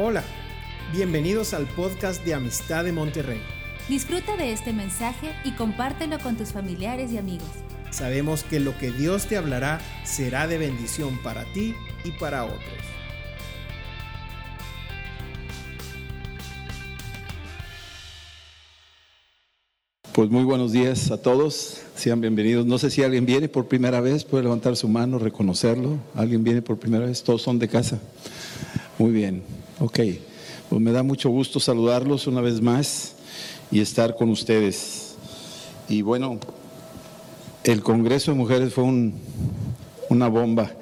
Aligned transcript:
Hola, 0.00 0.22
bienvenidos 0.92 1.54
al 1.54 1.66
podcast 1.66 2.24
de 2.24 2.32
Amistad 2.32 2.84
de 2.84 2.92
Monterrey. 2.92 3.40
Disfruta 3.88 4.36
de 4.36 4.52
este 4.52 4.72
mensaje 4.72 5.34
y 5.42 5.50
compártelo 5.56 6.20
con 6.20 6.36
tus 6.36 6.52
familiares 6.52 7.10
y 7.10 7.18
amigos. 7.18 7.48
Sabemos 7.90 8.44
que 8.44 8.60
lo 8.60 8.78
que 8.78 8.92
Dios 8.92 9.26
te 9.26 9.36
hablará 9.36 9.80
será 10.04 10.46
de 10.46 10.56
bendición 10.56 11.18
para 11.24 11.42
ti 11.52 11.74
y 12.04 12.12
para 12.12 12.44
otros. 12.44 12.62
Pues 20.12 20.30
muy 20.30 20.44
buenos 20.44 20.70
días 20.70 21.10
a 21.10 21.20
todos, 21.20 21.82
sean 21.96 22.20
bienvenidos. 22.20 22.66
No 22.66 22.78
sé 22.78 22.92
si 22.92 23.02
alguien 23.02 23.26
viene 23.26 23.48
por 23.48 23.66
primera 23.66 24.00
vez, 24.00 24.22
puede 24.24 24.44
levantar 24.44 24.76
su 24.76 24.86
mano, 24.86 25.18
reconocerlo. 25.18 25.98
¿Alguien 26.14 26.44
viene 26.44 26.62
por 26.62 26.78
primera 26.78 27.06
vez? 27.06 27.24
Todos 27.24 27.42
son 27.42 27.58
de 27.58 27.66
casa. 27.66 27.98
Muy 28.98 29.12
bien. 29.12 29.42
Ok, 29.78 30.00
pues 30.68 30.82
me 30.82 30.90
da 30.90 31.04
mucho 31.04 31.30
gusto 31.30 31.60
saludarlos 31.60 32.26
una 32.26 32.40
vez 32.40 32.60
más 32.60 33.14
y 33.70 33.80
estar 33.80 34.16
con 34.16 34.28
ustedes. 34.28 35.14
Y 35.88 36.02
bueno, 36.02 36.40
el 37.62 37.80
Congreso 37.80 38.32
de 38.32 38.38
Mujeres 38.38 38.74
fue 38.74 38.84
una 40.08 40.28
bomba. 40.28 40.72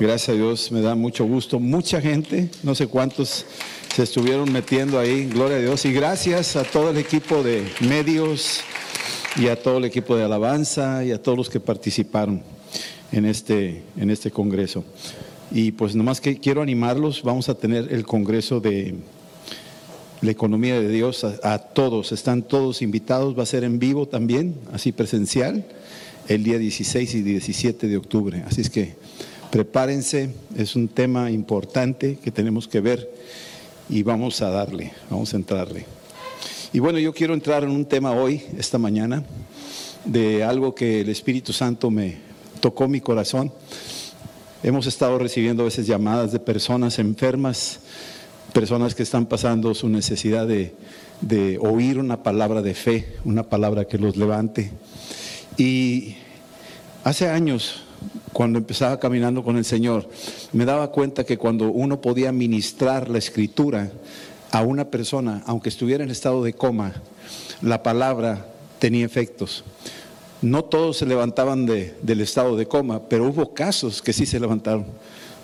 Gracias 0.00 0.30
a 0.30 0.32
Dios, 0.32 0.72
me 0.72 0.80
da 0.80 0.96
mucho 0.96 1.24
gusto. 1.26 1.60
Mucha 1.60 2.00
gente, 2.00 2.50
no 2.64 2.74
sé 2.74 2.88
cuántos 2.88 3.46
se 3.94 4.02
estuvieron 4.02 4.50
metiendo 4.50 4.98
ahí, 4.98 5.26
gloria 5.26 5.58
a 5.58 5.60
Dios. 5.60 5.84
Y 5.84 5.92
gracias 5.92 6.56
a 6.56 6.64
todo 6.64 6.90
el 6.90 6.96
equipo 6.96 7.44
de 7.44 7.70
medios 7.88 8.62
y 9.36 9.46
a 9.46 9.62
todo 9.62 9.78
el 9.78 9.84
equipo 9.84 10.16
de 10.16 10.24
alabanza 10.24 11.04
y 11.04 11.12
a 11.12 11.22
todos 11.22 11.38
los 11.38 11.48
que 11.48 11.60
participaron 11.60 12.42
en 13.12 13.26
este, 13.26 13.84
en 13.96 14.10
este 14.10 14.32
Congreso. 14.32 14.84
Y 15.54 15.70
pues 15.70 15.94
nomás 15.94 16.20
que 16.20 16.40
quiero 16.40 16.62
animarlos, 16.62 17.22
vamos 17.22 17.48
a 17.48 17.54
tener 17.54 17.92
el 17.92 18.04
Congreso 18.04 18.58
de 18.58 18.96
la 20.20 20.32
Economía 20.32 20.80
de 20.80 20.88
Dios 20.88 21.22
a, 21.22 21.58
todos, 21.58 22.10
están 22.10 22.42
todos 22.42 22.82
invitados, 22.82 23.38
va 23.38 23.44
a 23.44 23.46
ser 23.46 23.62
en 23.62 23.78
vivo 23.78 24.08
también, 24.08 24.56
así 24.72 24.90
presencial, 24.90 25.64
el 26.26 26.42
día 26.42 26.58
16 26.58 27.14
y 27.14 27.22
17 27.22 27.86
de 27.86 27.96
octubre. 27.96 28.42
Así 28.48 28.62
es 28.62 28.68
que 28.68 28.94
prepárense, 29.52 30.30
es 30.56 30.74
un 30.74 30.88
tema 30.88 31.30
importante 31.30 32.18
que 32.20 32.32
tenemos 32.32 32.66
que 32.66 32.80
ver 32.80 33.08
y 33.88 34.02
vamos 34.02 34.42
a 34.42 34.50
darle, 34.50 34.90
vamos 35.08 35.34
a 35.34 35.36
entrarle. 35.36 35.86
Y 36.72 36.80
bueno, 36.80 36.98
yo 36.98 37.14
quiero 37.14 37.32
entrar 37.32 37.62
en 37.62 37.70
un 37.70 37.84
tema 37.84 38.10
hoy, 38.10 38.42
esta 38.58 38.78
mañana, 38.78 39.22
de 40.04 40.42
algo 40.42 40.74
que 40.74 41.02
el 41.02 41.10
Espíritu 41.10 41.52
Santo 41.52 41.92
me 41.92 42.16
tocó 42.58 42.88
mi 42.88 43.00
corazón. 43.00 43.52
Hemos 44.64 44.86
estado 44.86 45.18
recibiendo 45.18 45.62
a 45.62 45.66
veces 45.66 45.86
llamadas 45.86 46.32
de 46.32 46.40
personas 46.40 46.98
enfermas, 46.98 47.80
personas 48.54 48.94
que 48.94 49.02
están 49.02 49.26
pasando 49.26 49.74
su 49.74 49.90
necesidad 49.90 50.46
de, 50.48 51.58
oír 51.60 51.98
una 51.98 52.22
palabra 52.22 52.62
de 52.62 52.72
fe, 52.72 53.12
una 53.26 53.42
palabra 53.42 53.84
que 53.84 53.98
los 53.98 54.16
levante. 54.16 54.70
Y 55.58 56.16
hace 57.04 57.28
años, 57.28 57.82
cuando 58.32 58.58
empezaba 58.58 58.98
caminando 58.98 59.44
con 59.44 59.58
el 59.58 59.66
Señor, 59.66 60.08
me 60.54 60.64
daba 60.64 60.90
cuenta 60.90 61.24
que 61.24 61.36
cuando 61.36 61.68
uno 61.70 62.00
podía 62.00 62.32
ministrar 62.32 63.10
la 63.10 63.18
escritura 63.18 63.92
a 64.50 64.62
una 64.62 64.86
persona, 64.86 65.42
aunque 65.44 65.68
estuviera 65.68 66.04
en 66.04 66.10
estado 66.10 66.42
de 66.42 66.54
coma, 66.54 66.94
la 67.60 67.82
palabra 67.82 68.46
tenía 68.78 69.04
efectos. 69.04 69.62
No 70.42 70.64
todos 70.64 70.98
se 70.98 71.06
levantaban 71.06 71.66
del 71.66 72.20
estado 72.20 72.56
de 72.56 72.66
coma, 72.66 73.08
pero 73.08 73.28
hubo 73.28 73.54
casos 73.54 74.02
que 74.02 74.12
sí 74.12 74.26
se 74.26 74.40
levantaron 74.40 74.86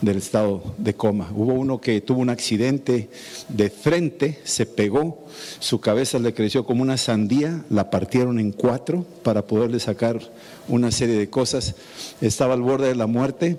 del 0.00 0.16
estado 0.16 0.62
de 0.78 0.94
coma. 0.94 1.30
Hubo 1.34 1.54
uno 1.54 1.80
que 1.80 2.00
tuvo 2.00 2.20
un 2.20 2.30
accidente 2.30 3.10
de 3.48 3.70
frente, 3.70 4.40
se 4.44 4.66
pegó, 4.66 5.26
su 5.58 5.80
cabeza 5.80 6.18
le 6.18 6.34
creció 6.34 6.64
como 6.64 6.82
una 6.82 6.96
sandía, 6.96 7.64
la 7.70 7.90
partieron 7.90 8.38
en 8.38 8.52
cuatro 8.52 9.04
para 9.22 9.46
poderle 9.46 9.80
sacar 9.80 10.20
una 10.68 10.90
serie 10.90 11.16
de 11.16 11.30
cosas. 11.30 11.74
Estaba 12.20 12.54
al 12.54 12.62
borde 12.62 12.88
de 12.88 12.94
la 12.94 13.06
muerte 13.06 13.58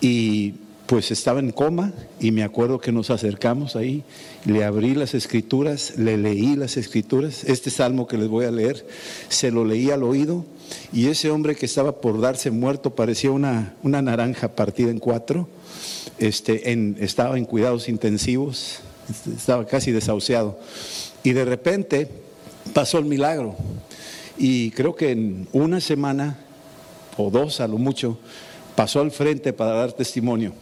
y 0.00 0.54
pues 0.86 1.10
estaba 1.10 1.40
en 1.40 1.50
coma 1.50 1.92
y 2.20 2.30
me 2.30 2.44
acuerdo 2.44 2.78
que 2.78 2.92
nos 2.92 3.10
acercamos 3.10 3.74
ahí, 3.74 4.04
le 4.44 4.64
abrí 4.64 4.94
las 4.94 5.14
escrituras, 5.14 5.94
le 5.96 6.16
leí 6.16 6.54
las 6.54 6.76
escrituras, 6.76 7.44
este 7.44 7.70
salmo 7.70 8.06
que 8.06 8.16
les 8.16 8.28
voy 8.28 8.44
a 8.44 8.52
leer, 8.52 8.86
se 9.28 9.50
lo 9.50 9.64
leí 9.64 9.90
al 9.90 10.04
oído 10.04 10.44
y 10.92 11.08
ese 11.08 11.30
hombre 11.30 11.56
que 11.56 11.66
estaba 11.66 12.00
por 12.00 12.20
darse 12.20 12.50
muerto 12.52 12.94
parecía 12.94 13.32
una, 13.32 13.74
una 13.82 14.00
naranja 14.00 14.54
partida 14.54 14.90
en 14.90 15.00
cuatro, 15.00 15.48
este, 16.18 16.72
estaba 17.00 17.36
en 17.36 17.44
cuidados 17.44 17.88
intensivos, 17.88 18.78
estaba 19.36 19.66
casi 19.66 19.90
desahuciado. 19.90 20.58
Y 21.24 21.32
de 21.32 21.44
repente 21.44 22.08
pasó 22.72 22.98
el 22.98 23.06
milagro 23.06 23.56
y 24.38 24.70
creo 24.70 24.94
que 24.94 25.10
en 25.10 25.48
una 25.52 25.80
semana 25.80 26.38
o 27.16 27.30
dos 27.30 27.60
a 27.60 27.66
lo 27.66 27.78
mucho 27.78 28.18
pasó 28.76 29.00
al 29.00 29.10
frente 29.10 29.52
para 29.52 29.72
dar 29.72 29.92
testimonio 29.92 30.52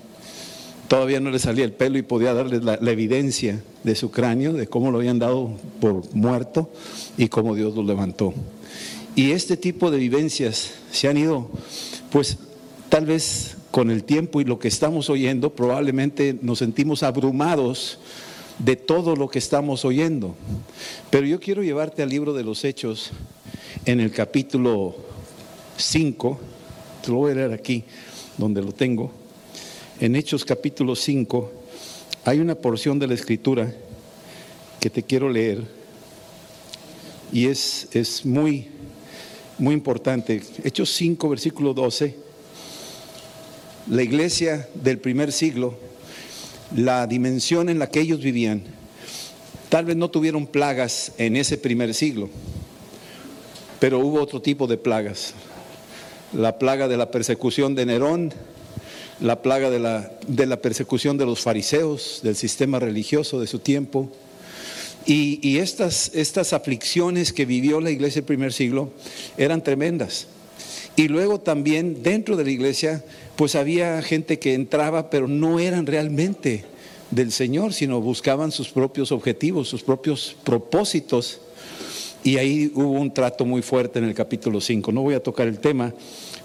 Todavía 0.88 1.18
no 1.18 1.30
le 1.30 1.38
salía 1.38 1.64
el 1.64 1.72
pelo 1.72 1.96
y 1.96 2.02
podía 2.02 2.34
darles 2.34 2.62
la, 2.62 2.74
evidencia 2.74 3.62
de 3.84 3.94
su 3.94 4.10
cráneo, 4.10 4.52
de 4.52 4.66
cómo 4.66 4.90
lo 4.90 4.98
habían 4.98 5.18
dado 5.18 5.50
por 5.80 6.14
muerto 6.14 6.70
y 7.16 7.28
cómo 7.28 7.54
Dios 7.54 7.74
lo 7.74 7.82
levantó. 7.82 8.34
Y 9.16 9.30
este 9.30 9.56
tipo 9.56 9.90
de 9.90 9.98
vivencias 9.98 10.72
se 10.90 11.08
han 11.08 11.16
ido, 11.16 11.48
pues 12.10 12.36
tal 12.90 13.06
vez 13.06 13.56
con 13.70 13.90
el 13.90 14.04
tiempo 14.04 14.40
y 14.40 14.44
lo 14.44 14.58
que 14.58 14.68
estamos 14.68 15.08
oyendo, 15.08 15.54
probablemente 15.54 16.36
nos 16.42 16.58
sentimos 16.58 17.02
abrumados 17.02 17.98
de 18.58 18.76
todo 18.76 19.16
lo 19.16 19.28
que 19.28 19.38
estamos 19.38 19.84
oyendo. 19.84 20.34
Pero 21.10 21.26
yo 21.26 21.40
quiero 21.40 21.62
llevarte 21.62 22.02
al 22.02 22.10
libro 22.10 22.34
de 22.34 22.44
los 22.44 22.62
Hechos 22.64 23.10
en 23.86 24.00
el 24.00 24.12
capítulo 24.12 24.94
5, 25.76 26.38
te 27.02 27.10
lo 27.10 27.16
voy 27.16 27.32
a 27.32 27.34
leer 27.36 27.52
aquí, 27.52 27.84
donde 28.36 28.62
lo 28.62 28.72
tengo 28.72 29.23
en 30.00 30.16
Hechos 30.16 30.44
capítulo 30.44 30.96
5 30.96 31.52
hay 32.24 32.40
una 32.40 32.54
porción 32.54 32.98
de 32.98 33.06
la 33.06 33.14
escritura 33.14 33.72
que 34.80 34.90
te 34.90 35.02
quiero 35.02 35.28
leer 35.28 35.62
y 37.32 37.46
es, 37.46 37.88
es 37.92 38.24
muy, 38.24 38.68
muy 39.58 39.74
importante. 39.74 40.42
Hechos 40.62 40.92
5, 40.94 41.28
versículo 41.28 41.74
12. 41.74 42.14
La 43.88 44.02
iglesia 44.02 44.68
del 44.74 44.98
primer 44.98 45.32
siglo, 45.32 45.76
la 46.74 47.06
dimensión 47.06 47.68
en 47.68 47.78
la 47.78 47.88
que 47.88 48.00
ellos 48.00 48.20
vivían, 48.20 48.62
tal 49.68 49.84
vez 49.84 49.96
no 49.96 50.10
tuvieron 50.10 50.46
plagas 50.46 51.12
en 51.18 51.36
ese 51.36 51.58
primer 51.58 51.94
siglo, 51.94 52.30
pero 53.80 53.98
hubo 53.98 54.20
otro 54.20 54.40
tipo 54.40 54.66
de 54.66 54.76
plagas. 54.76 55.34
La 56.32 56.58
plaga 56.58 56.88
de 56.88 56.96
la 56.96 57.10
persecución 57.10 57.74
de 57.74 57.86
Nerón, 57.86 58.32
la 59.20 59.42
plaga 59.42 59.70
de 59.70 59.78
la, 59.78 60.10
de 60.26 60.46
la 60.46 60.56
persecución 60.56 61.18
de 61.18 61.26
los 61.26 61.40
fariseos, 61.40 62.20
del 62.22 62.36
sistema 62.36 62.78
religioso 62.78 63.40
de 63.40 63.46
su 63.46 63.58
tiempo. 63.58 64.10
Y, 65.06 65.38
y, 65.46 65.58
estas, 65.58 66.10
estas 66.14 66.52
aflicciones 66.52 67.32
que 67.32 67.44
vivió 67.44 67.80
la 67.80 67.90
iglesia 67.90 68.22
del 68.22 68.26
primer 68.26 68.52
siglo 68.52 68.90
eran 69.36 69.62
tremendas. 69.62 70.26
Y 70.96 71.08
luego 71.08 71.40
también 71.40 72.02
dentro 72.02 72.36
de 72.36 72.44
la 72.44 72.50
iglesia, 72.50 73.04
pues 73.36 73.54
había 73.54 74.00
gente 74.02 74.38
que 74.38 74.54
entraba, 74.54 75.10
pero 75.10 75.28
no 75.28 75.58
eran 75.58 75.86
realmente 75.86 76.64
del 77.10 77.32
Señor, 77.32 77.72
sino 77.72 78.00
buscaban 78.00 78.52
sus 78.52 78.68
propios 78.68 79.12
objetivos, 79.12 79.68
sus 79.68 79.82
propios 79.82 80.36
propósitos. 80.44 81.40
Y 82.22 82.38
ahí 82.38 82.72
hubo 82.74 82.92
un 82.92 83.12
trato 83.12 83.44
muy 83.44 83.62
fuerte 83.62 83.98
en 83.98 84.06
el 84.06 84.14
capítulo 84.14 84.60
5. 84.60 84.92
No 84.92 85.02
voy 85.02 85.14
a 85.14 85.22
tocar 85.22 85.46
el 85.46 85.58
tema, 85.58 85.92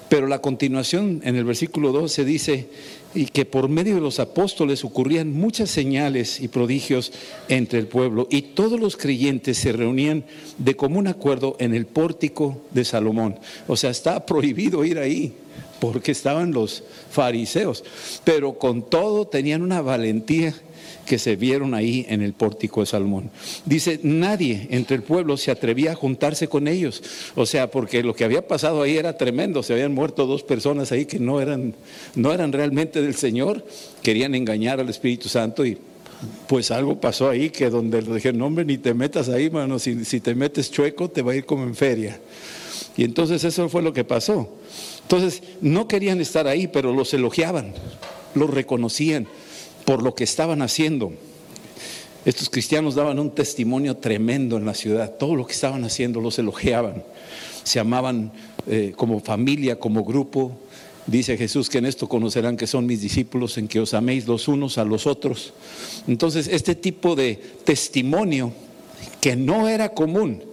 pero 0.10 0.28
la 0.28 0.42
continuación 0.42 1.22
en 1.24 1.36
el 1.36 1.46
versículo 1.46 1.92
12 1.92 2.26
dice, 2.26 2.68
y 3.14 3.26
que 3.26 3.46
por 3.46 3.70
medio 3.70 3.96
de 3.96 4.02
los 4.02 4.20
apóstoles 4.20 4.84
ocurrían 4.84 5.32
muchas 5.32 5.70
señales 5.70 6.40
y 6.42 6.48
prodigios 6.48 7.12
entre 7.48 7.80
el 7.80 7.88
pueblo, 7.88 8.28
y 8.32 8.42
todos 8.42 8.80
los 8.80 8.98
creyentes 8.98 9.60
se 9.60 9.72
reunían 9.72 10.26
de 10.58 10.76
común 10.76 11.08
acuerdo 11.08 11.56
en 11.60 11.74
el 11.76 11.86
pórtico 11.86 12.62
de 12.72 12.86
Salomón. 12.86 13.40
O 13.68 13.78
sea, 13.78 13.92
está 13.92 14.26
prohibido 14.26 14.84
ir 14.84 14.98
ahí, 14.98 15.34
porque 15.80 16.12
estaban 16.12 16.52
los 16.52 16.84
fariseos, 17.12 17.84
pero 18.24 18.58
con 18.58 18.82
todo 18.82 19.28
tenían 19.28 19.62
una 19.62 19.82
valentía 19.82 20.54
que 21.10 21.18
se 21.18 21.36
vieron 21.36 21.74
ahí 21.74 22.06
en 22.08 22.22
el 22.22 22.34
pórtico 22.34 22.82
de 22.82 22.86
Salmón. 22.86 23.32
Dice, 23.66 24.00
nadie 24.04 24.68
entre 24.70 24.96
el 24.96 25.02
pueblo 25.02 25.38
se 25.38 25.50
atrevía 25.50 25.94
a 25.94 25.96
juntarse 25.96 26.48
con 26.48 26.68
ellos. 26.68 27.02
O 27.34 27.48
sea, 27.48 27.72
porque 27.72 28.04
lo 28.04 28.14
que 28.14 28.26
había 28.26 28.48
pasado 28.48 28.84
ahí 28.84 28.96
era 28.96 29.18
tremendo. 29.18 29.64
Se 29.64 29.74
habían 29.74 29.92
muerto 29.92 30.28
dos 30.28 30.44
personas 30.44 30.92
ahí 30.92 31.08
que 31.08 31.18
no 31.18 31.42
eran, 31.42 31.74
no 32.14 32.32
eran 32.32 32.52
realmente 32.52 33.02
del 33.02 33.16
Señor. 33.16 33.66
Querían 34.04 34.36
engañar 34.36 34.80
al 34.80 34.88
Espíritu 34.88 35.30
Santo 35.30 35.66
y 35.66 35.80
pues 36.48 36.70
algo 36.70 37.02
pasó 37.02 37.28
ahí 37.28 37.50
que 37.50 37.72
donde 37.72 38.04
le 38.04 38.14
dije, 38.14 38.32
no 38.32 38.46
hombre, 38.46 38.64
ni 38.64 38.78
te 38.78 38.94
metas 38.94 39.30
ahí, 39.30 39.50
mano. 39.50 39.80
Si, 39.80 40.06
si 40.06 40.20
te 40.20 40.36
metes 40.36 40.70
chueco, 40.70 41.10
te 41.10 41.24
va 41.24 41.32
a 41.32 41.36
ir 41.38 41.46
como 41.46 41.64
en 41.64 41.74
feria. 41.74 42.20
Y 42.96 43.04
entonces 43.04 43.44
eso 43.44 43.68
fue 43.68 43.82
lo 43.82 43.94
que 43.94 44.04
pasó. 44.04 44.48
Entonces, 45.02 45.42
no 45.60 45.88
querían 45.88 46.22
estar 46.22 46.46
ahí, 46.46 46.68
pero 46.68 46.94
los 46.94 47.12
elogiaban, 47.16 47.74
los 48.36 48.48
reconocían 48.48 49.28
por 49.90 50.04
lo 50.04 50.14
que 50.14 50.24
estaban 50.24 50.62
haciendo. 50.62 51.12
Estos 52.24 52.48
cristianos 52.52 52.94
daban 52.94 53.18
un 53.18 53.34
testimonio 53.34 53.98
tremendo 53.98 54.56
en 54.56 54.66
la 54.66 54.76
ciudad. 54.76 55.16
Todo 55.18 55.36
lo 55.36 55.48
que 55.48 55.54
estaban 55.54 55.84
haciendo 55.84 56.22
los 56.22 56.38
elogiaban. 56.38 57.04
Se 57.64 57.80
amaban 57.80 58.32
eh, 58.68 58.94
como 58.96 59.20
familia, 59.20 59.80
como 59.80 60.04
grupo. 60.04 60.52
Dice 61.08 61.38
Jesús 61.38 61.72
que 61.72 61.80
en 61.80 61.88
esto 61.88 62.08
conocerán 62.08 62.56
que 62.56 62.68
son 62.68 62.86
mis 62.86 63.02
discípulos, 63.02 63.58
en 63.58 63.68
que 63.68 63.80
os 63.80 63.96
améis 63.96 64.28
los 64.28 64.48
unos 64.48 64.78
a 64.78 64.86
los 64.86 65.08
otros. 65.08 65.54
Entonces, 66.08 66.48
este 66.50 66.76
tipo 66.76 67.16
de 67.16 67.42
testimonio 67.64 68.54
que 69.20 69.36
no 69.36 69.68
era 69.68 69.90
común 69.96 70.44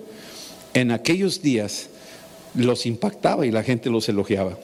en 0.73 0.93
aquellos 0.93 1.43
días, 1.43 1.91
los 2.55 2.87
impactaba 2.87 3.45
y 3.45 3.51
la 3.51 3.63
gente 3.63 3.91
los 3.91 4.09
elogiaba. 4.09 4.59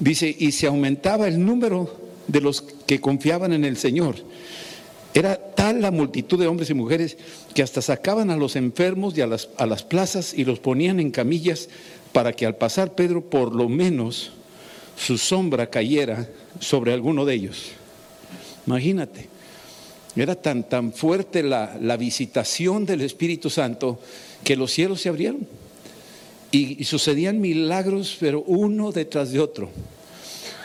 Dice, 0.00 0.34
y 0.36 0.50
se 0.50 0.66
aumentaba 0.66 1.28
el 1.28 1.46
número 1.46 2.09
de 2.30 2.40
los 2.40 2.62
que 2.62 3.00
confiaban 3.00 3.52
en 3.52 3.64
el 3.64 3.76
Señor. 3.76 4.16
Era 5.12 5.36
tal 5.36 5.82
la 5.82 5.90
multitud 5.90 6.38
de 6.38 6.46
hombres 6.46 6.70
y 6.70 6.74
mujeres 6.74 7.16
que 7.52 7.62
hasta 7.62 7.82
sacaban 7.82 8.30
a 8.30 8.36
los 8.36 8.54
enfermos 8.54 9.16
y 9.18 9.20
a 9.20 9.26
las, 9.26 9.48
a 9.56 9.66
las 9.66 9.82
plazas 9.82 10.32
y 10.34 10.44
los 10.44 10.60
ponían 10.60 11.00
en 11.00 11.10
camillas 11.10 11.68
para 12.12 12.32
que 12.32 12.46
al 12.46 12.56
pasar 12.56 12.94
Pedro 12.94 13.22
por 13.22 13.54
lo 13.54 13.68
menos 13.68 14.30
su 14.96 15.18
sombra 15.18 15.68
cayera 15.68 16.28
sobre 16.60 16.92
alguno 16.92 17.24
de 17.24 17.34
ellos. 17.34 17.72
Imagínate, 18.66 19.28
era 20.14 20.36
tan, 20.36 20.68
tan 20.68 20.92
fuerte 20.92 21.42
la, 21.42 21.76
la 21.80 21.96
visitación 21.96 22.86
del 22.86 23.00
Espíritu 23.00 23.50
Santo 23.50 23.98
que 24.44 24.54
los 24.54 24.70
cielos 24.70 25.00
se 25.00 25.08
abrieron 25.08 25.46
y, 26.52 26.80
y 26.80 26.84
sucedían 26.84 27.40
milagros, 27.40 28.16
pero 28.20 28.42
uno 28.42 28.92
detrás 28.92 29.32
de 29.32 29.40
otro. 29.40 29.70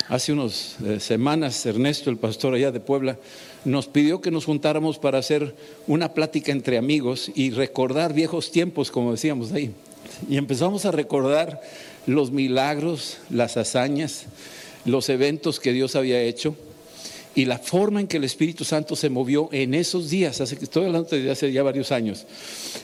Hace 0.07 0.33
unas 0.33 0.75
eh, 0.85 0.99
semanas, 0.99 1.65
Ernesto, 1.65 2.11
el 2.11 2.17
pastor 2.17 2.53
allá 2.53 2.71
de 2.71 2.79
Puebla, 2.79 3.17
nos 3.63 3.87
pidió 3.87 4.21
que 4.21 4.29
nos 4.29 4.45
juntáramos 4.45 4.99
para 4.99 5.17
hacer 5.17 5.55
una 5.87 6.13
plática 6.13 6.51
entre 6.51 6.77
amigos 6.77 7.31
y 7.33 7.49
recordar 7.49 8.13
viejos 8.13 8.51
tiempos, 8.51 8.91
como 8.91 9.13
decíamos 9.13 9.51
ahí. 9.51 9.71
Y 10.29 10.37
empezamos 10.37 10.85
a 10.85 10.91
recordar 10.91 11.59
los 12.05 12.29
milagros, 12.29 13.17
las 13.31 13.57
hazañas, 13.57 14.25
los 14.85 15.09
eventos 15.09 15.59
que 15.59 15.73
Dios 15.73 15.95
había 15.95 16.21
hecho 16.21 16.55
y 17.35 17.43
la 17.45 17.59
forma 17.59 17.99
en 17.99 18.07
que 18.07 18.17
el 18.17 18.23
Espíritu 18.23 18.63
Santo 18.63 18.95
se 18.95 19.09
movió 19.09 19.49
en 19.51 19.73
esos 19.73 20.09
días, 20.09 20.39
hace 20.39 20.57
que 20.57 20.63
estoy 20.63 20.85
hablando 20.85 21.09
de 21.09 21.29
hace 21.29 21.51
ya 21.51 21.63
varios 21.63 21.91
años, 21.91 22.25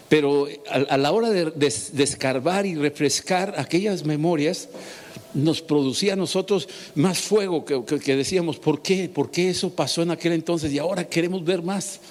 pero 0.09 0.47
a, 0.69 0.97
la 0.97 1.11
hora 1.13 1.29
de, 1.29 1.51
de, 1.51 2.03
escarbar 2.03 2.65
y 2.65 2.75
refrescar 2.75 3.55
aquellas 3.57 4.05
memorias, 4.05 4.67
nos 5.33 5.61
producía 5.61 6.13
a 6.13 6.15
nosotros 6.17 6.67
más 6.95 7.19
fuego 7.19 7.63
que, 7.63 8.15
decíamos, 8.15 8.57
¿por 8.59 8.81
qué? 8.81 9.07
¿Por 9.07 9.31
qué 9.31 9.49
eso 9.49 9.69
pasó 9.69 10.01
en 10.01 10.11
aquel 10.11 10.33
entonces? 10.33 10.73
Y 10.73 10.79
ahora 10.79 11.07
queremos 11.07 11.43
ver 11.45 11.61
más. 11.61 12.01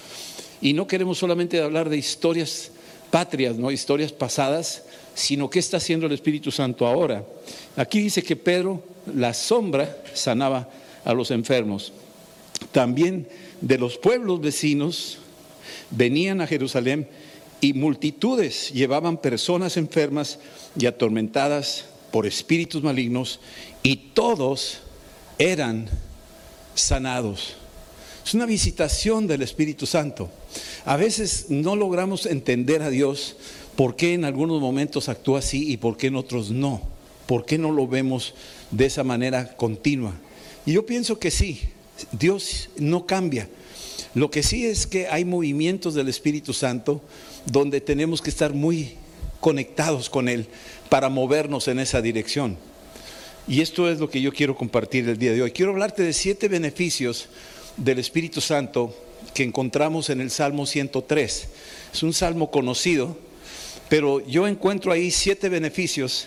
Y 0.62 0.72
no 0.72 0.86
queremos 0.86 1.18
solamente 1.18 1.60
hablar 1.60 1.90
de 1.90 1.98
historias 1.98 2.70
patrias, 3.10 3.56
no 3.56 3.70
historias 3.70 4.12
pasadas, 4.12 4.84
sino 5.14 5.50
qué 5.50 5.58
está 5.58 5.76
haciendo 5.76 6.06
el 6.06 6.12
Espíritu 6.12 6.50
Santo 6.50 6.86
ahora. 6.86 7.24
Aquí 7.76 8.00
dice 8.00 8.22
que 8.22 8.36
Pedro, 8.36 8.82
la 9.14 9.34
sombra, 9.34 9.98
sanaba 10.14 10.68
a 11.04 11.12
los 11.12 11.30
enfermos. 11.30 11.92
También 12.72 13.28
de 13.60 13.78
los 13.78 13.98
pueblos 13.98 14.40
vecinos 14.40 15.18
venían 15.90 16.40
a 16.40 16.46
Jerusalén 16.46 17.08
y 17.60 17.74
multitudes 17.74 18.70
llevaban 18.72 19.18
personas 19.18 19.76
enfermas 19.76 20.38
y 20.78 20.86
atormentadas 20.86 21.84
por 22.10 22.26
espíritus 22.26 22.82
malignos 22.82 23.40
y 23.82 23.96
todos 23.96 24.78
eran 25.38 25.88
sanados. 26.74 27.56
Es 28.24 28.34
una 28.34 28.46
visitación 28.46 29.26
del 29.26 29.42
Espíritu 29.42 29.86
Santo. 29.86 30.30
A 30.84 30.96
veces 30.96 31.46
no 31.48 31.76
logramos 31.76 32.26
entender 32.26 32.82
a 32.82 32.90
Dios 32.90 33.36
por 33.76 33.96
qué 33.96 34.14
en 34.14 34.24
algunos 34.24 34.60
momentos 34.60 35.08
actúa 35.08 35.40
así 35.40 35.70
y 35.70 35.76
por 35.76 35.96
qué 35.96 36.08
en 36.08 36.16
otros 36.16 36.50
no. 36.50 36.82
¿Por 37.26 37.46
qué 37.46 37.58
no 37.58 37.72
lo 37.72 37.86
vemos 37.86 38.34
de 38.70 38.86
esa 38.86 39.04
manera 39.04 39.56
continua? 39.56 40.14
Y 40.66 40.72
yo 40.72 40.84
pienso 40.84 41.18
que 41.18 41.30
sí, 41.30 41.60
Dios 42.12 42.70
no 42.76 43.06
cambia. 43.06 43.48
Lo 44.14 44.30
que 44.30 44.42
sí 44.42 44.66
es 44.66 44.86
que 44.86 45.08
hay 45.08 45.24
movimientos 45.24 45.94
del 45.94 46.08
Espíritu 46.08 46.52
Santo 46.52 47.00
donde 47.46 47.80
tenemos 47.80 48.20
que 48.20 48.30
estar 48.30 48.52
muy 48.52 48.94
conectados 49.40 50.10
con 50.10 50.28
Él 50.28 50.46
para 50.88 51.08
movernos 51.08 51.68
en 51.68 51.78
esa 51.78 52.02
dirección. 52.02 52.56
Y 53.48 53.62
esto 53.62 53.90
es 53.90 53.98
lo 53.98 54.10
que 54.10 54.20
yo 54.20 54.32
quiero 54.32 54.56
compartir 54.56 55.08
el 55.08 55.18
día 55.18 55.32
de 55.32 55.42
hoy. 55.42 55.50
Quiero 55.52 55.72
hablarte 55.72 56.02
de 56.02 56.12
siete 56.12 56.48
beneficios 56.48 57.28
del 57.76 57.98
Espíritu 57.98 58.40
Santo 58.40 58.94
que 59.34 59.42
encontramos 59.42 60.10
en 60.10 60.20
el 60.20 60.30
Salmo 60.30 60.66
103. 60.66 61.48
Es 61.92 62.02
un 62.02 62.12
salmo 62.12 62.50
conocido, 62.50 63.16
pero 63.88 64.20
yo 64.26 64.46
encuentro 64.46 64.92
ahí 64.92 65.10
siete 65.10 65.48
beneficios 65.48 66.26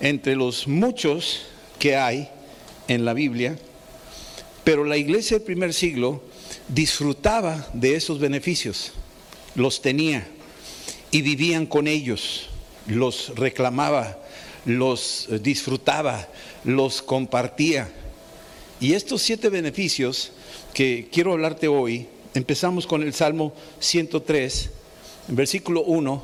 entre 0.00 0.34
los 0.34 0.66
muchos 0.66 1.42
que 1.78 1.96
hay 1.96 2.28
en 2.88 3.04
la 3.04 3.14
Biblia, 3.14 3.56
pero 4.64 4.84
la 4.84 4.96
iglesia 4.96 5.38
del 5.38 5.46
primer 5.46 5.74
siglo 5.74 6.22
disfrutaba 6.68 7.68
de 7.72 7.96
esos 7.96 8.18
beneficios, 8.18 8.92
los 9.54 9.82
tenía 9.82 10.26
y 11.10 11.22
vivían 11.22 11.66
con 11.66 11.86
ellos 11.86 12.48
los 12.86 13.34
reclamaba, 13.36 14.18
los 14.64 15.28
disfrutaba, 15.40 16.28
los 16.64 17.02
compartía. 17.02 17.90
Y 18.80 18.94
estos 18.94 19.22
siete 19.22 19.48
beneficios 19.48 20.32
que 20.74 21.08
quiero 21.12 21.32
hablarte 21.32 21.68
hoy, 21.68 22.06
empezamos 22.34 22.86
con 22.86 23.02
el 23.02 23.12
Salmo 23.12 23.54
103, 23.78 24.70
versículo 25.28 25.82
1, 25.82 26.22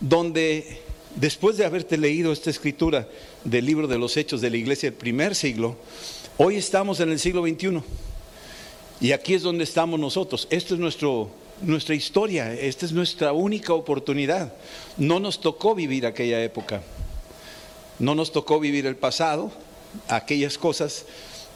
donde 0.00 0.82
después 1.16 1.56
de 1.56 1.64
haberte 1.64 1.96
leído 1.96 2.32
esta 2.32 2.50
escritura 2.50 3.08
del 3.44 3.66
libro 3.66 3.86
de 3.86 3.98
los 3.98 4.16
hechos 4.16 4.40
de 4.40 4.50
la 4.50 4.56
iglesia 4.56 4.90
del 4.90 4.98
primer 4.98 5.34
siglo, 5.34 5.76
hoy 6.36 6.56
estamos 6.56 7.00
en 7.00 7.10
el 7.10 7.18
siglo 7.18 7.42
XXI. 7.42 7.82
Y 9.00 9.12
aquí 9.12 9.34
es 9.34 9.42
donde 9.42 9.64
estamos 9.64 9.98
nosotros. 10.00 10.48
Esto 10.50 10.74
es 10.74 10.80
nuestro 10.80 11.30
nuestra 11.62 11.94
historia, 11.94 12.52
esta 12.52 12.86
es 12.86 12.92
nuestra 12.92 13.32
única 13.32 13.72
oportunidad. 13.72 14.52
No 14.96 15.20
nos 15.20 15.40
tocó 15.40 15.74
vivir 15.74 16.06
aquella 16.06 16.42
época, 16.42 16.82
no 17.98 18.14
nos 18.14 18.32
tocó 18.32 18.60
vivir 18.60 18.86
el 18.86 18.96
pasado, 18.96 19.50
aquellas 20.08 20.58
cosas. 20.58 21.04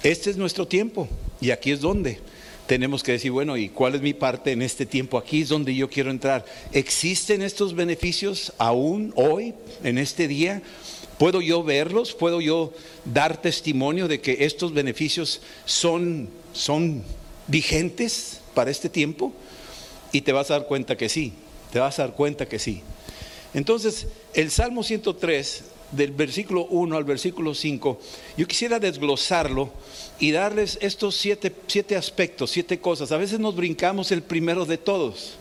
Este 0.03 0.31
es 0.31 0.37
nuestro 0.37 0.67
tiempo 0.67 1.09
y 1.41 1.51
aquí 1.51 1.71
es 1.71 1.81
donde 1.81 2.19
tenemos 2.67 3.03
que 3.03 3.13
decir, 3.13 3.31
bueno, 3.31 3.57
¿y 3.57 3.69
cuál 3.69 3.95
es 3.95 4.03
mi 4.03 4.15
parte 4.15 4.53
en 4.53 4.63
este 4.63 4.87
tiempo? 4.87 5.19
Aquí 5.19 5.43
es 5.43 5.49
donde 5.49 5.75
yo 5.75 5.89
quiero 5.89 6.11
entrar. 6.11 6.45
¿Existen 6.73 7.43
estos 7.43 7.75
beneficios 7.75 8.53
aún 8.59 9.13
hoy, 9.17 9.55
en 9.85 9.99
este 9.99 10.29
día? 10.29 10.63
¿Puedo 11.23 11.41
yo 11.41 11.63
verlos? 11.63 12.15
¿Puedo 12.15 12.41
yo 12.41 12.73
dar 13.05 13.41
testimonio 13.41 14.09
de 14.09 14.21
que 14.21 14.39
estos 14.41 14.75
beneficios 14.75 15.41
son, 15.65 16.29
son 16.53 17.05
vigentes 17.47 18.41
para 18.55 18.73
este 18.73 18.89
tiempo? 18.89 19.33
Y 20.11 20.23
te 20.23 20.33
vas 20.33 20.51
a 20.51 20.55
dar 20.55 20.67
cuenta 20.67 20.97
que 20.97 21.09
sí, 21.09 21.33
te 21.71 21.79
vas 21.79 22.01
a 22.01 22.09
dar 22.09 22.17
cuenta 22.17 22.49
que 22.49 22.59
sí. 22.59 22.83
Entonces, 23.55 24.09
el 24.35 24.51
Salmo 24.51 24.83
103, 24.83 25.63
del 25.93 26.11
versículo 26.11 26.65
1 26.65 26.97
al 26.97 27.05
versículo 27.05 27.55
5, 27.55 28.01
yo 28.37 28.49
quisiera 28.49 28.81
desglosarlo 28.81 29.71
y 30.19 30.33
darles 30.33 30.77
estos 30.81 31.15
siete, 31.15 31.53
siete 31.69 31.95
aspectos, 31.95 32.51
siete 32.51 32.81
cosas. 32.81 33.13
A 33.13 33.17
veces 33.17 33.39
nos 33.39 33.55
brincamos 33.55 34.11
el 34.11 34.25
primero 34.25 34.67
de 34.67 34.77
todos. 34.77 35.35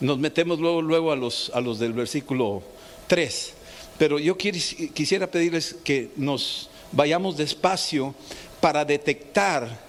Nos 0.00 0.18
metemos 0.18 0.58
luego, 0.58 0.82
luego 0.82 1.12
a, 1.12 1.16
los, 1.16 1.52
a 1.54 1.60
los 1.60 1.78
del 1.78 1.92
versículo 1.92 2.64
3. 3.06 3.54
Pero 3.98 4.18
yo 4.18 4.36
quisiera 4.36 5.30
pedirles 5.30 5.76
que 5.84 6.10
nos 6.16 6.68
vayamos 6.92 7.36
despacio 7.36 8.14
para 8.60 8.84
detectar 8.84 9.80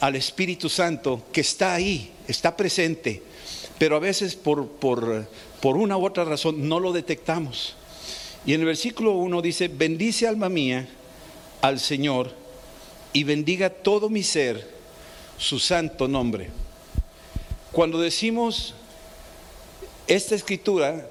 al 0.00 0.16
Espíritu 0.16 0.68
Santo 0.68 1.22
que 1.32 1.42
está 1.42 1.74
ahí, 1.74 2.10
está 2.26 2.56
presente 2.56 3.22
pero 3.80 3.96
a 3.96 3.98
veces 3.98 4.36
por, 4.36 4.68
por, 4.68 5.26
una 5.62 5.96
u 5.96 6.04
otra 6.04 6.26
razón 6.26 6.68
no 6.68 6.78
lo 6.80 6.92
detectamos. 6.92 7.76
Y 8.44 8.52
en 8.52 8.60
el 8.60 8.66
versículo 8.66 9.12
1 9.12 9.40
dice, 9.40 9.68
bendice 9.68 10.28
alma 10.28 10.50
mía 10.50 10.86
al 11.62 11.80
Señor 11.80 12.30
y 13.14 13.24
bendiga 13.24 13.70
todo 13.70 14.10
mi 14.10 14.22
ser 14.22 14.68
su 15.38 15.58
santo 15.58 16.08
nombre. 16.08 16.50
Cuando 17.72 17.98
decimos 17.98 18.74
esta 20.06 20.34
escritura 20.34 21.08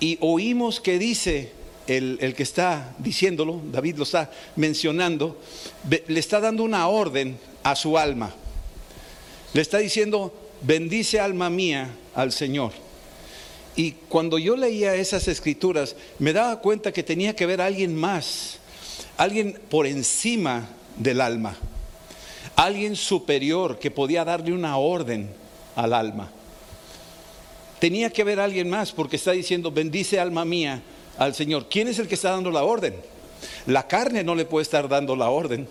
y 0.00 0.16
oímos 0.22 0.80
que 0.80 0.98
dice 0.98 1.52
el, 1.96 2.34
que 2.34 2.42
está 2.42 2.94
diciéndolo, 2.98 3.60
David 3.70 3.96
lo 3.96 4.04
está 4.04 4.30
mencionando, 4.56 5.38
le 5.88 6.20
está 6.20 6.40
dando 6.40 6.62
una 6.62 6.88
orden 6.88 7.38
a 7.62 7.74
su 7.76 7.98
alma. 7.98 8.34
Le 9.52 9.62
está 9.62 9.78
diciendo, 9.78 10.32
bendice 10.62 11.20
alma 11.20 11.50
mía 11.50 11.90
al 12.14 12.32
Señor. 12.32 12.72
Y 13.74 13.92
cuando 14.08 14.38
yo 14.38 14.56
leía 14.56 14.94
esas 14.94 15.28
escrituras, 15.28 15.96
me 16.18 16.32
daba 16.32 16.60
cuenta 16.60 16.92
que 16.92 17.02
tenía 17.02 17.34
que 17.34 17.46
ver 17.46 17.60
a 17.60 17.66
alguien 17.66 17.96
más, 17.96 18.58
alguien 19.16 19.58
por 19.70 19.86
encima 19.86 20.68
del 20.96 21.20
alma, 21.20 21.56
alguien 22.54 22.96
superior 22.96 23.78
que 23.78 23.90
podía 23.90 24.24
darle 24.24 24.52
una 24.52 24.76
orden 24.76 25.30
al 25.74 25.94
alma. 25.94 26.30
tenía 27.78 28.10
que 28.10 28.22
haber 28.22 28.38
alguien 28.38 28.70
más 28.70 28.92
porque 28.92 29.16
está 29.16 29.32
diciendo, 29.32 29.72
bendice 29.72 30.20
alma 30.20 30.44
mía 30.44 30.82
al 31.18 31.34
Señor. 31.34 31.68
¿Quién 31.68 31.88
es 31.88 31.98
el 31.98 32.08
que 32.08 32.14
está 32.14 32.30
dando 32.30 32.50
la 32.50 32.64
orden? 32.64 32.94
La 33.66 33.86
carne 33.88 34.24
no 34.24 34.34
le 34.34 34.44
puede 34.44 34.62
estar 34.62 34.88
dando 34.88 35.16
la 35.16 35.30
orden. 35.30 35.68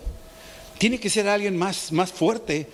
Tiene 0.77 0.99
que 0.99 1.09
ser 1.09 1.27
alguien 1.27 1.57
más, 1.57 1.91
más 1.91 2.11
fuerte, 2.11 2.67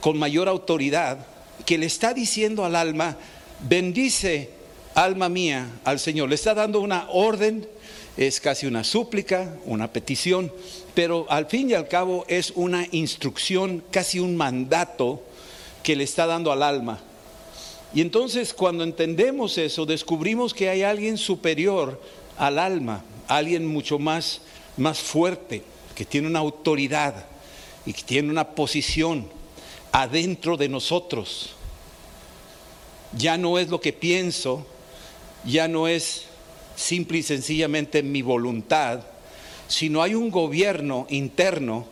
con 0.00 0.18
mayor 0.18 0.48
autoridad, 0.48 1.18
que 1.64 1.78
le 1.78 1.86
está 1.86 2.14
diciendo 2.14 2.64
al 2.64 2.76
alma, 2.76 3.16
bendice 3.68 4.50
alma 4.94 5.28
mía 5.28 5.68
al 5.84 5.98
Señor. 5.98 6.28
Le 6.28 6.34
está 6.34 6.54
dando 6.54 6.80
una 6.80 7.08
orden, 7.10 7.66
es 8.16 8.40
casi 8.40 8.66
una 8.66 8.84
súplica, 8.84 9.54
una 9.64 9.92
petición, 9.92 10.52
pero 10.94 11.26
al 11.28 11.46
fin 11.46 11.70
y 11.70 11.74
al 11.74 11.88
cabo 11.88 12.24
es 12.28 12.52
una 12.54 12.86
instrucción, 12.92 13.82
casi 13.90 14.18
un 14.18 14.36
mandato 14.36 15.22
que 15.82 15.96
le 15.96 16.04
está 16.04 16.26
dando 16.26 16.52
al 16.52 16.62
alma. 16.62 17.00
Y 17.96 18.02
entonces 18.02 18.52
cuando 18.52 18.84
entendemos 18.84 19.56
eso, 19.56 19.86
descubrimos 19.86 20.52
que 20.52 20.68
hay 20.68 20.82
alguien 20.82 21.16
superior 21.16 21.98
al 22.36 22.58
alma, 22.58 23.02
alguien 23.26 23.64
mucho 23.64 23.98
más, 23.98 24.42
más 24.76 24.98
fuerte, 24.98 25.62
que 25.94 26.04
tiene 26.04 26.26
una 26.26 26.40
autoridad 26.40 27.24
y 27.86 27.94
que 27.94 28.02
tiene 28.02 28.28
una 28.28 28.48
posición 28.48 29.26
adentro 29.92 30.58
de 30.58 30.68
nosotros. 30.68 31.52
Ya 33.16 33.38
no 33.38 33.58
es 33.58 33.70
lo 33.70 33.80
que 33.80 33.94
pienso, 33.94 34.66
ya 35.46 35.66
no 35.66 35.88
es 35.88 36.24
simple 36.76 37.16
y 37.16 37.22
sencillamente 37.22 38.02
mi 38.02 38.20
voluntad, 38.20 39.06
sino 39.68 40.02
hay 40.02 40.14
un 40.14 40.30
gobierno 40.30 41.06
interno 41.08 41.86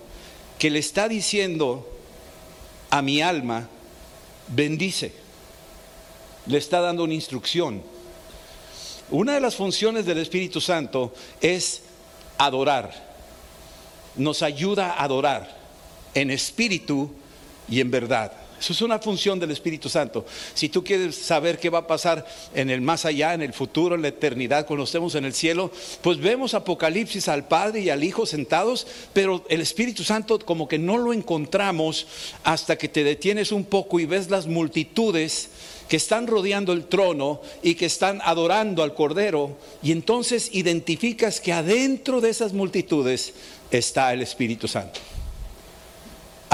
que 0.59 0.69
le 0.69 0.81
está 0.81 1.09
diciendo 1.09 1.91
a 2.91 3.01
mi 3.01 3.23
alma, 3.23 3.71
bendice, 4.49 5.24
le 6.47 6.59
está 6.59 6.81
dando 6.81 7.05
una 7.05 7.15
instrucción. 7.15 7.83
Una 9.11 9.35
de 9.35 9.41
las 9.41 9.57
funciones 9.57 10.07
del 10.07 10.19
Espíritu 10.19 10.61
Santo 10.61 11.13
es 11.41 11.83
adorar, 12.39 12.93
nos 14.17 14.43
ayuda 14.43 14.93
a 14.93 15.05
adorar 15.05 15.57
en 16.15 16.31
espíritu 16.31 17.11
y 17.69 17.81
en 17.81 17.91
verdad. 17.91 18.33
Eso 18.65 18.73
es 18.73 18.81
una 18.81 18.99
función 18.99 19.39
del 19.39 19.51
Espíritu 19.51 19.91
Santo. 19.91 20.25
Si 20.55 20.71
tú 20.71 20.83
quieres 20.83 21.17
saber 21.17 21.59
qué 21.59 21.69
va 21.69 21.81
a 21.81 21.87
pasar 21.87 22.27
en 22.55 22.71
el 22.71 22.81
más 22.81 23.05
allá, 23.05 23.35
en 23.35 23.43
el 23.43 23.53
futuro, 23.53 23.95
en 23.95 24.01
la 24.01 24.09
eternidad, 24.09 24.65
cuando 24.65 24.85
estemos 24.85 25.15
en 25.17 25.27
el 25.27 25.35
cielo, 25.35 25.71
pues 26.01 26.17
vemos 26.19 26.55
Apocalipsis 26.55 27.29
al 27.29 27.47
Padre 27.47 27.81
y 27.81 27.91
al 27.91 28.03
Hijo 28.03 28.25
sentados, 28.25 28.87
pero 29.13 29.45
el 29.51 29.61
Espíritu 29.61 30.03
Santo 30.03 30.39
como 30.39 30.67
que 30.67 30.79
no 30.79 30.97
lo 30.97 31.13
encontramos 31.13 32.07
hasta 32.43 32.77
que 32.77 32.89
te 32.89 33.05
detienes 33.05 33.53
un 33.53 33.65
poco 33.65 34.01
y 34.01 34.07
ves 34.07 34.31
las 34.31 34.47
multitudes 34.47 35.51
que 35.87 35.99
están 35.99 36.27
rodeando 36.27 36.73
el 36.73 36.87
trono 36.87 37.43
y 37.63 37.75
que 37.75 37.85
están 37.85 38.23
adorando 38.25 38.83
al 38.83 38.95
Cordero, 38.95 39.59
y 39.83 39.93
entonces 39.93 40.49
identificas 40.53 41.39
que 41.39 41.53
adentro 41.53 42.23
de 42.23 42.31
esas 42.31 42.55
multitudes 42.55 43.35
está 43.71 44.15
el 44.15 44.23
Espíritu 44.23 44.69
Santo. 44.69 45.01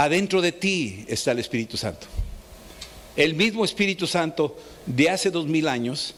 Adentro 0.00 0.40
de 0.40 0.52
ti 0.52 1.04
está 1.09 1.33
el 1.33 1.40
Espíritu 1.40 1.76
Santo. 1.76 2.07
El 3.16 3.35
mismo 3.35 3.66
Espíritu 3.66 4.07
Santo 4.07 4.57
de 4.87 5.11
hace 5.11 5.30
dos 5.30 5.47
mil 5.47 5.69
años 5.69 6.14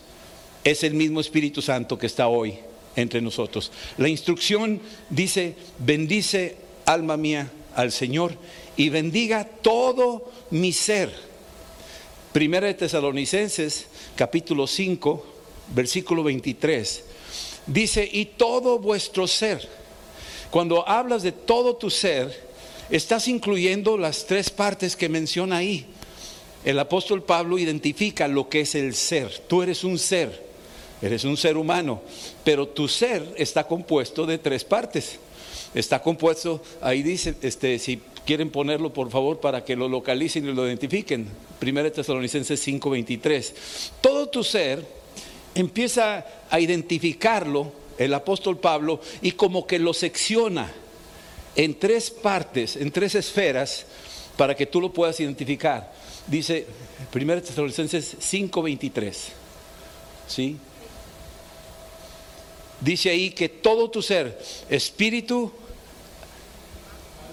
es 0.62 0.84
el 0.84 0.94
mismo 0.94 1.18
Espíritu 1.18 1.60
Santo 1.60 1.98
que 1.98 2.06
está 2.06 2.28
hoy 2.28 2.54
entre 2.94 3.20
nosotros. 3.20 3.72
La 3.98 4.08
instrucción 4.08 4.80
dice, 5.10 5.56
bendice 5.80 6.58
alma 6.86 7.16
mía 7.16 7.50
al 7.74 7.90
Señor 7.90 8.36
y 8.76 8.88
bendiga 8.88 9.48
todo 9.62 10.30
mi 10.50 10.72
ser. 10.72 11.12
Primera 12.32 12.68
de 12.68 12.74
Tesalonicenses, 12.74 13.88
capítulo 14.14 14.68
5, 14.68 15.26
versículo 15.74 16.22
23, 16.22 17.04
dice, 17.66 18.08
y 18.12 18.26
todo 18.26 18.78
vuestro 18.78 19.26
ser. 19.26 19.68
Cuando 20.52 20.88
hablas 20.88 21.24
de 21.24 21.32
todo 21.32 21.74
tu 21.74 21.90
ser, 21.90 22.51
estás 22.92 23.26
incluyendo 23.26 23.96
las 23.96 24.26
tres 24.26 24.50
partes 24.50 24.96
que 24.96 25.08
menciona 25.08 25.56
ahí. 25.56 25.86
El 26.62 26.78
apóstol 26.78 27.24
Pablo 27.24 27.58
identifica 27.58 28.28
lo 28.28 28.48
que 28.48 28.60
es 28.60 28.74
el 28.74 28.94
ser. 28.94 29.42
Tú 29.48 29.62
eres 29.62 29.82
un 29.82 29.98
ser, 29.98 30.46
eres 31.00 31.24
un 31.24 31.36
ser 31.36 31.56
humano, 31.56 32.02
pero 32.44 32.68
tu 32.68 32.86
ser 32.86 33.34
está 33.36 33.66
compuesto 33.66 34.26
de 34.26 34.38
tres 34.38 34.62
partes. 34.62 35.18
Está 35.74 36.02
compuesto, 36.02 36.62
ahí 36.82 37.02
dice, 37.02 37.34
este, 37.40 37.78
si 37.78 37.98
quieren 38.26 38.50
ponerlo 38.50 38.92
por 38.92 39.10
favor 39.10 39.40
para 39.40 39.64
que 39.64 39.74
lo 39.74 39.88
localicen 39.88 40.46
y 40.46 40.52
lo 40.52 40.66
identifiquen. 40.66 41.26
Primera 41.58 41.90
Tesalonicenses 41.90 42.60
5:23. 42.60 43.54
Todo 44.02 44.28
tu 44.28 44.44
ser 44.44 44.86
empieza 45.54 46.26
a 46.50 46.60
identificarlo 46.60 47.72
el 47.96 48.12
apóstol 48.12 48.58
Pablo 48.58 49.00
y 49.22 49.32
como 49.32 49.66
que 49.66 49.78
lo 49.78 49.94
secciona 49.94 50.81
en 51.56 51.78
tres 51.78 52.10
partes, 52.10 52.76
en 52.76 52.90
tres 52.90 53.14
esferas, 53.14 53.86
para 54.36 54.54
que 54.56 54.66
tú 54.66 54.80
lo 54.80 54.92
puedas 54.92 55.18
identificar. 55.20 55.92
Dice 56.26 56.66
1 57.14 57.42
Tesalonicenses 57.42 58.16
5:23. 58.20 59.14
¿Sí? 60.28 60.56
Dice 62.80 63.10
ahí 63.10 63.30
que 63.30 63.48
todo 63.48 63.90
tu 63.90 64.02
ser, 64.02 64.40
espíritu, 64.68 65.52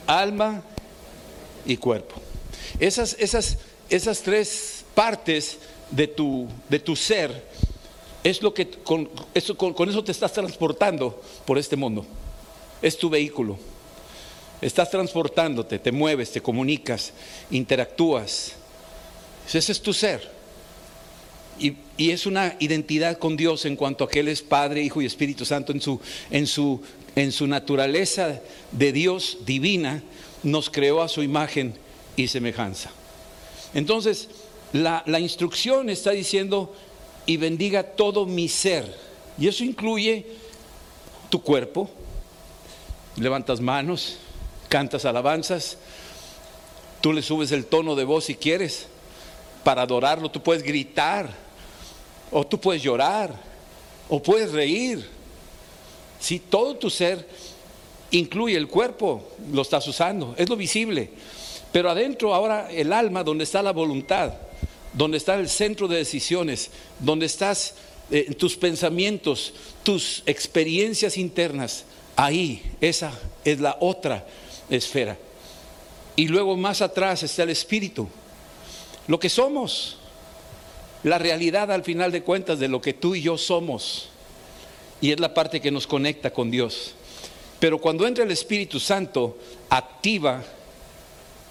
alma 0.06 0.64
y 1.66 1.78
cuerpo. 1.78 2.16
Esas, 2.80 3.16
esas, 3.20 3.58
esas 3.90 4.22
tres 4.22 4.86
partes 4.94 5.58
de 5.90 6.08
tu, 6.08 6.48
de 6.68 6.80
tu 6.80 6.96
ser 6.96 7.48
es 8.24 8.42
lo 8.42 8.54
que 8.54 8.70
con 8.70 9.10
eso, 9.34 9.58
con 9.58 9.90
eso 9.90 10.04
te 10.04 10.12
estás 10.12 10.34
transportando 10.34 11.22
por 11.46 11.58
este 11.58 11.76
mundo. 11.76 12.06
Es 12.82 12.98
tu 12.98 13.10
vehículo. 13.10 13.58
Estás 14.62 14.92
transportándote, 14.92 15.80
te 15.80 15.92
mueves, 15.92 16.32
te 16.32 16.42
comunicas, 16.42 17.13
interactúas. 17.50 18.54
Ese 19.48 19.72
es 19.72 19.82
tu 19.82 19.94
ser. 19.94 20.39
Y, 21.60 21.75
es 21.98 22.25
una 22.25 22.56
identidad 22.60 23.18
con 23.18 23.36
Dios 23.36 23.66
en 23.66 23.75
cuanto 23.75 24.06
a 24.06 24.10
que 24.10 24.22
Él 24.22 24.30
es 24.30 24.42
Padre, 24.42 24.82
Hijo 24.82 25.01
y 25.01 25.06
Espíritu 25.06 25.46
Santo. 25.46 25.74
En 25.74 25.82
su, 25.82 26.00
en 26.32 26.48
su, 26.48 26.82
en 27.16 27.32
su 27.32 27.48
naturaleza 27.48 28.39
de 28.72 28.92
Dios 28.94 29.39
divina, 29.46 30.01
nos 30.44 30.70
creó 30.70 31.01
a 31.01 31.10
su 31.10 31.24
imagen 31.24 31.75
y 32.16 32.28
semejanza. 32.28 32.92
Entonces, 33.74 34.30
la, 34.72 35.04
la 35.06 35.20
instrucción 35.20 35.89
está 35.89 36.12
diciendo, 36.12 36.74
y 37.25 37.38
bendiga 37.38 37.84
todo 37.84 38.25
mi 38.25 38.48
ser. 38.48 38.92
Y 39.38 39.48
eso 39.48 39.63
incluye 39.63 40.25
tu 41.30 41.44
cuerpo, 41.44 41.89
levantas 43.18 43.62
manos, 43.62 44.18
cantas 44.70 45.04
alabanzas, 45.04 45.78
tú 47.02 47.12
le 47.12 47.22
subes 47.22 47.52
el 47.52 47.66
tono 47.66 47.96
de 47.96 48.06
voz 48.06 48.26
si 48.26 48.36
quieres 48.36 48.86
para 49.64 49.82
adorarlo, 49.82 50.32
tú 50.32 50.42
puedes 50.42 50.64
gritar, 50.64 51.30
o 52.32 52.46
tú 52.46 52.60
puedes 52.60 52.82
llorar, 52.82 53.34
o 54.08 54.22
puedes 54.22 54.52
reír. 54.52 55.06
Si 56.20 56.40
todo 56.40 56.76
tu 56.76 56.90
ser 56.90 57.28
incluye 58.12 58.56
el 58.56 58.68
cuerpo, 58.68 59.28
lo 59.52 59.62
estás 59.62 59.88
usando, 59.88 60.36
es 60.38 60.48
lo 60.48 60.56
visible. 60.56 61.10
Pero 61.72 61.90
adentro 61.90 62.34
ahora 62.34 62.72
el 62.72 62.94
alma, 62.94 63.24
donde 63.24 63.44
está 63.44 63.62
la 63.62 63.74
voluntad, 63.74 64.34
donde 64.94 65.18
está 65.18 65.36
el 65.36 65.50
centro 65.50 65.88
de 65.88 65.98
decisiones, 65.98 66.72
donde 67.00 67.26
estás 67.26 67.76
eh, 68.12 68.34
tus 68.36 68.56
pensamientos, 68.56 69.54
tus 69.84 70.24
experiencias 70.26 71.18
internas, 71.18 71.86
ahí, 72.16 72.64
esa 72.82 73.12
es 73.46 73.60
la 73.60 73.78
otra 73.80 74.26
esfera. 74.70 75.18
Y 76.16 76.28
luego 76.28 76.58
más 76.58 76.82
atrás 76.82 77.24
está 77.24 77.44
el 77.44 77.50
espíritu, 77.50 78.08
lo 79.08 79.20
que 79.20 79.30
somos, 79.30 79.98
la 81.04 81.18
realidad 81.18 81.72
al 81.72 81.84
final 81.84 82.12
de 82.12 82.24
cuentas 82.24 82.60
de 82.60 82.68
lo 82.68 82.82
que 82.82 82.94
tú 82.94 83.16
y 83.16 83.22
yo 83.22 83.38
somos. 83.38 84.10
Y 85.02 85.12
es 85.12 85.20
la 85.20 85.34
parte 85.34 85.62
que 85.62 85.72
nos 85.72 85.88
conecta 85.88 86.32
con 86.32 86.52
Dios. 86.52 86.94
Pero 87.60 87.80
cuando 87.80 88.06
entra 88.06 88.24
el 88.24 88.32
Espíritu 88.32 88.80
Santo, 88.80 89.38
activa 89.70 90.44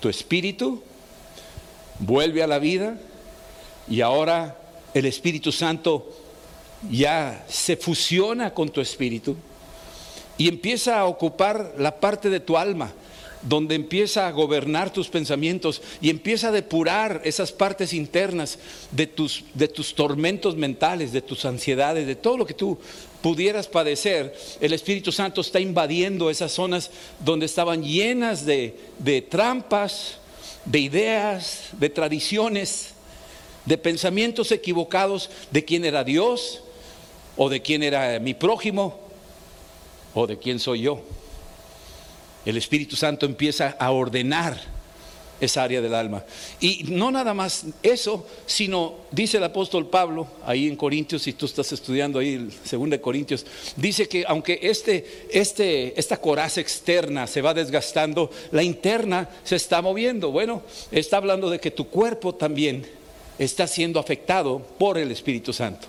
tu 0.00 0.08
espíritu, 0.08 0.82
vuelve 1.98 2.42
a 2.42 2.46
la 2.46 2.58
vida 2.58 2.98
y 3.88 4.00
ahora 4.00 4.58
el 4.94 5.06
Espíritu 5.06 5.50
Santo 5.50 6.14
ya 6.90 7.44
se 7.48 7.76
fusiona 7.76 8.54
con 8.54 8.68
tu 8.68 8.80
espíritu 8.80 9.36
y 10.36 10.48
empieza 10.48 11.00
a 11.00 11.06
ocupar 11.06 11.74
la 11.78 11.98
parte 11.98 12.30
de 12.30 12.40
tu 12.40 12.56
alma 12.56 12.92
donde 13.42 13.74
empieza 13.74 14.26
a 14.26 14.32
gobernar 14.32 14.92
tus 14.92 15.08
pensamientos 15.08 15.82
y 16.00 16.10
empieza 16.10 16.48
a 16.48 16.52
depurar 16.52 17.20
esas 17.24 17.52
partes 17.52 17.92
internas 17.92 18.58
de 18.90 19.06
tus, 19.06 19.44
de 19.54 19.68
tus 19.68 19.94
tormentos 19.94 20.56
mentales, 20.56 21.12
de 21.12 21.22
tus 21.22 21.44
ansiedades, 21.44 22.06
de 22.06 22.16
todo 22.16 22.36
lo 22.36 22.46
que 22.46 22.54
tú 22.54 22.78
pudieras 23.22 23.66
padecer, 23.66 24.34
el 24.60 24.72
Espíritu 24.72 25.12
Santo 25.12 25.40
está 25.40 25.60
invadiendo 25.60 26.30
esas 26.30 26.52
zonas 26.52 26.90
donde 27.24 27.46
estaban 27.46 27.82
llenas 27.82 28.46
de, 28.46 28.78
de 28.98 29.22
trampas, 29.22 30.18
de 30.64 30.78
ideas, 30.78 31.70
de 31.72 31.90
tradiciones, 31.90 32.94
de 33.64 33.76
pensamientos 33.76 34.52
equivocados 34.52 35.30
de 35.50 35.64
quién 35.64 35.84
era 35.84 36.04
Dios 36.04 36.62
o 37.36 37.48
de 37.48 37.60
quién 37.60 37.82
era 37.82 38.18
mi 38.18 38.34
prójimo 38.34 38.98
o 40.14 40.26
de 40.26 40.38
quién 40.38 40.58
soy 40.58 40.82
yo. 40.82 41.02
El 42.48 42.56
Espíritu 42.56 42.96
Santo 42.96 43.26
empieza 43.26 43.76
a 43.78 43.90
ordenar 43.90 44.58
esa 45.38 45.64
área 45.64 45.82
del 45.82 45.94
alma. 45.94 46.24
Y 46.58 46.84
no 46.84 47.10
nada 47.10 47.34
más 47.34 47.66
eso, 47.82 48.26
sino, 48.46 48.94
dice 49.10 49.36
el 49.36 49.44
apóstol 49.44 49.90
Pablo, 49.90 50.26
ahí 50.46 50.66
en 50.66 50.74
Corintios, 50.74 51.20
si 51.20 51.34
tú 51.34 51.44
estás 51.44 51.70
estudiando 51.72 52.18
ahí 52.18 52.32
el 52.32 52.50
segundo 52.64 52.96
de 52.96 53.02
Corintios, 53.02 53.44
dice 53.76 54.08
que 54.08 54.24
aunque 54.26 54.60
este, 54.62 55.26
este, 55.30 56.00
esta 56.00 56.16
coraza 56.16 56.62
externa 56.62 57.26
se 57.26 57.42
va 57.42 57.52
desgastando, 57.52 58.30
la 58.50 58.62
interna 58.62 59.28
se 59.44 59.56
está 59.56 59.82
moviendo. 59.82 60.30
Bueno, 60.30 60.62
está 60.90 61.18
hablando 61.18 61.50
de 61.50 61.60
que 61.60 61.70
tu 61.70 61.88
cuerpo 61.88 62.34
también 62.34 62.86
está 63.38 63.66
siendo 63.66 64.00
afectado 64.00 64.60
por 64.78 64.96
el 64.96 65.12
Espíritu 65.12 65.52
Santo. 65.52 65.86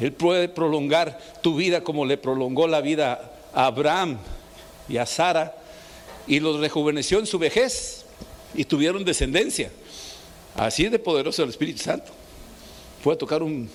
Él 0.00 0.12
puede 0.12 0.48
prolongar 0.48 1.18
tu 1.42 1.56
vida 1.56 1.82
como 1.82 2.06
le 2.06 2.16
prolongó 2.16 2.68
la 2.68 2.80
vida 2.80 3.32
a 3.52 3.66
Abraham 3.66 4.18
y 4.88 4.96
a 4.96 5.06
Sara 5.06 5.54
y 6.26 6.40
los 6.40 6.60
rejuveneció 6.60 7.18
en 7.18 7.26
su 7.26 7.38
vejez 7.38 8.04
y 8.54 8.64
tuvieron 8.64 9.04
descendencia. 9.04 9.70
Así 10.54 10.88
de 10.88 10.98
poderoso 10.98 11.42
el 11.42 11.50
Espíritu 11.50 11.82
Santo. 11.82 12.12
Puede 13.02 13.18
tocar 13.18 13.42
un, 13.42 13.68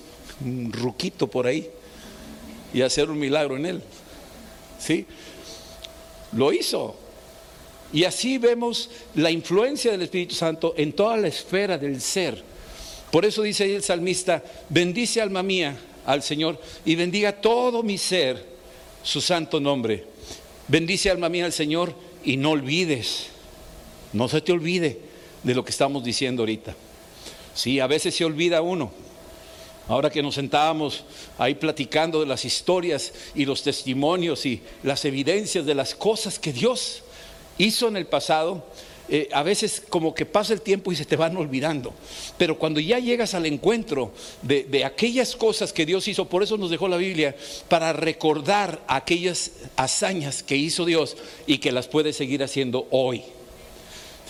ruquito 0.70 1.26
por 1.26 1.46
ahí 1.46 1.70
y 2.72 2.80
hacer 2.80 3.10
un 3.10 3.18
milagro 3.18 3.56
en 3.56 3.66
él. 3.66 3.82
¿Sí? 4.78 5.06
Lo 6.32 6.52
hizo. 6.52 6.96
Y 7.92 8.04
así 8.04 8.38
vemos 8.38 8.88
la 9.14 9.30
influencia 9.30 9.90
del 9.92 10.02
Espíritu 10.02 10.34
Santo 10.34 10.74
en 10.76 10.92
toda 10.92 11.16
la 11.16 11.28
esfera 11.28 11.76
del 11.76 12.00
ser. 12.00 12.42
Por 13.10 13.24
eso 13.24 13.42
dice 13.42 13.74
el 13.74 13.82
salmista, 13.82 14.42
bendice 14.68 15.20
alma 15.20 15.42
mía 15.42 15.76
al 16.06 16.22
Señor 16.22 16.58
y 16.84 16.94
bendiga 16.94 17.32
todo 17.32 17.82
mi 17.82 17.98
ser 17.98 18.42
su 19.02 19.20
santo 19.20 19.60
nombre. 19.60 20.04
Bendice 20.70 21.10
alma 21.10 21.28
mía 21.28 21.46
al 21.46 21.52
Señor 21.52 21.92
y 22.22 22.36
no 22.36 22.52
olvides, 22.52 23.26
no 24.12 24.28
se 24.28 24.40
te 24.40 24.52
olvide 24.52 25.00
de 25.42 25.52
lo 25.56 25.64
que 25.64 25.72
estamos 25.72 26.04
diciendo 26.04 26.42
ahorita. 26.42 26.76
Sí, 27.56 27.80
a 27.80 27.88
veces 27.88 28.14
se 28.14 28.24
olvida 28.24 28.62
uno. 28.62 28.92
Ahora 29.88 30.10
que 30.10 30.22
nos 30.22 30.36
sentábamos 30.36 31.02
ahí 31.38 31.56
platicando 31.56 32.20
de 32.20 32.26
las 32.26 32.44
historias 32.44 33.12
y 33.34 33.46
los 33.46 33.64
testimonios 33.64 34.46
y 34.46 34.62
las 34.84 35.04
evidencias 35.04 35.66
de 35.66 35.74
las 35.74 35.96
cosas 35.96 36.38
que 36.38 36.52
Dios 36.52 37.02
hizo 37.58 37.88
en 37.88 37.96
el 37.96 38.06
pasado, 38.06 38.64
eh, 39.12 39.28
a 39.32 39.42
veces 39.42 39.82
como 39.88 40.14
que 40.14 40.24
pasa 40.24 40.52
el 40.52 40.60
tiempo 40.60 40.92
y 40.92 40.96
se 40.96 41.04
te 41.04 41.16
van 41.16 41.36
olvidando. 41.36 41.92
Pero 42.38 42.58
cuando 42.58 42.78
ya 42.78 43.00
llegas 43.00 43.34
al 43.34 43.44
encuentro 43.44 44.12
de, 44.42 44.62
de, 44.62 44.84
aquellas 44.84 45.34
cosas 45.34 45.72
que 45.72 45.84
Dios 45.84 46.06
hizo, 46.06 46.28
por 46.28 46.44
eso 46.44 46.56
nos 46.56 46.70
dejó 46.70 46.86
la 46.86 46.96
Biblia, 46.96 47.34
para 47.68 47.92
recordar 47.92 48.80
aquellas 48.86 49.50
hazañas 49.76 50.44
que 50.44 50.56
hizo 50.56 50.84
Dios 50.84 51.16
y 51.46 51.58
que 51.58 51.72
las 51.72 51.88
puede 51.88 52.12
seguir 52.12 52.44
haciendo 52.44 52.86
hoy. 52.90 53.24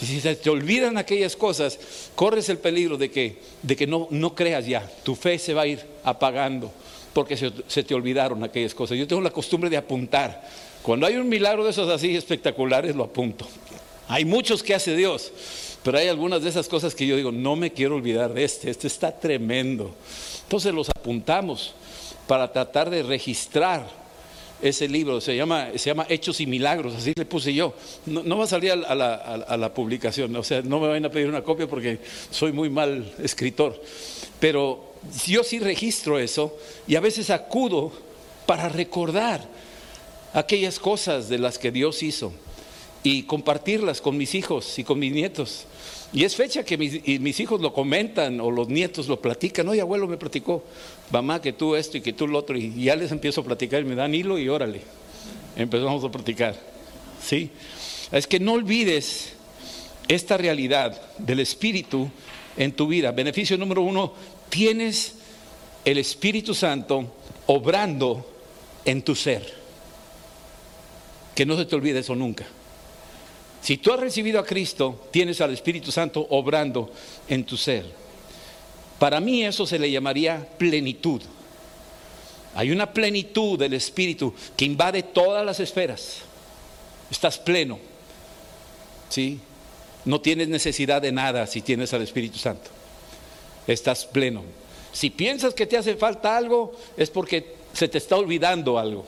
Si 0.03 0.19
se 0.19 0.35
te 0.35 0.49
olvidan 0.49 0.97
aquellas 0.97 1.37
cosas, 1.37 1.79
corres 2.15 2.49
el 2.49 2.57
peligro 2.57 2.97
de 2.97 3.11
que, 3.11 3.37
de 3.63 3.77
que 3.77 3.87
no, 3.87 4.09
no 4.11 4.35
creas 4.35 4.67
ya, 4.67 4.91
tu 5.03 5.15
fe 5.15 5.39
se 5.39 5.53
va 5.53 5.63
a 5.63 5.67
ir 5.67 5.85
apagando 6.05 6.73
porque 7.13 7.37
se, 7.37 7.53
se 7.69 7.83
te 7.83 7.95
olvidaron 7.95 8.43
aquellas 8.43 8.75
cosas. 8.75 8.97
Yo 8.97 9.07
tengo 9.07 9.21
la 9.21 9.31
costumbre 9.31 9.69
de 9.69 9.77
apuntar. 9.77 10.43
Cuando 10.83 11.07
hay 11.07 11.17
un 11.17 11.29
milagro 11.29 11.65
de 11.65 11.71
esos 11.71 11.91
así 11.91 12.17
espectaculares, 12.17 12.97
lo 12.97 13.05
apunto. 13.05 13.47
Hay 14.11 14.25
muchos 14.25 14.65
que 14.65 14.75
hace 14.75 14.97
Dios, 14.97 15.31
pero 15.85 15.97
hay 15.97 16.09
algunas 16.09 16.43
de 16.43 16.49
esas 16.49 16.67
cosas 16.67 16.97
que 16.97 17.07
yo 17.07 17.15
digo, 17.17 17.31
no 17.31 17.55
me 17.55 17.73
quiero 17.73 17.95
olvidar 17.95 18.35
de 18.35 18.43
este, 18.43 18.69
este 18.69 18.89
está 18.89 19.17
tremendo. 19.17 19.95
Entonces 20.43 20.75
los 20.75 20.89
apuntamos 20.89 21.75
para 22.27 22.53
tratar 22.53 22.91
de 22.91 23.05
registrar 23.05 23.89
ese 24.61 24.89
libro, 24.89 25.21
se 25.21 25.37
llama, 25.37 25.69
se 25.77 25.91
llama 25.91 26.07
Hechos 26.09 26.41
y 26.41 26.47
Milagros, 26.47 26.97
así 26.97 27.13
le 27.15 27.25
puse 27.25 27.55
yo. 27.55 27.73
No, 28.05 28.37
va 28.37 28.45
a 28.45 28.49
salir 28.49 28.73
a 28.73 28.95
la, 28.97 29.15
a 29.15 29.57
la, 29.57 29.73
publicación, 29.73 30.35
o 30.35 30.43
sea, 30.43 30.61
no 30.61 30.81
me 30.81 30.89
van 30.89 31.05
a 31.05 31.09
pedir 31.09 31.29
una 31.29 31.43
copia 31.43 31.69
porque 31.69 32.01
soy 32.33 32.51
muy 32.51 32.69
mal 32.69 33.15
escritor, 33.23 33.81
pero 34.41 34.93
yo 35.25 35.45
sí 35.45 35.61
registro 35.61 36.19
eso 36.19 36.59
y 36.89 36.97
a 36.97 37.01
veces 37.01 37.31
acudo 37.31 37.93
para 38.45 38.69
recordar 38.69 39.47
aquellas 40.35 40.81
cosas 40.81 41.29
de 41.29 41.39
las 41.39 41.59
que 41.59 41.71
Dios 41.71 42.03
hizo 42.03 42.33
y 43.03 43.23
compartirlas 43.23 44.01
con 44.01 44.17
mis 44.17 44.35
hijos 44.35 44.79
y 44.79 44.85
con 44.85 44.99
mis 44.99 45.13
nietos. 45.13 45.67
Y 46.13 46.25
es 46.25 46.35
fecha 46.35 46.65
que 46.65 46.77
mis, 46.77 47.41
hijos 47.41 47.61
lo 47.61 47.73
comentan 47.73 48.41
o 48.41 48.51
los 48.51 48.69
nietos 48.69 49.07
lo 49.07 49.21
platican. 49.21 49.69
Oye, 49.69 49.81
abuelo 49.81 50.09
me 50.09 50.17
platicó, 50.17 50.65
mamá, 51.11 51.41
que 51.41 51.53
tú 51.53 51.77
esto 51.77 51.97
y 51.99 52.01
que 52.01 52.13
tú 52.13 52.27
lo 52.27 52.39
otro. 52.39 52.57
Y 52.57 52.85
ya 52.85 52.97
les 52.97 53.13
empiezo 53.13 53.43
a 53.43 53.45
platicar 53.45 53.83
y 53.83 53.85
me 53.85 53.95
dan 53.95 54.15
hilo 54.15 54.39
y 54.39 54.49
órale. 54.49 54.81
Empezamos 55.57 56.03
a 56.03 56.11
platicar. 56.11 56.57
¿Sí? 57.23 57.51
Es 58.11 58.27
que 58.27 58.41
no 58.41 58.55
olvides 58.55 59.35
esta 60.09 60.37
realidad 60.37 61.01
del 61.19 61.41
Espíritu 61.41 62.11
en 62.57 62.73
tu 62.73 62.89
vida. 62.89 63.13
Beneficio 63.13 63.57
número 63.57 63.83
uno, 63.83 64.13
tienes 64.49 65.15
el 65.85 65.99
Espíritu 65.99 66.55
Santo 66.55 67.13
obrando 67.47 68.27
en 68.85 69.03
tu 69.03 69.15
ser. 69.15 69.61
Que 71.37 71.47
no 71.47 71.57
se 71.57 71.67
te 71.67 71.77
olvide 71.77 72.01
eso 72.01 72.17
nunca. 72.17 72.47
Si 73.63 73.77
tú 73.77 73.93
has 73.93 74.01
recibido 74.01 74.41
a 74.41 74.45
Cristo, 74.45 75.09
tienes 75.11 75.41
al 75.41 75.53
Espíritu 75.53 75.93
Santo 75.93 76.27
obrando 76.31 76.91
en 77.29 77.45
tu 77.45 77.57
ser. 77.57 77.85
Para 78.99 79.21
mí 79.21 79.45
eso 79.45 79.67
se 79.67 79.79
le 79.79 79.91
llamaría 79.91 80.47
plenitud. 80.59 81.23
Hay 82.55 82.71
una 82.71 82.93
plenitud 82.93 83.59
del 83.59 83.75
Espíritu 83.75 84.35
que 84.57 84.65
invade 84.65 85.03
todas 85.03 85.45
las 85.45 85.61
esferas. 85.61 86.19
Estás 87.11 87.39
pleno. 87.39 87.79
¿Sí? 89.09 89.41
No 90.05 90.21
tienes 90.21 90.49
necesidad 90.49 91.03
de 91.03 91.13
nada 91.13 91.47
si 91.47 91.61
tienes 91.61 91.93
al 91.93 92.03
Espíritu 92.03 92.39
Santo. 92.39 92.71
Estás 93.67 94.05
pleno. 94.07 94.43
Si 94.93 95.11
piensas 95.11 95.55
que 95.55 95.67
te 95.67 95.77
hace 95.77 95.97
falta 95.97 96.37
algo, 96.37 96.73
es 96.97 97.11
porque 97.11 97.57
se 97.73 97.89
te 97.89 97.99
está 97.99 98.17
olvidando 98.17 98.79
algo. 98.79 99.05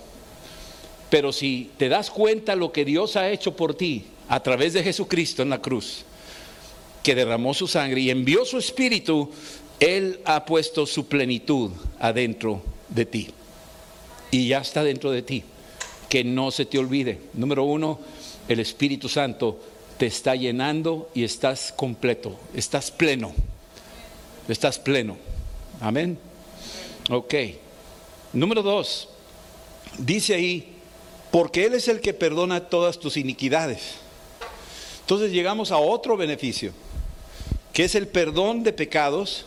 Pero 1.11 1.33
si 1.33 1.71
te 1.77 1.89
das 1.89 2.11
cuenta 2.11 2.55
lo 2.55 2.73
que 2.73 2.85
Dios 2.85 3.17
ha 3.17 3.31
hecho 3.31 3.57
por 3.57 3.75
ti, 3.75 4.07
a 4.33 4.43
través 4.43 4.73
de 4.73 4.83
Jesucristo 4.83 5.43
en 5.43 5.51
la 5.51 5.61
cruz, 5.61 6.07
que 7.03 7.15
derramó 7.15 7.53
su 7.53 7.69
sangre 7.69 8.01
y 8.01 8.09
envió 8.09 8.47
su 8.47 8.57
espíritu, 8.57 9.31
Él 9.79 10.21
ha 10.25 10.47
puesto 10.47 10.87
su 10.87 11.07
plenitud 11.07 11.71
adentro 11.99 12.63
de 12.89 13.05
ti. 13.05 13.29
Y 14.31 14.49
ya 14.49 14.61
está 14.61 14.83
dentro 14.83 15.11
de 15.11 15.21
ti. 15.21 15.45
Que 16.09 16.25
no 16.25 16.51
se 16.51 16.65
te 16.65 16.79
olvide. 16.79 17.19
Número 17.35 17.65
uno, 17.65 18.01
el 18.49 18.61
Espíritu 18.61 19.07
Santo 19.11 19.61
te 19.99 20.07
está 20.07 20.35
llenando 20.35 21.11
y 21.13 21.25
estás 21.25 21.71
completo, 21.71 22.41
estás 22.55 22.91
pleno. 22.91 23.35
Estás 24.49 24.79
pleno. 24.79 25.19
Amén. 25.79 26.19
Ok. 27.11 27.35
Número 28.33 28.63
dos, 28.63 29.11
dice 29.99 30.35
ahí, 30.35 30.73
porque 31.31 31.67
Él 31.67 31.75
es 31.75 31.87
el 31.89 32.01
que 32.01 32.15
perdona 32.15 32.71
todas 32.71 32.99
tus 32.99 33.19
iniquidades. 33.19 34.01
Entonces 35.03 35.33
llegamos 35.33 35.73
a 35.73 35.79
otro 35.79 36.17
beneficio, 36.17 36.73
que 37.73 37.85
es 37.85 37.95
el 37.95 38.09
perdón 38.09 38.63
de 38.63 38.73
pecados. 38.73 39.45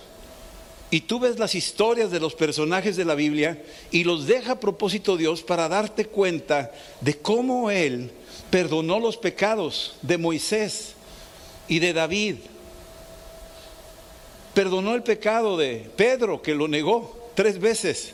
Y 0.92 1.02
tú 1.02 1.20
ves 1.20 1.40
las 1.40 1.56
historias 1.56 2.12
de 2.12 2.20
los 2.20 2.36
personajes 2.36 2.96
de 2.96 3.06
la 3.06 3.16
Biblia 3.16 3.62
y 3.90 4.04
los 4.04 4.28
deja 4.28 4.54
a 4.54 4.60
propósito 4.60 5.18
Dios 5.18 5.42
para 5.42 5.68
darte 5.68 6.06
cuenta 6.06 6.72
de 7.02 7.18
cómo 7.18 7.72
Él 7.72 8.12
perdonó 8.50 9.00
los 9.00 9.18
pecados 9.18 9.96
de 10.02 10.18
Moisés 10.18 10.94
y 11.68 11.80
de 11.80 11.94
David. 11.94 12.36
Perdonó 14.54 14.94
el 14.94 15.04
pecado 15.04 15.58
de 15.58 15.90
Pedro, 15.96 16.42
que 16.42 16.54
lo 16.54 16.68
negó 16.68 17.30
tres 17.34 17.60
veces. 17.60 18.14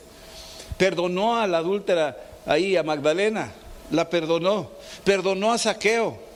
Perdonó 0.78 1.36
a 1.36 1.46
la 1.46 1.58
adúltera 1.58 2.16
ahí, 2.46 2.76
a 2.76 2.82
Magdalena, 2.82 3.52
la 3.90 4.08
perdonó. 4.08 4.70
Perdonó 5.04 5.52
a 5.52 5.58
Saqueo 5.58 6.31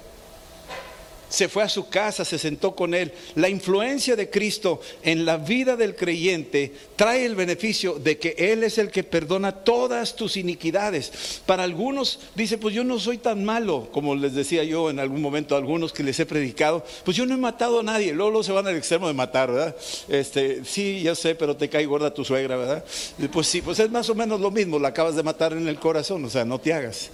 se 1.37 1.51
fue 1.51 1.63
a 1.63 1.69
su 1.69 1.91
casa, 1.91 2.25
se 2.25 2.39
sentó 2.39 2.75
con 2.75 2.95
él. 2.95 3.13
La 3.35 3.51
influencia 3.51 4.17
de 4.17 4.31
Cristo 4.31 4.81
en 5.03 5.27
la 5.27 5.37
vida 5.37 5.77
del 5.77 5.95
creyente 5.95 6.73
trae 6.97 7.27
el 7.27 7.35
beneficio 7.35 7.99
de 7.99 8.17
que 8.17 8.35
Él 8.39 8.65
es 8.65 8.79
el 8.79 8.91
que 8.91 9.05
perdona 9.05 9.53
todas 9.53 10.17
tus 10.17 10.39
iniquidades. 10.39 11.43
Para 11.45 11.65
algunos 11.65 12.21
dice, 12.35 12.57
pues 12.57 12.75
yo 12.75 12.85
no 12.85 12.99
soy 12.99 13.19
tan 13.19 13.45
malo, 13.45 13.91
como 13.93 14.15
les 14.15 14.33
decía 14.33 14.65
yo 14.65 14.89
en 14.89 14.99
algún 14.99 15.21
momento 15.21 15.55
a 15.55 15.59
algunos 15.59 15.93
que 15.93 16.03
les 16.03 16.19
he 16.19 16.25
predicado, 16.25 16.83
pues 17.05 17.19
yo 17.19 17.27
no 17.27 17.35
he 17.35 17.37
matado 17.37 17.81
a 17.81 17.83
nadie. 17.83 18.15
Luego, 18.15 18.43
se 18.43 18.53
van 18.53 18.67
al 18.67 18.77
extremo 18.77 19.07
de 19.07 19.13
matar, 19.13 19.53
¿verdad? 19.53 19.77
Este, 20.09 20.65
sí, 20.65 21.03
ya 21.03 21.15
sé, 21.15 21.35
pero 21.35 21.55
te 21.55 21.69
cae 21.69 21.85
gorda 21.85 22.15
tu 22.15 22.25
suegra, 22.25 22.57
¿verdad? 22.57 22.83
Pues 23.31 23.47
sí, 23.47 23.61
pues 23.61 23.79
es 23.79 23.91
más 23.91 24.09
o 24.09 24.15
menos 24.15 24.41
lo 24.41 24.51
mismo, 24.51 24.79
la 24.79 24.89
acabas 24.89 25.17
de 25.17 25.23
matar 25.23 25.53
en 25.53 25.69
el 25.69 25.79
corazón, 25.79 26.25
o 26.25 26.31
sea, 26.31 26.47
no 26.47 26.59
te 26.59 26.73
hagas. 26.73 27.11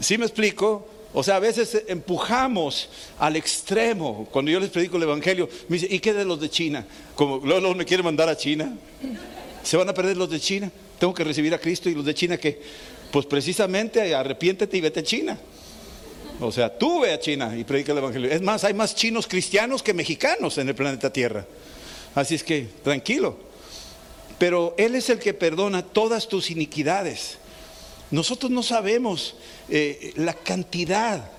¿Sí 0.00 0.16
me 0.16 0.24
explico? 0.24 0.88
O 1.14 1.22
sea, 1.22 1.36
a 1.36 1.40
veces 1.40 1.82
empujamos 1.88 2.88
al 3.18 3.36
extremo. 3.36 4.26
Cuando 4.30 4.50
yo 4.50 4.58
les 4.58 4.70
predico 4.70 4.96
el 4.96 5.02
Evangelio, 5.02 5.48
me 5.68 5.78
dice, 5.78 5.94
¿y 5.94 5.98
qué 5.98 6.14
de 6.14 6.24
los 6.24 6.40
de 6.40 6.48
China? 6.48 6.86
Como 7.14 7.38
luego 7.38 7.74
me 7.74 7.84
quiere 7.84 8.02
mandar 8.02 8.28
a 8.28 8.36
China. 8.36 8.74
¿Se 9.62 9.76
van 9.76 9.88
a 9.88 9.94
perder 9.94 10.16
los 10.16 10.30
de 10.30 10.40
China? 10.40 10.70
Tengo 10.98 11.12
que 11.12 11.24
recibir 11.24 11.52
a 11.54 11.58
Cristo 11.58 11.90
y 11.90 11.94
los 11.94 12.04
de 12.04 12.14
China 12.14 12.38
que, 12.38 12.60
pues 13.10 13.26
precisamente 13.26 14.14
arrepiéntete 14.14 14.76
y 14.76 14.80
vete 14.80 15.00
a 15.00 15.02
China. 15.02 15.38
O 16.40 16.50
sea, 16.50 16.76
tú 16.76 17.00
ve 17.00 17.12
a 17.12 17.20
China 17.20 17.54
y 17.56 17.64
predica 17.64 17.92
el 17.92 17.98
Evangelio. 17.98 18.30
Es 18.30 18.40
más, 18.40 18.64
hay 18.64 18.72
más 18.72 18.94
chinos 18.94 19.26
cristianos 19.26 19.82
que 19.82 19.92
mexicanos 19.92 20.56
en 20.58 20.68
el 20.68 20.74
planeta 20.74 21.12
Tierra. 21.12 21.46
Así 22.14 22.34
es 22.34 22.42
que, 22.42 22.68
tranquilo. 22.82 23.36
Pero 24.38 24.74
Él 24.78 24.94
es 24.94 25.10
el 25.10 25.18
que 25.18 25.34
perdona 25.34 25.82
todas 25.82 26.26
tus 26.26 26.50
iniquidades. 26.50 27.38
Nosotros 28.12 28.52
no 28.52 28.62
sabemos 28.62 29.34
eh, 29.70 30.12
la 30.16 30.34
cantidad 30.34 31.30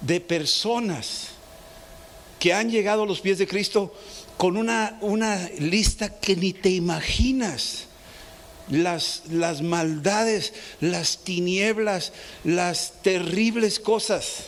de 0.00 0.20
personas 0.20 1.30
que 2.38 2.54
han 2.54 2.70
llegado 2.70 3.02
a 3.02 3.06
los 3.06 3.20
pies 3.20 3.38
de 3.38 3.48
Cristo 3.48 3.92
con 4.36 4.56
una, 4.56 4.96
una 5.00 5.50
lista 5.58 6.20
que 6.20 6.36
ni 6.36 6.52
te 6.52 6.70
imaginas. 6.70 7.86
Las, 8.70 9.24
las 9.28 9.60
maldades, 9.60 10.54
las 10.80 11.18
tinieblas, 11.18 12.14
las 12.44 13.02
terribles 13.02 13.78
cosas, 13.78 14.44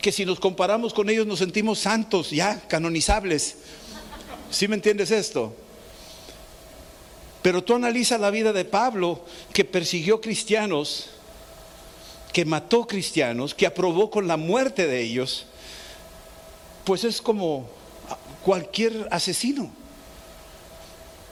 que 0.00 0.10
si 0.10 0.24
nos 0.24 0.40
comparamos 0.40 0.92
con 0.92 1.10
ellos 1.10 1.28
nos 1.28 1.38
sentimos 1.38 1.78
santos, 1.78 2.30
ya, 2.30 2.60
canonizables. 2.66 3.56
¿Sí 4.50 4.66
me 4.66 4.74
entiendes 4.74 5.12
esto? 5.12 5.54
Pero 7.42 7.64
tú 7.64 7.74
analiza 7.74 8.18
la 8.18 8.30
vida 8.30 8.52
de 8.52 8.64
Pablo, 8.64 9.24
que 9.52 9.64
persiguió 9.64 10.20
cristianos, 10.20 11.06
que 12.32 12.44
mató 12.44 12.86
cristianos, 12.86 13.54
que 13.54 13.66
aprobó 13.66 14.10
con 14.10 14.28
la 14.28 14.36
muerte 14.36 14.86
de 14.86 15.00
ellos, 15.00 15.46
pues 16.84 17.04
es 17.04 17.20
como 17.20 17.68
cualquier 18.44 19.08
asesino. 19.10 19.70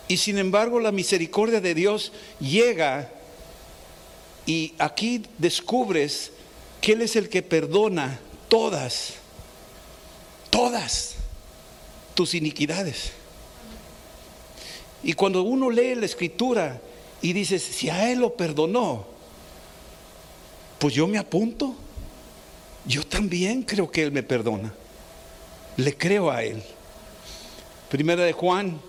Y 0.09 0.17
sin 0.17 0.39
embargo 0.39 0.81
la 0.81 0.93
misericordia 0.93 1.61
de 1.61 1.75
Dios 1.75 2.13
llega 2.41 3.11
y 4.47 4.75
aquí 4.79 5.25
descubres 5.37 6.33
que 6.81 6.93
Él 6.93 7.03
es 7.03 7.17
el 7.17 7.29
que 7.29 7.43
perdona 7.43 8.19
todas, 8.49 9.15
todas 10.49 11.17
tus 12.15 12.35
iniquidades. 12.35 13.13
Y 15.03 15.13
cuando 15.13 15.43
uno 15.43 15.71
lee 15.71 15.95
la 15.95 16.07
escritura 16.07 16.81
y 17.23 17.33
dices, 17.33 17.63
si 17.63 17.89
a 17.89 18.11
Él 18.11 18.21
lo 18.21 18.35
perdonó, 18.35 19.07
pues 20.79 20.95
yo 20.95 21.07
me 21.07 21.19
apunto. 21.19 21.75
Yo 22.85 23.05
también 23.05 23.63
creo 23.63 23.91
que 23.91 24.03
Él 24.03 24.13
me 24.13 24.23
perdona. 24.23 24.73
Le 25.77 25.97
creo 25.97 26.31
a 26.31 26.43
Él. 26.43 26.63
Primera 27.91 28.25
de 28.25 28.33
Juan, 28.33 28.81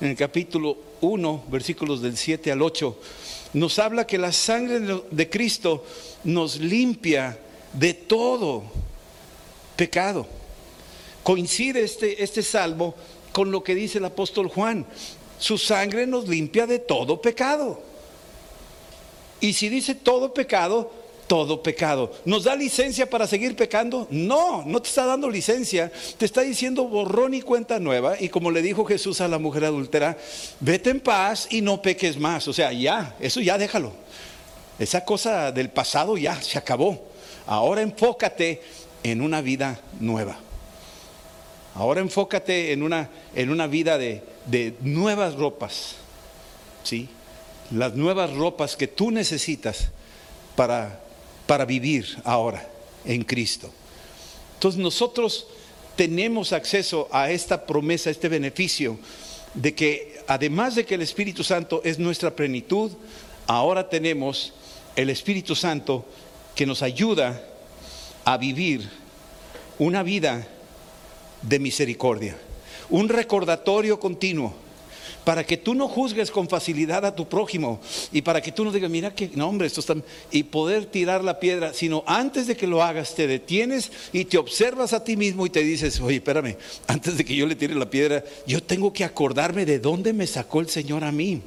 en 0.00 0.08
el 0.08 0.16
capítulo 0.16 0.76
1, 1.00 1.44
versículos 1.48 2.02
del 2.02 2.16
7 2.16 2.52
al 2.52 2.62
8, 2.62 2.98
nos 3.54 3.78
habla 3.78 4.06
que 4.06 4.18
la 4.18 4.32
sangre 4.32 4.80
de 5.10 5.30
Cristo 5.30 5.84
nos 6.24 6.58
limpia 6.58 7.38
de 7.72 7.94
todo 7.94 8.64
pecado. 9.76 10.26
Coincide 11.22 11.82
este, 11.82 12.22
este 12.22 12.42
salmo 12.42 12.94
con 13.32 13.50
lo 13.50 13.62
que 13.62 13.74
dice 13.74 13.98
el 13.98 14.04
apóstol 14.04 14.48
Juan. 14.48 14.86
Su 15.38 15.58
sangre 15.58 16.06
nos 16.06 16.28
limpia 16.28 16.66
de 16.66 16.78
todo 16.78 17.20
pecado. 17.20 17.80
Y 19.40 19.52
si 19.52 19.68
dice 19.68 19.94
todo 19.94 20.32
pecado, 20.32 20.90
todo 21.26 21.62
pecado. 21.62 22.12
¿Nos 22.24 22.44
da 22.44 22.54
licencia 22.54 23.08
para 23.08 23.26
seguir 23.26 23.56
pecando? 23.56 24.06
No, 24.10 24.64
no 24.64 24.80
te 24.80 24.88
está 24.88 25.04
dando 25.04 25.28
licencia. 25.28 25.92
Te 26.16 26.24
está 26.24 26.42
diciendo 26.42 26.84
borrón 26.84 27.34
y 27.34 27.42
cuenta 27.42 27.78
nueva. 27.78 28.16
Y 28.18 28.28
como 28.28 28.50
le 28.50 28.62
dijo 28.62 28.84
Jesús 28.84 29.20
a 29.20 29.28
la 29.28 29.38
mujer 29.38 29.64
adúltera, 29.64 30.16
vete 30.60 30.90
en 30.90 31.00
paz 31.00 31.48
y 31.50 31.60
no 31.60 31.82
peques 31.82 32.18
más. 32.18 32.48
O 32.48 32.52
sea, 32.52 32.72
ya, 32.72 33.16
eso 33.20 33.40
ya 33.40 33.58
déjalo. 33.58 33.92
Esa 34.78 35.04
cosa 35.04 35.52
del 35.52 35.70
pasado 35.70 36.16
ya 36.16 36.40
se 36.40 36.58
acabó. 36.58 37.02
Ahora 37.46 37.82
enfócate 37.82 38.62
en 39.02 39.20
una 39.20 39.40
vida 39.40 39.80
nueva. 40.00 40.38
Ahora 41.74 42.00
enfócate 42.00 42.72
en 42.72 42.82
una, 42.82 43.10
en 43.34 43.50
una 43.50 43.66
vida 43.66 43.98
de, 43.98 44.22
de 44.46 44.74
nuevas 44.80 45.34
ropas, 45.34 45.96
¿sí? 46.84 47.08
Las 47.70 47.94
nuevas 47.94 48.32
ropas 48.32 48.76
que 48.76 48.86
tú 48.86 49.10
necesitas 49.10 49.88
para, 50.54 51.00
para 51.46 51.64
vivir 51.64 52.16
ahora 52.24 52.68
en 53.04 53.24
Cristo. 53.24 53.70
Entonces 54.54 54.80
nosotros 54.80 55.48
tenemos 55.96 56.52
acceso 56.52 57.08
a 57.10 57.30
esta 57.30 57.66
promesa, 57.66 58.08
a 58.08 58.12
este 58.12 58.28
beneficio 58.28 58.98
de 59.54 59.74
que 59.74 60.20
además 60.28 60.74
de 60.74 60.84
que 60.84 60.94
el 60.94 61.02
Espíritu 61.02 61.42
Santo 61.42 61.80
es 61.84 61.98
nuestra 61.98 62.34
plenitud, 62.34 62.92
ahora 63.46 63.88
tenemos 63.88 64.52
el 64.94 65.10
Espíritu 65.10 65.56
Santo 65.56 66.04
que 66.54 66.66
nos 66.66 66.82
ayuda 66.82 67.42
a 68.24 68.36
vivir 68.36 68.88
una 69.78 70.02
vida 70.02 70.46
de 71.42 71.58
misericordia 71.58 72.36
un 72.90 73.08
recordatorio 73.08 73.98
continuo 73.98 74.66
para 75.26 75.42
que 75.42 75.56
tú 75.56 75.74
no 75.74 75.88
juzgues 75.88 76.30
con 76.30 76.48
facilidad 76.48 77.04
a 77.04 77.16
tu 77.16 77.28
prójimo 77.28 77.80
y 78.12 78.22
para 78.22 78.40
que 78.40 78.52
tú 78.52 78.64
no 78.64 78.70
digas, 78.70 78.88
mira 78.88 79.12
que, 79.12 79.28
no 79.34 79.52
esto 79.64 79.80
está, 79.80 79.96
y 80.30 80.44
poder 80.44 80.86
tirar 80.86 81.24
la 81.24 81.40
piedra, 81.40 81.74
sino 81.74 82.04
antes 82.06 82.46
de 82.46 82.56
que 82.56 82.68
lo 82.68 82.80
hagas, 82.80 83.16
te 83.16 83.26
detienes 83.26 83.90
y 84.12 84.24
te 84.26 84.38
observas 84.38 84.92
a 84.92 85.02
ti 85.02 85.16
mismo 85.16 85.44
y 85.44 85.50
te 85.50 85.64
dices, 85.64 86.00
oye, 86.00 86.18
espérame, 86.18 86.56
antes 86.86 87.18
de 87.18 87.24
que 87.24 87.34
yo 87.34 87.44
le 87.44 87.56
tire 87.56 87.74
la 87.74 87.90
piedra, 87.90 88.22
yo 88.46 88.62
tengo 88.62 88.92
que 88.92 89.02
acordarme 89.02 89.66
de 89.66 89.80
dónde 89.80 90.12
me 90.12 90.28
sacó 90.28 90.60
el 90.60 90.68
Señor 90.68 91.02
a 91.02 91.10
mí. 91.10 91.42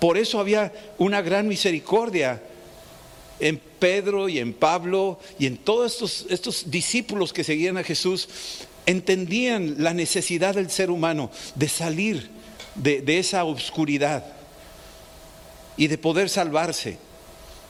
Por 0.00 0.18
eso 0.18 0.40
había 0.40 0.72
una 0.98 1.22
gran 1.22 1.46
misericordia 1.46 2.42
en 3.42 3.60
Pedro 3.78 4.28
y 4.28 4.38
en 4.38 4.54
Pablo 4.54 5.18
y 5.38 5.46
en 5.46 5.56
todos 5.58 6.24
estos, 6.30 6.70
discípulos 6.70 7.32
que 7.32 7.42
seguían 7.42 7.76
a 7.76 7.82
Jesús, 7.82 8.28
entendían 8.86 9.82
la 9.82 9.92
necesidad 9.92 10.54
del 10.54 10.70
ser 10.70 10.90
humano 10.90 11.30
de 11.56 11.68
salir 11.68 12.30
de, 12.76 13.02
de 13.02 13.18
esa 13.18 13.44
oscuridad 13.44 14.24
y 15.76 15.88
de 15.88 15.98
poder 15.98 16.28
salvarse. 16.28 16.98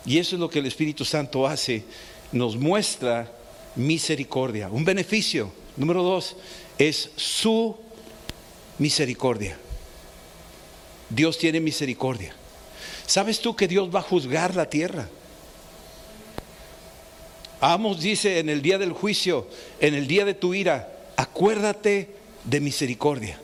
Y 0.04 0.18
eso 0.18 0.36
es 0.36 0.40
lo 0.40 0.50
que 0.50 0.58
el 0.58 0.66
Espíritu 0.66 1.06
Santo 1.06 1.46
hace, 1.46 1.84
nos 2.32 2.56
muestra 2.56 3.32
misericordia. 3.74 4.68
Un 4.68 4.84
beneficio, 4.84 5.50
número 5.78 6.02
dos, 6.02 6.36
es 6.76 7.10
su 7.16 7.78
misericordia. 8.78 9.56
Dios 11.08 11.38
tiene 11.38 11.60
misericordia. 11.60 12.34
¿Sabes 13.06 13.40
tú 13.40 13.56
que 13.56 13.68
Dios 13.68 13.94
va 13.94 14.00
a 14.00 14.02
juzgar 14.02 14.54
la 14.54 14.68
tierra? 14.68 15.08
Amos 17.64 18.00
dice 18.00 18.40
en 18.40 18.48
el 18.48 18.60
día 18.60 18.76
del 18.76 18.90
juicio, 18.90 19.46
en 19.78 19.94
el 19.94 20.08
día 20.08 20.24
de 20.24 20.34
tu 20.34 20.52
ira, 20.52 20.92
acuérdate 21.16 22.08
de 22.42 22.58
misericordia. 22.58 23.40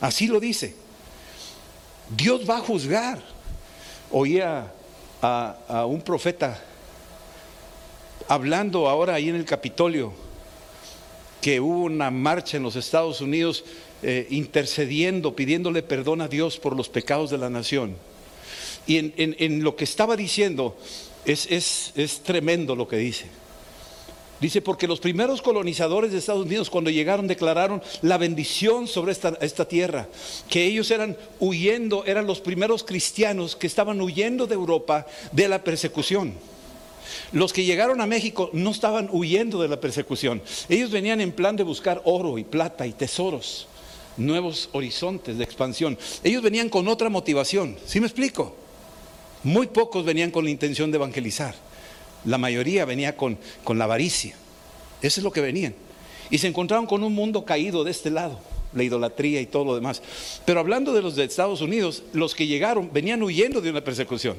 Así 0.00 0.28
lo 0.28 0.38
dice. 0.38 0.76
Dios 2.16 2.48
va 2.48 2.58
a 2.58 2.60
juzgar. 2.60 3.20
Oía 4.12 4.72
a, 5.20 5.84
un 5.88 6.00
profeta 6.00 6.62
hablando 8.28 8.88
ahora 8.88 9.14
ahí 9.14 9.30
en 9.30 9.34
el 9.34 9.44
Capitolio 9.44 10.12
que 11.40 11.58
hubo 11.58 11.86
una 11.86 12.12
marcha 12.12 12.58
en 12.58 12.62
los 12.62 12.76
Estados 12.76 13.20
Unidos 13.20 13.64
eh, 14.04 14.28
intercediendo, 14.30 15.34
pidiéndole 15.34 15.82
perdón 15.82 16.20
a 16.20 16.28
Dios 16.28 16.56
por 16.56 16.76
los 16.76 16.88
pecados 16.88 17.30
de 17.30 17.38
la 17.38 17.50
nación. 17.50 17.96
Y 18.86 18.98
en, 18.98 19.64
lo 19.64 19.74
que 19.74 19.82
estaba 19.82 20.14
diciendo 20.14 20.78
es, 21.24 21.92
es 21.96 22.20
tremendo 22.20 22.76
lo 22.76 22.86
que 22.86 22.98
dice. 22.98 23.26
Dice, 24.40 24.60
porque 24.60 24.86
los 24.86 25.00
primeros 25.00 25.40
colonizadores 25.40 26.12
de 26.12 26.18
Estados 26.18 26.44
Unidos 26.44 26.68
cuando 26.68 26.90
llegaron 26.90 27.26
declararon 27.26 27.82
la 28.02 28.18
bendición 28.18 28.86
sobre 28.86 29.12
esta, 29.12 29.68
tierra, 29.68 30.08
que 30.50 30.64
ellos 30.66 30.90
eran 30.90 31.16
huyendo, 31.40 32.04
eran 32.04 32.26
los 32.26 32.40
primeros 32.40 32.84
cristianos 32.84 33.56
que 33.56 33.66
estaban 33.66 34.00
huyendo 34.00 34.46
de 34.46 34.54
Europa 34.54 35.06
de 35.32 35.48
la 35.48 35.64
persecución. 35.64 36.34
Los 37.32 37.52
que 37.54 37.64
llegaron 37.64 38.02
a 38.02 38.06
México 38.06 38.50
no 38.52 38.70
estaban 38.70 39.08
huyendo 39.10 39.62
de 39.62 39.68
la 39.68 39.80
persecución, 39.80 40.42
ellos 40.68 40.90
venían 40.90 41.22
en 41.22 41.32
plan 41.32 41.56
de 41.56 41.62
buscar 41.62 42.02
oro 42.04 42.36
y 42.36 42.44
plata 42.44 42.86
y 42.86 42.92
tesoros, 42.92 43.68
nuevos 44.18 44.68
horizontes 44.72 45.38
de 45.38 45.44
expansión. 45.44 45.96
Ellos 46.22 46.42
venían 46.42 46.68
con 46.68 46.88
otra 46.88 47.08
motivación, 47.08 47.78
¿sí 47.86 48.00
me 48.00 48.06
explico? 48.06 48.54
Muy 49.44 49.68
pocos 49.68 50.04
venían 50.04 50.30
con 50.30 50.44
la 50.44 50.50
intención 50.50 50.90
de 50.90 50.96
evangelizar. 50.96 51.65
La 52.24 52.38
mayoría 52.38 52.84
venía 52.84 53.16
con, 53.16 53.38
con 53.62 53.78
la 53.78 53.84
avaricia. 53.84 54.34
Eso 55.02 55.20
es 55.20 55.24
lo 55.24 55.32
que 55.32 55.40
venían. 55.40 55.74
Y 56.30 56.38
se 56.38 56.48
encontraron 56.48 56.86
con 56.86 57.04
un 57.04 57.14
mundo 57.14 57.44
caído 57.44 57.84
de 57.84 57.90
este 57.90 58.10
lado, 58.10 58.40
la 58.72 58.82
idolatría 58.82 59.40
y 59.40 59.46
todo 59.46 59.64
lo 59.64 59.74
demás. 59.74 60.02
Pero 60.44 60.60
hablando 60.60 60.92
de 60.92 61.02
los 61.02 61.14
de 61.14 61.24
Estados 61.24 61.60
Unidos, 61.60 62.02
los 62.12 62.34
que 62.34 62.46
llegaron 62.46 62.90
venían 62.92 63.22
huyendo 63.22 63.60
de 63.60 63.70
una 63.70 63.84
persecución. 63.84 64.36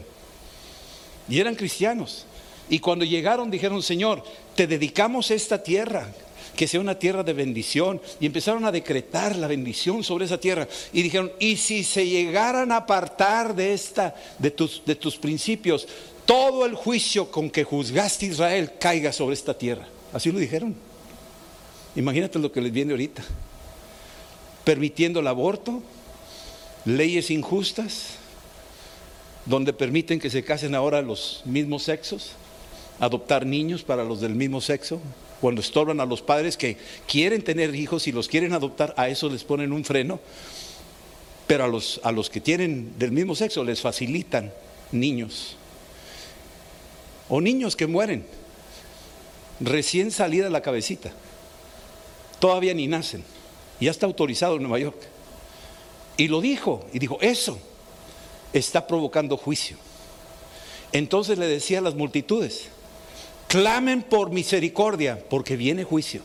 y 1.30 1.40
eran 1.40 1.56
cristianos. 1.56 2.26
Y 2.70 2.80
cuando 2.80 3.06
llegaron 3.06 3.50
dijeron, 3.50 3.82
Señor, 3.82 4.24
te 4.56 4.68
dedicamos 4.68 5.32
esta 5.32 5.62
tierra, 5.64 6.12
que 6.56 6.68
sea 6.68 6.80
una 6.80 7.00
tierra 7.00 7.24
de 7.24 7.34
bendición. 7.34 8.02
Y 8.20 8.26
empezaron 8.26 8.66
a 8.66 8.72
decretar 8.72 9.36
la 9.36 9.48
bendición 9.48 10.04
sobre 10.04 10.26
esa 10.26 10.40
tierra. 10.40 10.68
Y 10.92 11.02
dijeron, 11.02 11.32
y 11.40 11.56
si 11.58 11.84
se 11.84 12.08
llegaran 12.08 12.72
a 12.72 12.78
apartar 12.78 13.56
de, 13.56 13.74
esta, 13.74 14.16
de, 14.40 14.52
tus, 14.52 14.82
de 14.86 14.96
tus 14.96 15.18
principios, 15.18 15.88
todo 16.28 16.66
el 16.66 16.76
juicio 16.76 17.32
con 17.32 17.50
que 17.50 17.64
juzgaste 17.64 18.28
a 18.28 18.30
Israel 18.30 18.74
caiga 18.80 19.12
sobre 19.12 19.34
esta 19.34 19.58
tierra. 19.58 19.88
Así 20.14 20.32
lo 20.32 20.38
dijeron. 20.38 20.76
Imagínate 21.96 22.38
lo 22.38 22.52
que 22.52 22.62
les 22.62 22.72
viene 22.72 22.92
ahorita. 22.92 23.24
Permitiendo 24.64 25.22
el 25.22 25.28
aborto, 25.28 25.82
leyes 26.86 27.32
injustas, 27.32 28.18
donde 29.46 29.72
permiten 29.72 30.20
que 30.20 30.30
se 30.30 30.44
casen 30.44 30.76
ahora 30.76 31.02
los 31.02 31.42
mismos 31.46 31.84
sexos, 31.84 32.34
adoptar 33.00 33.46
niños 33.46 33.84
para 33.84 34.04
los 34.04 34.20
del 34.20 34.36
mismo 34.36 34.60
sexo, 34.60 35.00
cuando 35.40 35.62
estorban 35.62 36.02
a 36.02 36.06
los 36.06 36.22
padres 36.22 36.58
que 36.58 36.78
quieren 37.08 37.42
tener 37.42 37.74
hijos 37.74 38.08
y 38.08 38.12
los 38.12 38.28
quieren 38.28 38.54
adoptar, 38.54 38.94
a 38.98 39.08
eso 39.08 39.30
les 39.30 39.44
ponen 39.44 39.72
un 39.72 39.86
freno, 39.86 40.20
pero 41.46 41.64
a 41.64 41.68
los, 41.68 42.02
a 42.04 42.12
los 42.12 42.30
que 42.30 42.42
tienen 42.42 42.94
del 43.00 43.14
mismo 43.14 43.34
sexo 43.34 43.64
les 43.64 43.80
facilitan 43.80 44.52
niños. 44.92 45.57
O 47.30 47.42
niños 47.42 47.76
que 47.76 47.88
mueren, 47.88 48.26
recién 49.60 50.12
salida 50.12 50.50
la 50.50 50.62
cabecita, 50.62 51.12
todavía 52.40 52.74
ni 52.74 52.88
nacen, 52.88 53.24
ya 53.80 53.92
está 53.92 54.06
autorizado 54.06 54.56
en 54.56 54.64
Nueva 54.64 54.80
York. 54.80 54.98
Y 56.18 56.28
lo 56.30 56.42
dijo, 56.42 56.86
y 56.94 57.00
dijo, 57.00 57.18
eso 57.22 57.60
está 58.54 58.88
provocando 58.88 59.38
juicio. 59.38 59.78
Entonces 60.92 61.38
le 61.38 61.48
decía 61.48 61.80
a 61.80 61.82
las 61.82 61.96
multitudes, 61.96 62.70
clamen 63.48 64.02
por 64.02 64.32
misericordia, 64.32 65.24
porque 65.30 65.56
viene 65.56 65.84
juicio. 65.84 66.22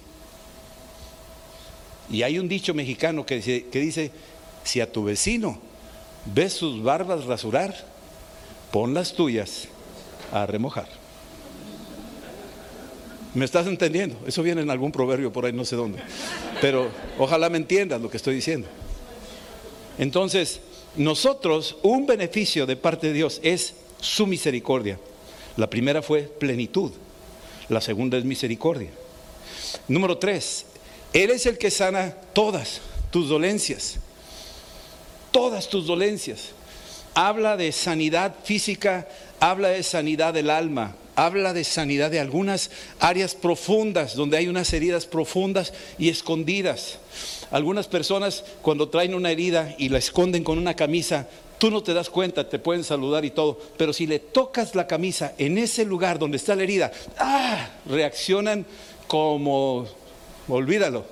Y 2.11 2.23
hay 2.23 2.39
un 2.39 2.49
dicho 2.49 2.75
mexicano 2.75 3.27
que 3.27 3.37
dice, 3.37 3.67
que 3.71 3.81
dice, 3.81 4.11
si 4.65 4.81
a 4.81 4.91
tu 4.91 5.05
vecino 5.05 5.59
ves 6.27 6.53
sus 6.53 6.83
barbas 6.83 7.25
rasurar, 7.25 7.75
pon 8.71 8.95
las 8.95 9.15
tuyas 9.15 9.69
a 10.33 10.47
remojar. 10.47 10.89
¿Me 13.35 13.45
estás 13.45 13.67
entendiendo? 13.67 14.19
Eso 14.27 14.43
viene 14.43 14.61
en 14.61 14.71
algún 14.71 14.93
proverbio 14.93 15.33
por 15.33 15.47
ahí, 15.47 15.53
no 15.53 15.65
sé 15.65 15.77
dónde. 15.77 15.99
Pero 16.61 16.91
ojalá 17.19 17.49
me 17.49 17.57
entiendas 17.57 18.01
lo 18.01 18.11
que 18.11 18.19
estoy 18.19 18.35
diciendo. 18.35 18.69
Entonces, 19.99 20.61
nosotros, 20.97 21.77
un 21.83 22.07
beneficio 22.07 22.67
de 22.67 22.77
parte 22.77 23.07
de 23.07 23.13
Dios 23.15 23.41
es 23.43 23.75
su 24.01 24.27
misericordia. 24.27 24.99
La 25.57 25.71
primera 25.71 26.03
fue 26.03 26.23
plenitud. 26.23 26.93
La 27.69 27.81
segunda 27.81 28.19
es 28.19 28.25
misericordia. 28.25 28.91
Número 29.89 30.19
tres, 30.19 30.67
Él 31.13 31.31
es 31.31 31.47
el 31.47 31.57
que 31.57 31.71
sana 31.71 32.15
todas 32.35 32.83
tus 33.11 33.29
dolencias. 33.29 33.97
Todas 35.31 35.69
tus 35.69 35.87
dolencias. 35.87 36.51
Habla 37.15 37.57
de 37.57 37.73
sanidad 37.73 38.35
física, 38.45 39.09
habla 39.43 39.71
de 39.71 39.83
sanidad 39.83 40.33
del 40.33 40.51
alma, 40.51 40.95
habla 41.17 41.53
de 41.53 41.65
sanidad 41.65 42.13
de 42.13 42.21
algunas 42.21 42.71
áreas 43.01 43.35
profundas, 43.35 44.15
donde 44.15 44.37
hay 44.37 44.47
unas 44.47 44.73
heridas 44.73 45.05
profundas 45.05 45.73
y 45.99 46.11
escondidas. 46.11 47.01
Algunas 47.51 47.89
personas 47.89 48.45
cuando 48.63 48.89
traen 48.89 49.15
una 49.15 49.33
herida 49.33 49.75
y 49.79 49.89
la 49.89 49.99
esconden 49.99 50.45
con 50.45 50.59
una 50.59 50.75
camisa, 50.75 51.29
Tú 51.59 51.71
no 51.71 51.81
te 51.81 51.95
das 51.95 52.11
cuenta, 52.11 52.49
te 52.49 52.59
pueden 52.59 52.83
saludar 52.83 53.25
y 53.25 53.31
todo, 53.31 53.57
pero 53.77 53.93
si 53.93 54.09
le 54.09 54.19
tocas 54.19 54.75
la 54.75 54.89
camisa 54.89 55.35
en 55.39 55.59
ese 55.59 55.85
lugar 55.85 56.19
donde 56.19 56.37
está 56.37 56.57
la 56.57 56.65
herida, 56.65 56.91
¡ah! 57.19 57.69
reaccionan 57.87 58.67
como, 59.07 59.87
olvídalo. 60.49 61.05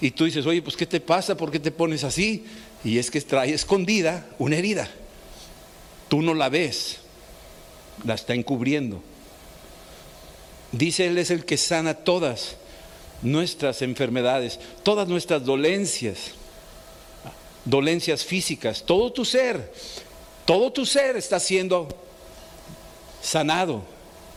Y 0.00 0.12
tú 0.12 0.26
dices, 0.26 0.46
oye, 0.46 0.62
pues 0.62 0.76
¿qué 0.76 0.86
te 0.86 1.00
pasa? 1.00 1.36
¿Por 1.36 1.50
qué 1.50 1.58
te 1.58 1.72
pones 1.72 2.04
así? 2.04 2.44
Y 2.84 2.98
es 2.98 3.10
que 3.10 3.20
trae 3.20 3.52
escondida 3.52 4.28
una 4.38 4.58
herida. 4.58 4.88
Tú 6.08 6.22
no 6.22 6.34
la 6.34 6.48
ves, 6.48 6.99
la 8.04 8.14
está 8.14 8.34
encubriendo. 8.34 9.02
Dice, 10.72 11.06
Él 11.06 11.18
es 11.18 11.30
el 11.30 11.44
que 11.44 11.56
sana 11.56 11.94
todas 11.94 12.56
nuestras 13.22 13.82
enfermedades, 13.82 14.58
todas 14.82 15.08
nuestras 15.08 15.44
dolencias 15.44 16.32
dolencias 17.64 18.24
físicas, 18.24 18.84
todo 18.84 19.12
tu 19.12 19.24
ser, 19.24 19.72
todo 20.44 20.72
tu 20.72 20.86
ser 20.86 21.16
está 21.16 21.38
siendo 21.40 21.88
sanado. 23.22 23.82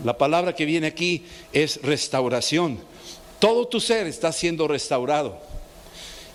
La 0.04 0.18
palabra 0.18 0.54
que 0.56 0.66
viene 0.66 0.88
aquí 0.88 1.26
es 1.52 1.82
restauración. 1.82 2.80
Todo 3.40 3.68
tu 3.68 3.80
ser 3.80 4.08
está 4.08 4.32
siendo 4.32 4.68
restaurado. 4.68 5.40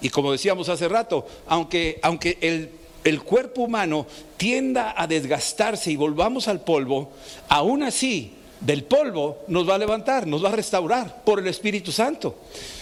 Y 0.01 0.11
como 0.11 0.33
decíamos 0.33 0.69
hace 0.69 0.89
rato, 0.89 1.27
aunque, 1.47 1.99
aunque 2.03 2.39
el, 2.41 2.71
el 3.05 3.23
cuerpo 3.23 3.63
humano 3.63 4.07
tienda 4.37 4.95
a 4.97 5.07
desgastarse 5.07 5.91
y 5.91 5.97
volvamos 5.97 6.49
al 6.49 6.61
polvo, 6.61 7.13
aún 7.49 7.83
así 7.83 8.33
del 8.61 8.85
polvo 8.85 9.39
nos 9.49 9.69
va 9.69 9.77
a 9.77 9.79
levantar, 9.79 10.27
nos 10.27 10.45
va 10.45 10.49
a 10.49 10.57
restaurar 10.57 11.23
por 11.25 11.39
el 11.39 11.47
Espíritu 11.47 11.93
Santo. 11.93 12.37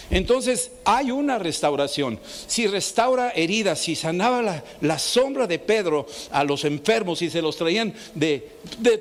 Entonces 0.09 0.71
hay 0.85 1.11
una 1.11 1.37
restauración. 1.37 2.19
Si 2.47 2.65
restaura 2.67 3.31
heridas, 3.31 3.79
si 3.79 3.95
sanaba 3.95 4.63
la, 4.81 4.99
sombra 4.99 5.47
de 5.47 5.59
Pedro 5.59 6.07
a 6.31 6.43
los 6.43 6.63
enfermos 6.63 7.21
y 7.21 7.29
se 7.29 7.41
los 7.41 7.57
traían 7.57 7.93
de, 8.15 8.57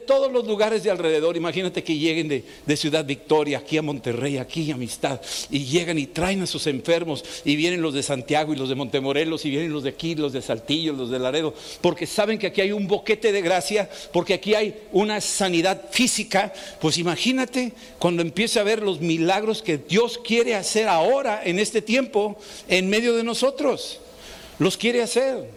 todos 0.07 0.33
los 0.33 0.47
lugares 0.47 0.83
de 0.83 0.91
alrededor, 0.91 1.37
imagínate 1.37 1.85
que 1.85 1.97
lleguen 1.97 2.29
de, 2.29 2.77
Ciudad 2.77 3.07
Victoria, 3.07 3.59
aquí 3.59 3.79
a 3.79 3.83
Monterrey, 3.83 4.37
aquí 4.37 4.71
a 4.71 4.75
Amistad, 4.75 5.21
y 5.51 5.65
llegan 5.65 5.99
y 5.99 6.07
traen 6.07 6.43
a 6.43 6.47
sus 6.47 6.67
enfermos, 6.67 7.25
y 7.45 7.57
vienen 7.57 7.81
los 7.81 7.95
de 7.95 8.03
Santiago 8.03 8.53
y 8.53 8.57
los 8.57 8.69
de 8.69 8.75
Montemorelos, 8.75 9.47
y 9.47 9.51
vienen 9.51 9.73
los 9.73 9.85
de 9.85 9.91
aquí, 9.91 10.15
los 10.15 10.35
de 10.35 10.43
Saltillo, 10.43 10.93
los 10.93 11.11
de 11.11 11.19
Laredo, 11.19 11.55
porque 11.81 12.07
saben 12.07 12.39
que 12.39 12.49
aquí 12.49 12.61
hay 12.61 12.73
un 12.73 12.87
boquete 12.87 13.33
de 13.33 13.41
gracia, 13.41 13.89
porque 14.13 14.35
aquí 14.35 14.55
hay 14.55 14.75
una 14.93 15.23
sanidad 15.23 15.89
física, 15.91 16.53
pues 16.81 16.99
imagínate 16.99 17.73
cuando 17.99 18.21
empiece 18.21 18.61
a 18.61 18.65
ver 18.65 18.83
los 18.83 19.01
milagros 19.01 19.63
que 19.63 19.79
Dios 19.79 20.19
quiere 20.23 20.55
hacer 20.55 20.89
ahora, 20.97 21.43
en 21.45 21.59
este 21.59 21.83
tiempo, 21.83 22.37
en 22.69 22.89
medio 22.89 23.15
de 23.15 23.23
nosotros. 23.23 24.01
Los 24.59 24.77
quiere 24.77 25.03
hacer. 25.03 25.49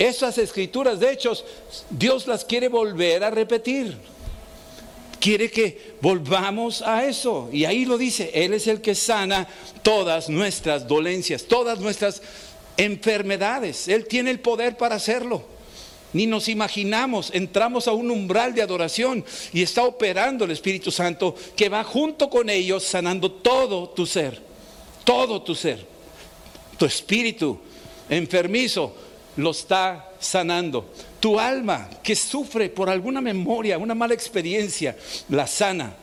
Esas 0.00 0.38
escrituras, 0.38 0.98
de 0.98 1.12
hecho, 1.12 1.32
Dios 1.90 2.26
las 2.26 2.44
quiere 2.44 2.68
volver 2.68 3.22
a 3.22 3.30
repetir. 3.30 3.96
Quiere 5.20 5.50
que 5.50 5.92
volvamos 6.00 6.80
a 6.80 7.04
eso. 7.04 7.50
Y 7.52 7.66
ahí 7.66 7.84
lo 7.84 7.98
dice, 7.98 8.30
Él 8.32 8.54
es 8.54 8.66
el 8.66 8.80
que 8.80 8.94
sana 8.94 9.46
todas 9.82 10.30
nuestras 10.30 10.88
dolencias, 10.88 11.44
todas 11.44 11.80
nuestras 11.80 12.22
enfermedades. 12.78 13.88
Él 13.88 14.06
tiene 14.06 14.30
el 14.30 14.40
poder 14.40 14.78
para 14.78 14.94
hacerlo. 14.94 15.42
Ni 16.14 16.26
nos 16.26 16.48
imaginamos, 16.48 17.30
entramos 17.34 17.86
a 17.86 17.92
un 17.92 18.10
umbral 18.10 18.54
de 18.54 18.62
adoración 18.62 19.22
y 19.52 19.62
está 19.62 19.84
operando 19.84 20.46
el 20.46 20.50
Espíritu 20.50 20.90
Santo 20.90 21.36
que 21.54 21.68
va 21.68 21.84
junto 21.84 22.30
con 22.30 22.48
ellos 22.48 22.82
sanando 22.84 23.30
todo 23.30 23.90
tu 23.90 24.06
ser 24.06 24.49
todo 25.10 25.42
tu 25.42 25.56
ser, 25.56 25.84
tu 26.78 26.86
espíritu 26.86 27.58
enfermizo 28.08 28.94
lo 29.36 29.50
está 29.50 30.08
sanando. 30.20 30.92
Tu 31.18 31.36
alma 31.36 31.90
que 32.00 32.14
sufre 32.14 32.68
por 32.68 32.88
alguna 32.88 33.20
memoria, 33.20 33.76
una 33.76 33.96
mala 33.96 34.14
experiencia, 34.14 34.96
la 35.28 35.48
sana. 35.48 35.94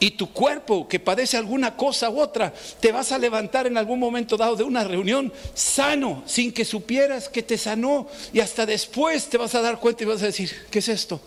Y 0.00 0.12
tu 0.12 0.32
cuerpo 0.32 0.88
que 0.88 1.00
padece 1.00 1.36
alguna 1.36 1.76
cosa 1.76 2.08
u 2.08 2.18
otra, 2.18 2.54
te 2.80 2.92
vas 2.92 3.12
a 3.12 3.18
levantar 3.18 3.66
en 3.66 3.76
algún 3.76 3.98
momento 3.98 4.38
dado 4.38 4.56
de 4.56 4.64
una 4.64 4.84
reunión 4.84 5.30
sano, 5.52 6.22
sin 6.24 6.50
que 6.50 6.64
supieras 6.64 7.28
que 7.28 7.42
te 7.42 7.58
sanó. 7.58 8.08
Y 8.32 8.40
hasta 8.40 8.64
después 8.64 9.28
te 9.28 9.36
vas 9.36 9.54
a 9.54 9.60
dar 9.60 9.78
cuenta 9.78 10.02
y 10.02 10.06
vas 10.06 10.22
a 10.22 10.26
decir, 10.26 10.50
¿qué 10.70 10.78
es 10.78 10.88
esto? 10.88 11.20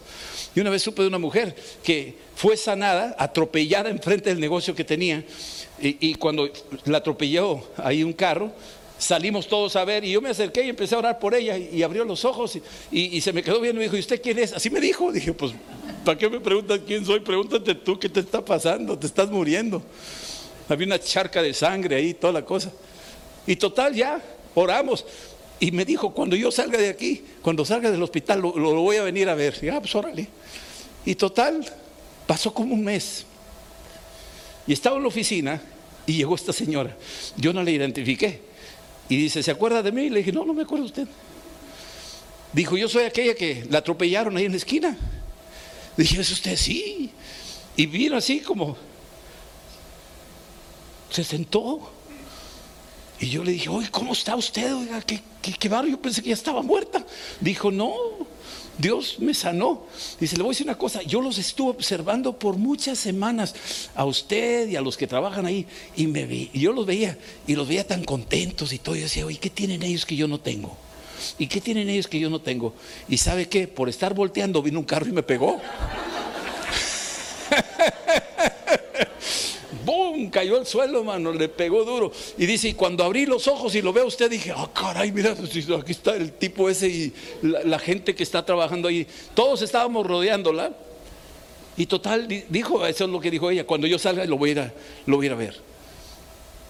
Y 0.56 0.62
una 0.62 0.72
vez 0.72 0.82
supe 0.82 1.04
de 1.04 1.10
una 1.10 1.20
mujer 1.20 1.56
que 1.84 2.18
fue 2.36 2.58
sanada, 2.58 3.16
atropellada 3.20 3.92
enfrente 3.92 4.30
del 4.30 4.40
negocio 4.40 4.74
que 4.74 4.84
tenía 4.84 5.24
y, 5.80 6.16
cuando 6.16 6.50
la 6.86 7.00
atropelló 7.00 7.62
ahí 7.78 8.04
un 8.04 8.14
carro, 8.14 8.52
salimos 8.98 9.48
todos 9.48 9.76
a 9.76 9.84
ver 9.84 10.06
y 10.06 10.12
yo 10.12 10.22
me 10.22 10.30
acerqué 10.30 10.66
y 10.66 10.70
empecé 10.70 10.96
a 10.96 11.00
orar 11.00 11.20
por 11.20 11.36
ella 11.36 11.58
y, 11.58 11.84
abrió 11.84 12.06
los 12.06 12.24
ojos 12.24 12.58
y, 12.92 13.22
se 13.22 13.34
me 13.34 13.44
quedó 13.44 13.60
viendo 13.60 13.80
y 13.80 13.80
me 13.80 13.84
dijo, 13.86 13.98
¿y 13.98 14.00
usted 14.00 14.22
quién 14.22 14.40
es? 14.40 14.54
Así 14.54 14.70
me 14.70 14.80
dijo. 14.80 15.12
Dije, 15.14 15.34
pues, 15.34 15.54
¿para 16.04 16.18
qué 16.18 16.30
me 16.30 16.40
preguntas 16.40 16.80
quién 16.86 17.06
soy? 17.06 17.20
Pregúntate 17.20 17.76
tú 17.76 18.00
qué 18.00 18.10
te 18.10 18.22
está 18.22 18.44
pasando, 18.44 18.98
te 18.98 19.08
estás 19.08 19.30
muriendo. 19.30 19.82
Había 20.70 20.88
una 20.88 21.00
charca 21.00 21.42
de 21.42 21.54
sangre 21.54 21.98
ahí, 21.98 22.14
toda 22.14 22.34
la 22.34 22.46
cosa. 22.46 22.72
Y 23.46 23.56
total, 23.56 23.94
ya, 23.94 24.22
oramos. 24.56 25.06
Y 25.60 25.72
me 25.72 25.86
dijo, 25.86 26.14
cuando 26.14 26.36
yo 26.36 26.52
salga 26.52 26.78
de 26.78 26.90
aquí, 26.90 27.24
cuando 27.42 27.64
salga 27.66 27.92
del 27.92 28.02
hospital, 28.02 28.42
lo, 28.42 28.52
voy 28.52 28.98
a 28.98 29.04
venir 29.04 29.30
a 29.30 29.36
ver. 29.36 29.58
Y, 29.62 29.70
ah, 29.70 29.82
pues. 29.82 30.28
Y 31.06 31.16
total, 31.16 31.66
pasó 32.26 32.54
como 32.54 32.74
un 32.74 32.84
mes. 32.84 33.26
Y 34.68 34.74
estaba 34.74 34.98
en 34.98 35.04
la 35.04 35.08
oficina 35.08 35.62
y 36.06 36.14
llegó 36.14 36.36
esta 36.36 36.54
señora. 36.54 36.96
Yo 37.38 37.54
no 37.54 37.64
la 37.64 37.72
identifiqué. 37.72 38.42
Y 39.10 39.18
dice, 39.18 39.44
¿se 39.44 39.52
acuerda 39.52 39.84
de 39.84 39.92
mí? 39.92 40.04
Y 40.04 40.10
le 40.10 40.20
dije, 40.20 40.32
no, 40.32 40.46
no 40.46 40.54
me 40.54 40.64
acuerdo 40.64 40.86
usted. 40.86 41.08
Dijo, 42.54 42.78
yo 42.78 42.88
soy 42.88 43.04
aquella 43.04 43.36
que 43.36 43.66
la 43.70 43.80
atropellaron 43.80 44.36
ahí 44.38 44.46
en 44.46 44.52
la 44.52 44.58
esquina. 44.58 44.98
Dije, 45.98 46.22
¿es 46.22 46.32
usted? 46.32 46.56
Sí. 46.56 47.12
Y 47.78 47.86
vino 47.86 48.18
así 48.18 48.40
como, 48.40 48.78
se 51.12 51.24
sentó. 51.24 51.92
Y 53.20 53.30
yo 53.30 53.44
le 53.44 53.52
dije, 53.52 53.70
oye, 53.70 53.90
¿cómo 53.92 54.14
está 54.14 54.36
usted? 54.36 54.74
Oiga, 54.74 55.02
¿qué, 55.02 55.22
qué, 55.42 55.54
qué 55.54 55.70
barrio? 55.70 55.92
Yo 55.92 56.02
pensé 56.02 56.22
que 56.22 56.30
ya 56.30 56.34
estaba 56.34 56.62
muerta. 56.62 57.06
Dijo, 57.40 57.72
no, 57.72 57.94
Dios 58.78 59.18
me 59.20 59.34
sanó. 59.34 59.84
Dice, 60.20 60.36
le 60.36 60.44
voy 60.44 60.50
a 60.50 60.54
decir 60.54 60.68
una 60.68 60.78
cosa, 60.78 61.02
yo 61.04 61.22
los 61.22 61.38
estuve 61.38 61.72
observando 61.72 62.38
por 62.38 62.58
muchas 62.58 62.98
semanas, 62.98 63.56
a 63.96 64.06
usted 64.06 64.70
y 64.70 64.76
a 64.76 64.82
los 64.82 64.98
que 64.98 65.08
trabajan 65.08 65.46
ahí, 65.46 65.66
y, 65.96 66.08
me 66.08 66.26
vi, 66.26 66.50
y 66.54 66.60
yo 66.60 66.74
los 66.74 66.86
veía, 66.86 67.18
y 67.48 67.56
los 67.56 67.68
veía 67.68 67.88
tan 67.88 68.04
contentos 68.04 68.74
y 68.74 68.80
todo. 68.80 68.96
Yo 68.96 69.04
decía, 69.04 69.26
oye, 69.26 69.38
¿qué 69.38 69.50
tienen 69.50 69.84
ellos 69.84 70.06
que 70.06 70.16
yo 70.16 70.28
no 70.28 70.40
tengo? 70.40 70.76
¿Y 71.38 71.48
qué 71.48 71.62
tienen 71.62 71.90
ellos 71.90 72.08
que 72.08 72.20
yo 72.20 72.30
no 72.30 72.40
tengo? 72.40 72.74
Y 73.08 73.18
sabe 73.18 73.48
qué, 73.48 73.68
por 73.68 73.90
estar 73.90 74.14
volteando 74.14 74.62
vino 74.62 74.80
un 74.80 74.86
carro 74.86 75.08
y 75.08 75.12
me 75.12 75.24
pegó. 75.24 75.62
Cayó 80.32 80.58
al 80.58 80.66
suelo, 80.66 81.04
mano, 81.04 81.32
le 81.32 81.50
pegó 81.50 81.84
duro. 81.84 82.12
Y 82.38 82.46
dice, 82.46 82.70
y 82.70 82.74
cuando 82.74 83.04
abrí 83.04 83.26
los 83.26 83.48
ojos 83.48 83.76
y 83.76 83.82
lo 83.82 83.94
veo 83.94 84.06
usted, 84.06 84.30
dije, 84.30 84.54
ah, 84.56 84.70
caray, 84.74 85.12
mira, 85.12 85.32
aquí 85.80 85.92
está 85.92 86.16
el 86.16 86.34
tipo 86.34 86.70
ese 86.70 86.88
y 86.88 87.14
la, 87.42 87.80
gente 87.80 88.16
que 88.16 88.24
está 88.24 88.46
trabajando 88.46 88.88
ahí. 88.88 89.08
Todos 89.34 89.62
estábamos 89.62 90.06
rodeándola. 90.06 90.74
Y 91.78 91.88
total, 91.88 92.28
dijo, 92.28 92.86
eso 92.86 93.04
es 93.04 93.10
lo 93.10 93.20
que 93.20 93.30
dijo 93.30 93.50
ella, 93.50 93.66
cuando 93.66 93.86
yo 93.86 94.00
salga 94.00 94.24
lo 94.26 94.38
voy 94.38 94.52
a 94.52 94.54
ir 94.54 94.72
lo 95.06 95.18
voy 95.18 95.26
a, 95.26 95.28
ir 95.28 95.34
a 95.34 95.36
ver. 95.36 95.56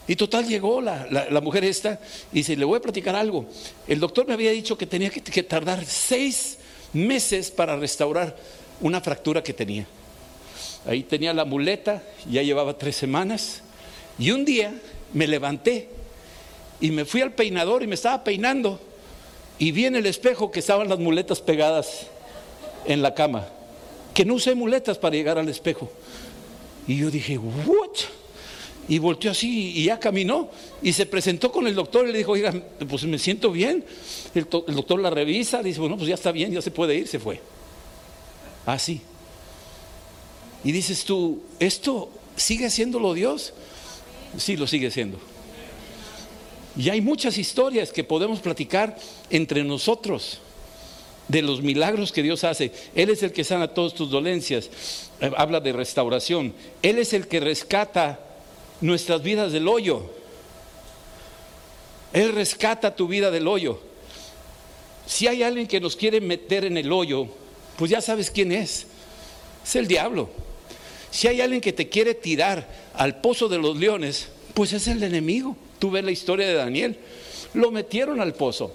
Y 0.08 0.16
total 0.16 0.48
llegó 0.48 0.82
la, 0.82 1.08
la, 1.30 1.42
mujer 1.42 1.64
esta 1.64 2.00
y 2.32 2.38
dice, 2.38 2.56
le 2.56 2.66
voy 2.66 2.78
a 2.78 2.82
platicar 2.82 3.16
algo. 3.16 3.46
El 3.88 4.00
doctor 4.00 4.28
me 4.28 4.34
había 4.34 4.52
dicho 4.52 4.78
que 4.78 4.88
tenía 4.88 5.10
que 5.12 5.44
tardar 5.44 5.86
seis 5.86 6.58
meses 6.94 7.52
para 7.52 7.76
restaurar 7.76 8.36
una 8.82 9.02
fractura 9.02 9.44
que 9.44 9.54
tenía. 9.54 9.86
Ahí 10.86 11.04
tenía 11.04 11.34
la 11.34 11.45
muleta, 11.45 12.04
ya 12.30 12.43
llevaba 12.43 12.78
tres 12.78 12.95
semanas. 12.95 13.62
Y 14.19 14.32
un 14.32 14.45
día 14.45 14.74
me 15.13 15.28
levanté 15.28 15.89
y 16.80 16.91
me 16.91 17.06
fui 17.06 17.21
al 17.21 17.34
peinador 17.34 17.84
y 17.84 17.88
me 17.88 17.95
estaba 17.95 18.24
peinando. 18.24 18.80
Y 19.58 19.71
vi 19.71 19.86
en 19.86 19.95
el 19.95 20.06
espejo 20.06 20.52
que 20.52 20.60
estaban 20.60 20.89
las 20.89 21.00
muletas 21.00 21.41
pegadas 21.41 22.08
en 22.86 23.02
la 23.02 23.13
cama. 23.13 23.48
Que 24.13 24.26
no 24.26 24.36
usé 24.36 24.56
muletas 24.56 24.98
para 24.98 25.15
llegar 25.15 25.38
al 25.38 25.50
espejo. 25.50 25.91
Y 26.88 26.98
yo 26.98 27.10
dije, 27.10 27.38
¿what? 27.38 27.98
Y 28.88 29.00
volteó 29.00 29.32
así 29.32 29.71
y 29.76 29.86
ya 29.86 30.00
caminó. 30.00 30.50
Y 30.82 30.93
se 30.93 31.06
presentó 31.06 31.52
con 31.52 31.65
el 31.67 31.74
doctor 31.74 32.08
y 32.08 32.12
le 32.12 32.19
dijo, 32.19 32.34
oiga, 32.34 32.54
pues 32.88 33.04
me 33.06 33.17
siento 33.17 33.52
bien. 33.52 33.84
El, 34.36 34.48
doctor 34.48 35.00
la 35.00 35.10
revisa, 35.10 35.63
dice, 35.63 35.80
bueno, 35.80 35.98
pues 35.98 36.10
ya 36.10 36.15
está 36.15 36.32
bien, 36.32 36.52
ya 36.52 36.62
se 36.62 36.71
puede 36.71 36.95
ir, 36.95 37.08
se 37.08 37.19
fue. 37.19 37.39
Así. 38.65 39.02
Y 40.65 40.71
dices 40.71 41.06
tú, 41.06 41.43
¿esto 41.60 42.10
sigue 42.36 42.71
siéndolo 42.71 43.13
Dios? 43.13 43.54
Sí, 44.36 44.58
lo 44.58 44.65
sigue 44.65 44.89
siendo. 44.89 45.19
Y 46.75 46.89
hay 46.89 47.01
muchas 47.01 47.38
historias 47.38 47.91
que 47.91 48.04
podemos 48.04 48.39
platicar 48.39 48.97
entre 49.30 49.63
nosotros 49.63 50.39
de 51.28 51.43
los 51.43 51.62
milagros 51.62 52.12
que 52.12 52.23
Dios 52.23 52.43
hace. 52.43 52.71
Él 52.95 53.12
es 53.12 53.21
el 53.21 53.32
que 53.32 53.43
sana 53.43 53.67
todas 53.67 53.93
tus 53.93 54.10
dolencias. 54.10 54.71
Eh, 55.21 55.32
habla 55.38 55.60
de 55.60 55.71
restauración. 55.71 56.56
Él 56.82 56.97
es 56.97 57.13
el 57.13 57.28
que 57.28 57.39
rescata 57.39 58.19
nuestras 58.82 59.21
vidas 59.21 59.51
del 59.51 59.67
hoyo. 59.67 60.10
Él 62.12 62.34
rescata 62.34 62.95
tu 62.95 63.08
vida 63.08 63.30
del 63.30 63.47
hoyo. 63.47 63.80
Si 65.06 65.28
hay 65.28 65.43
alguien 65.43 65.67
que 65.67 65.80
nos 65.80 65.95
quiere 65.95 66.21
meter 66.21 66.65
en 66.65 66.78
el 66.78 66.91
hoyo, 66.91 67.28
pues 67.78 67.91
ya 67.91 68.01
sabes 68.01 68.32
quién 68.32 68.51
es. 68.51 68.88
Es 69.63 69.75
el 69.75 69.88
diablo. 69.88 70.30
Si 71.15 71.30
hay 71.30 71.39
alguien 71.39 71.62
que 71.62 71.71
te 71.71 71.88
quiere 71.88 72.13
tirar 72.13 72.67
al 72.93 73.21
pozo 73.21 73.47
de 73.47 73.58
los 73.58 73.78
leones, 73.78 74.28
pues 74.54 74.73
es 74.73 74.86
el 74.89 75.01
enemigo. 75.01 75.56
Tú 75.80 75.89
ves 75.89 76.04
la 76.04 76.12
historia 76.12 76.45
de 76.45 76.56
Daniel. 76.56 76.97
Lo 77.54 77.71
metieron 77.71 78.19
al 78.19 78.34
pozo 78.34 78.73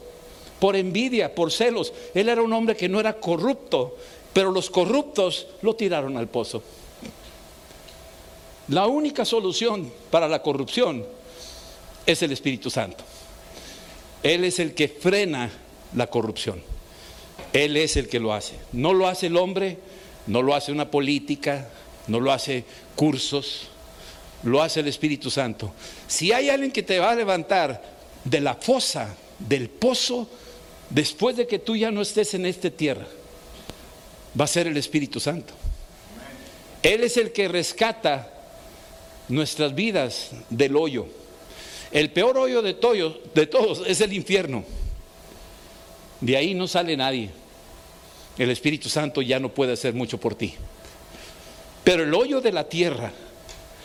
por 0.58 0.74
envidia, 0.74 1.34
por 1.34 1.52
celos. 1.52 1.92
Él 2.14 2.30
era 2.30 2.40
un 2.40 2.54
hombre 2.54 2.78
que 2.78 2.88
no 2.88 2.98
era 2.98 3.20
corrupto, 3.20 3.94
pero 4.32 4.52
los 4.52 4.70
corruptos 4.70 5.48
lo 5.60 5.76
tiraron 5.76 6.16
al 6.16 6.28
pozo. 6.28 6.62
La 8.68 8.86
única 8.86 9.26
solución 9.26 9.92
para 10.10 10.26
la 10.26 10.40
corrupción 10.40 11.04
es 12.06 12.22
el 12.22 12.32
Espíritu 12.32 12.70
Santo. 12.70 13.04
Él 14.22 14.44
es 14.44 14.60
el 14.60 14.72
que 14.72 14.88
frena 14.88 15.50
la 15.94 16.06
corrupción. 16.06 16.62
Él 17.52 17.76
es 17.76 17.98
el 17.98 18.08
que 18.08 18.18
lo 18.18 18.32
hace. 18.32 18.54
No 18.72 18.94
lo 18.94 19.08
hace 19.08 19.26
el 19.26 19.36
hombre, 19.36 19.76
no 20.26 20.40
lo 20.40 20.54
hace 20.54 20.72
una 20.72 20.90
política, 20.90 21.68
no 22.10 22.18
lo 22.18 22.32
hace 22.32 22.64
cursos, 22.96 23.68
lo 24.42 24.60
hace 24.60 24.80
el 24.80 24.88
Espíritu 24.88 25.30
Santo. 25.30 25.72
Si 26.08 26.32
hay 26.32 26.50
alguien 26.50 26.72
que 26.72 26.82
te 26.82 26.98
va 26.98 27.12
a 27.12 27.14
levantar 27.14 27.82
de 28.24 28.40
la 28.40 28.54
fosa, 28.54 29.14
del 29.38 29.68
pozo, 29.68 30.28
después 30.90 31.36
de 31.36 31.46
que 31.46 31.60
tú 31.60 31.76
ya 31.76 31.92
no 31.92 32.02
estés 32.02 32.34
en 32.34 32.46
esta 32.46 32.68
tierra, 32.68 33.06
va 34.38 34.44
a 34.44 34.48
ser 34.48 34.66
el 34.66 34.76
Espíritu 34.76 35.20
Santo. 35.20 35.54
Él 36.82 37.04
es 37.04 37.16
el 37.16 37.30
que 37.30 37.46
rescata 37.46 38.32
nuestras 39.28 39.74
vidas 39.74 40.30
del 40.48 40.76
hoyo. 40.76 41.06
El 41.92 42.10
peor 42.10 42.38
hoyo 42.38 42.60
de, 42.60 42.74
de 43.34 43.46
todos 43.46 43.82
es 43.86 44.00
el 44.00 44.12
infierno. 44.12 44.64
De 46.20 46.36
ahí 46.36 46.54
no 46.54 46.66
sale 46.66 46.96
nadie. 46.96 47.30
El 48.36 48.50
Espíritu 48.50 48.88
Santo 48.88 49.22
ya 49.22 49.38
no 49.38 49.50
puede 49.50 49.74
hacer 49.74 49.94
mucho 49.94 50.18
por 50.18 50.34
ti. 50.34 50.54
Pero 51.84 52.04
el 52.04 52.14
hoyo 52.14 52.40
de 52.40 52.52
la 52.52 52.68
tierra, 52.68 53.12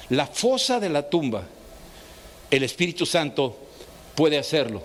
la 0.09 0.27
fosa 0.27 0.79
de 0.79 0.89
la 0.89 1.09
tumba, 1.09 1.43
el 2.51 2.63
Espíritu 2.63 3.05
Santo 3.05 3.57
puede 4.15 4.37
hacerlo 4.37 4.83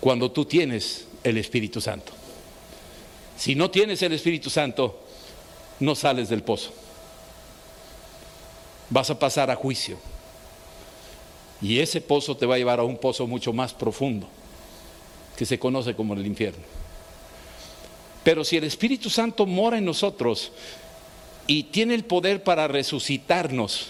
cuando 0.00 0.30
tú 0.30 0.44
tienes 0.44 1.06
el 1.22 1.38
Espíritu 1.38 1.80
Santo. 1.80 2.12
Si 3.36 3.54
no 3.54 3.70
tienes 3.70 4.02
el 4.02 4.12
Espíritu 4.12 4.50
Santo, 4.50 5.00
no 5.80 5.94
sales 5.94 6.28
del 6.28 6.42
pozo. 6.42 6.72
Vas 8.88 9.10
a 9.10 9.18
pasar 9.18 9.50
a 9.50 9.56
juicio. 9.56 9.98
Y 11.60 11.80
ese 11.80 12.00
pozo 12.00 12.36
te 12.36 12.46
va 12.46 12.54
a 12.54 12.58
llevar 12.58 12.80
a 12.80 12.84
un 12.84 12.98
pozo 12.98 13.26
mucho 13.26 13.52
más 13.52 13.74
profundo, 13.74 14.28
que 15.36 15.46
se 15.46 15.58
conoce 15.58 15.94
como 15.94 16.14
el 16.14 16.26
infierno. 16.26 16.62
Pero 18.22 18.44
si 18.44 18.56
el 18.56 18.64
Espíritu 18.64 19.08
Santo 19.08 19.46
mora 19.46 19.78
en 19.78 19.84
nosotros, 19.84 20.52
y 21.46 21.64
tiene 21.64 21.94
el 21.94 22.04
poder 22.04 22.42
para 22.42 22.68
resucitarnos, 22.68 23.88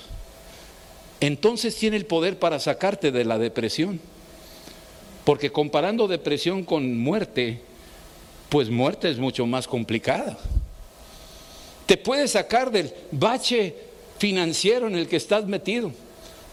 entonces 1.21 1.77
tiene 1.77 1.97
el 1.97 2.07
poder 2.07 2.39
para 2.39 2.61
sacarte 2.61 3.11
de 3.11 3.25
la 3.25 3.39
depresión. 3.39 4.01
Porque 5.25 5.51
comparando 5.51 6.07
depresión 6.07 6.63
con 6.63 6.97
muerte, 6.99 7.61
pues 8.49 8.71
muerte 8.71 9.11
es 9.11 9.19
mucho 9.19 9.47
más 9.47 9.67
complicada. 9.67 10.39
Te 11.87 11.97
puede 11.97 12.29
sacar 12.29 12.71
del 12.71 12.93
bache 13.11 13.75
financiero 14.19 14.87
en 14.87 14.97
el 14.97 15.09
que 15.09 15.17
estás 15.17 15.47
metido, 15.47 15.93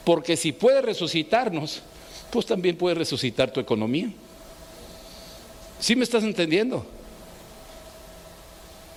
porque 0.03 0.35
si 0.37 0.51
puede 0.51 0.81
resucitarnos, 0.81 1.81
pues 2.31 2.45
también 2.45 2.75
puede 2.75 2.95
resucitar 2.95 3.51
tu 3.51 3.59
economía. 3.59 4.11
¿Sí 5.79 5.95
me 5.95 6.03
estás 6.03 6.23
entendiendo? 6.23 6.85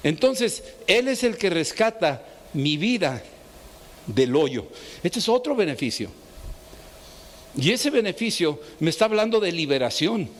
Entonces, 0.07 0.63
Él 0.87 1.09
es 1.09 1.25
el 1.25 1.37
que 1.37 1.51
rescata 1.51 2.23
mi 2.53 2.77
vida 2.77 3.25
del 4.07 4.37
hoyo. 4.37 4.69
Este 5.03 5.19
es 5.19 5.29
otro 5.29 5.57
beneficio. 5.57 6.11
Y 7.57 7.73
ese 7.73 7.91
beneficio 7.91 8.61
me 8.79 8.91
está 8.91 9.07
hablando 9.07 9.41
de 9.41 9.51
liberación. 9.51 10.31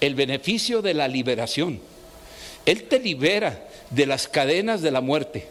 El 0.00 0.14
beneficio 0.14 0.82
de 0.82 0.94
la 0.94 1.08
liberación. 1.08 1.80
Él 2.64 2.84
te 2.84 3.00
libera 3.00 3.68
de 3.90 4.06
las 4.06 4.28
cadenas 4.28 4.82
de 4.82 4.92
la 4.92 5.00
muerte. 5.00 5.48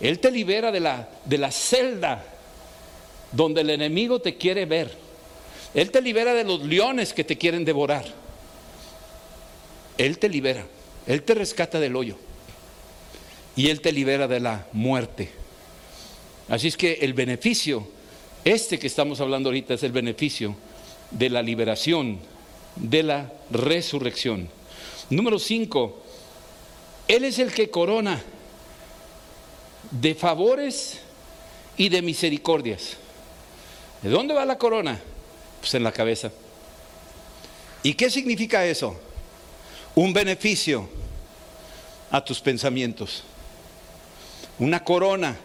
Él 0.00 0.20
te 0.20 0.30
libera 0.30 0.70
de 0.70 0.78
la, 0.78 1.08
de 1.24 1.38
la 1.38 1.50
celda 1.50 2.24
donde 3.32 3.62
el 3.62 3.70
enemigo 3.70 4.20
te 4.20 4.36
quiere 4.36 4.64
ver. 4.64 4.92
Él 5.74 5.90
te 5.90 6.00
libera 6.00 6.34
de 6.34 6.44
los 6.44 6.62
leones 6.62 7.12
que 7.12 7.24
te 7.24 7.36
quieren 7.36 7.64
devorar. 7.64 8.04
Él 9.98 10.20
te 10.20 10.28
libera. 10.28 10.64
Él 11.06 11.22
te 11.22 11.34
rescata 11.34 11.80
del 11.80 11.96
hoyo 11.96 12.16
y 13.56 13.68
Él 13.68 13.80
te 13.80 13.92
libera 13.92 14.26
de 14.26 14.40
la 14.40 14.66
muerte. 14.72 15.30
Así 16.48 16.68
es 16.68 16.76
que 16.76 16.94
el 17.02 17.14
beneficio, 17.14 17.86
este 18.44 18.78
que 18.78 18.86
estamos 18.86 19.20
hablando 19.20 19.48
ahorita 19.48 19.74
es 19.74 19.82
el 19.82 19.92
beneficio 19.92 20.56
de 21.10 21.30
la 21.30 21.42
liberación, 21.42 22.18
de 22.76 23.02
la 23.02 23.32
resurrección. 23.50 24.48
Número 25.10 25.38
cinco, 25.38 26.02
Él 27.08 27.24
es 27.24 27.38
el 27.38 27.52
que 27.52 27.70
corona 27.70 28.22
de 29.90 30.14
favores 30.14 31.00
y 31.76 31.88
de 31.88 32.02
misericordias. 32.02 32.96
¿De 34.02 34.10
dónde 34.10 34.34
va 34.34 34.44
la 34.44 34.58
corona? 34.58 35.00
Pues 35.60 35.74
en 35.74 35.82
la 35.82 35.92
cabeza. 35.92 36.30
¿Y 37.82 37.94
qué 37.94 38.10
significa 38.10 38.66
eso? 38.66 38.98
Un 39.94 40.12
beneficio 40.12 40.88
a 42.10 42.24
tus 42.24 42.40
pensamientos. 42.40 43.22
Una 44.58 44.84
corona 44.84 45.36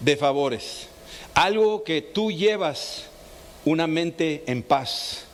de 0.00 0.16
favores. 0.16 0.88
Algo 1.34 1.82
que 1.84 2.02
tú 2.02 2.30
llevas 2.30 3.04
una 3.64 3.86
mente 3.86 4.44
en 4.46 4.62
paz. 4.62 5.24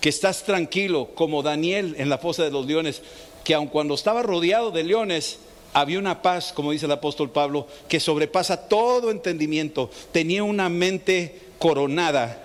Que 0.00 0.08
estás 0.08 0.42
tranquilo, 0.44 1.10
como 1.14 1.42
Daniel 1.42 1.94
en 1.98 2.08
la 2.08 2.18
fosa 2.18 2.44
de 2.44 2.50
los 2.50 2.66
leones, 2.66 3.02
que 3.42 3.54
aun 3.54 3.68
cuando 3.68 3.94
estaba 3.94 4.22
rodeado 4.22 4.70
de 4.70 4.84
leones, 4.84 5.38
había 5.72 5.98
una 5.98 6.22
paz, 6.22 6.52
como 6.52 6.72
dice 6.72 6.86
el 6.86 6.92
apóstol 6.92 7.30
Pablo, 7.30 7.66
que 7.88 8.00
sobrepasa 8.00 8.68
todo 8.68 9.10
entendimiento. 9.10 9.90
Tenía 10.12 10.44
una 10.44 10.68
mente 10.68 11.40
coronada 11.58 12.42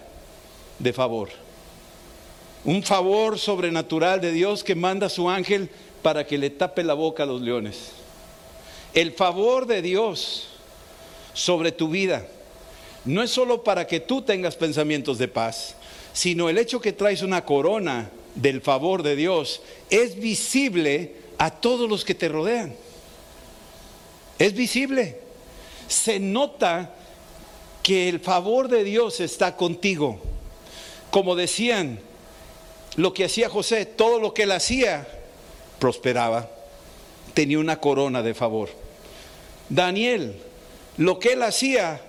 de 0.79 0.93
favor. 0.93 1.29
Un 2.65 2.83
favor 2.83 3.39
sobrenatural 3.39 4.21
de 4.21 4.31
Dios 4.31 4.63
que 4.63 4.75
manda 4.75 5.07
a 5.07 5.09
su 5.09 5.29
ángel 5.29 5.69
para 6.01 6.25
que 6.25 6.37
le 6.37 6.49
tape 6.49 6.83
la 6.83 6.93
boca 6.93 7.23
a 7.23 7.25
los 7.25 7.41
leones. 7.41 7.91
El 8.93 9.11
favor 9.11 9.65
de 9.65 9.81
Dios 9.81 10.47
sobre 11.33 11.71
tu 11.71 11.89
vida 11.89 12.27
no 13.05 13.23
es 13.23 13.31
solo 13.31 13.63
para 13.63 13.87
que 13.87 13.99
tú 13.99 14.21
tengas 14.21 14.55
pensamientos 14.55 15.17
de 15.17 15.27
paz, 15.27 15.75
sino 16.13 16.49
el 16.49 16.57
hecho 16.57 16.81
que 16.81 16.93
traes 16.93 17.21
una 17.21 17.45
corona 17.45 18.09
del 18.35 18.61
favor 18.61 19.03
de 19.03 19.15
Dios 19.15 19.61
es 19.89 20.19
visible 20.19 21.15
a 21.37 21.51
todos 21.51 21.89
los 21.89 22.03
que 22.03 22.15
te 22.15 22.27
rodean. 22.27 22.75
Es 24.37 24.53
visible. 24.53 25.19
Se 25.87 26.19
nota 26.19 26.93
que 27.83 28.09
el 28.09 28.19
favor 28.19 28.67
de 28.67 28.83
Dios 28.83 29.19
está 29.19 29.55
contigo. 29.55 30.19
Como 31.11 31.35
decían, 31.35 31.99
lo 32.99 33.13
que 33.13 33.23
hacía 33.23 33.47
José, 33.47 33.85
todo 33.85 34.19
lo 34.19 34.33
que 34.33 34.43
él 34.43 34.51
hacía, 34.51 35.07
prosperaba. 35.79 36.49
Tenía 37.33 37.57
una 37.57 37.79
corona 37.79 38.21
de 38.21 38.33
favor. 38.33 38.67
Daniel, 39.69 40.35
lo 40.97 41.17
que 41.17 41.31
él 41.31 41.43
hacía, 41.43 42.01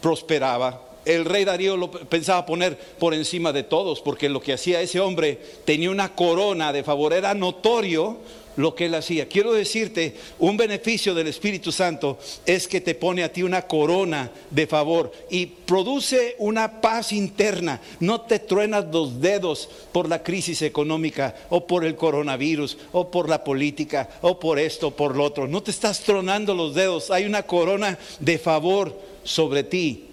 prosperaba. 0.00 0.82
El 1.04 1.24
rey 1.24 1.44
Darío 1.44 1.76
lo 1.76 1.90
pensaba 1.90 2.46
poner 2.46 2.78
por 2.78 3.12
encima 3.12 3.52
de 3.52 3.64
todos, 3.64 4.00
porque 4.00 4.28
lo 4.28 4.40
que 4.40 4.52
hacía 4.52 4.80
ese 4.80 5.00
hombre 5.00 5.40
tenía 5.64 5.90
una 5.90 6.14
corona 6.14 6.72
de 6.72 6.84
favor, 6.84 7.12
era 7.12 7.34
notorio 7.34 8.18
lo 8.56 8.74
que 8.74 8.86
él 8.86 8.94
hacía. 8.94 9.28
Quiero 9.28 9.52
decirte, 9.52 10.16
un 10.38 10.56
beneficio 10.56 11.14
del 11.14 11.28
Espíritu 11.28 11.72
Santo 11.72 12.18
es 12.44 12.66
que 12.66 12.80
te 12.80 12.94
pone 12.94 13.22
a 13.22 13.32
ti 13.32 13.42
una 13.42 13.62
corona 13.62 14.30
de 14.50 14.66
favor 14.66 15.12
y 15.30 15.46
produce 15.46 16.34
una 16.38 16.80
paz 16.80 17.12
interna. 17.12 17.80
No 18.00 18.22
te 18.22 18.38
truenas 18.38 18.86
los 18.92 19.20
dedos 19.20 19.68
por 19.92 20.08
la 20.08 20.22
crisis 20.22 20.62
económica 20.62 21.34
o 21.50 21.66
por 21.66 21.84
el 21.84 21.96
coronavirus 21.96 22.78
o 22.92 23.10
por 23.10 23.28
la 23.28 23.44
política 23.44 24.08
o 24.22 24.40
por 24.40 24.58
esto 24.58 24.90
por 24.90 25.16
lo 25.16 25.24
otro. 25.24 25.46
No 25.46 25.62
te 25.62 25.70
estás 25.70 26.00
tronando 26.00 26.54
los 26.54 26.74
dedos. 26.74 27.10
Hay 27.10 27.24
una 27.24 27.44
corona 27.44 27.98
de 28.20 28.38
favor 28.38 28.98
sobre 29.24 29.62
ti. 29.62 30.04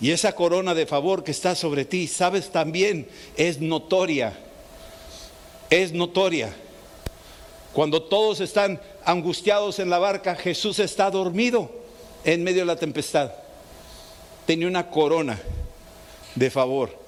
Y 0.00 0.10
esa 0.10 0.34
corona 0.34 0.74
de 0.74 0.86
favor 0.86 1.22
que 1.22 1.30
está 1.30 1.54
sobre 1.54 1.84
ti, 1.84 2.08
sabes 2.08 2.50
también, 2.50 3.06
es 3.36 3.60
notoria. 3.60 4.36
Es 5.70 5.92
notoria. 5.92 6.52
Cuando 7.72 8.02
todos 8.02 8.40
están 8.40 8.80
angustiados 9.04 9.78
en 9.78 9.88
la 9.88 9.98
barca, 9.98 10.34
Jesús 10.34 10.78
está 10.78 11.10
dormido 11.10 11.70
en 12.24 12.44
medio 12.44 12.60
de 12.60 12.66
la 12.66 12.76
tempestad. 12.76 13.32
Tenía 14.46 14.68
una 14.68 14.90
corona 14.90 15.40
de 16.34 16.50
favor. 16.50 17.02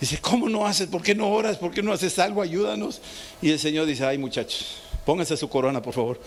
Dice, 0.00 0.18
¿cómo 0.18 0.48
no 0.48 0.66
haces? 0.66 0.88
¿Por 0.88 1.02
qué 1.02 1.14
no 1.14 1.30
oras? 1.30 1.58
¿Por 1.58 1.72
qué 1.72 1.82
no 1.82 1.92
haces 1.92 2.18
algo? 2.18 2.40
Ayúdanos. 2.40 3.02
Y 3.42 3.50
el 3.50 3.58
Señor 3.58 3.84
dice, 3.84 4.06
ay 4.06 4.16
muchachos, 4.16 4.76
pónganse 5.04 5.36
su 5.36 5.48
corona, 5.48 5.82
por 5.82 5.92
favor. 5.92 6.20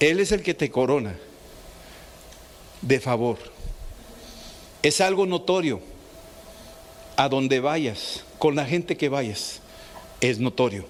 Él 0.00 0.20
es 0.20 0.32
el 0.32 0.42
que 0.42 0.54
te 0.54 0.70
corona 0.70 1.14
de 2.80 3.00
favor. 3.00 3.38
Es 4.82 5.00
algo 5.00 5.26
notorio. 5.26 5.80
A 7.16 7.28
donde 7.28 7.60
vayas, 7.60 8.24
con 8.38 8.56
la 8.56 8.66
gente 8.66 8.96
que 8.96 9.08
vayas, 9.08 9.60
es 10.20 10.38
notorio. 10.38 10.86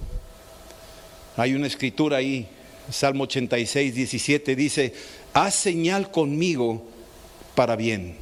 Hay 1.37 1.55
una 1.55 1.67
escritura 1.67 2.19
ahí, 2.19 2.49
Salmo 2.91 3.25
86, 3.25 3.95
17, 3.95 4.57
dice, 4.57 4.95
haz 5.33 5.55
señal 5.55 6.11
conmigo 6.11 6.83
para 7.55 7.77
bien, 7.77 8.17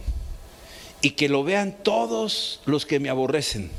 y 1.01 1.11
que 1.11 1.29
lo 1.29 1.45
vean 1.45 1.77
todos 1.83 2.61
los 2.65 2.87
que 2.87 3.01
me 3.01 3.09
aborrecen, 3.09 3.71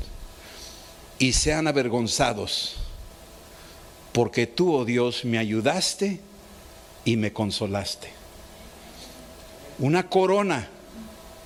y 1.18 1.32
sean 1.32 1.66
avergonzados, 1.66 2.76
porque 4.12 4.46
tú, 4.46 4.72
oh 4.72 4.84
Dios, 4.84 5.24
me 5.24 5.38
ayudaste 5.38 6.20
y 7.04 7.16
me 7.16 7.32
consolaste. 7.32 8.08
Una 9.78 10.08
corona 10.08 10.68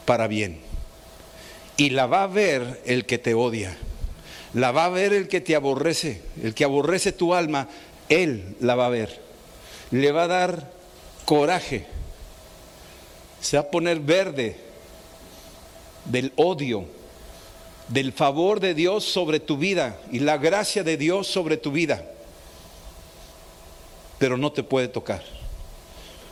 para 0.05 0.27
bien. 0.27 0.68
Y 1.79 1.91
la 1.91 2.07
va 2.07 2.25
a 2.25 2.27
ver 2.27 2.83
el 2.85 3.07
que 3.07 3.17
te 3.17 3.33
odia. 3.33 3.75
La 4.53 4.73
va 4.73 4.85
a 4.85 4.91
ver 4.91 5.15
el 5.15 5.29
que 5.29 5.41
te 5.41 5.57
aborrece. 5.57 6.21
El 6.43 6.53
que 6.53 6.65
aborrece 6.65 7.13
tu 7.13 7.33
alma, 7.33 7.69
él 8.11 8.57
la 8.61 8.75
va 8.75 8.87
a 8.87 8.91
ver. 8.91 9.23
Le 9.91 10.13
va 10.13 10.25
a 10.25 10.29
dar 10.29 10.71
coraje. 11.25 11.87
Se 13.41 13.57
va 13.57 13.63
a 13.63 13.71
poner 13.71 14.01
verde 14.01 14.57
del 16.05 16.33
odio, 16.37 16.85
del 17.89 18.13
favor 18.13 18.61
de 18.61 18.75
Dios 18.75 19.05
sobre 19.05 19.41
tu 19.41 19.57
vida 19.57 19.99
y 20.11 20.19
la 20.19 20.37
gracia 20.37 20.83
de 20.83 20.99
Dios 20.99 21.29
sobre 21.29 21.57
tu 21.57 21.73
vida. 21.73 22.05
Pero 24.19 24.37
no 24.37 24.53
te 24.53 24.63
puede 24.63 24.89
tocar 24.89 25.23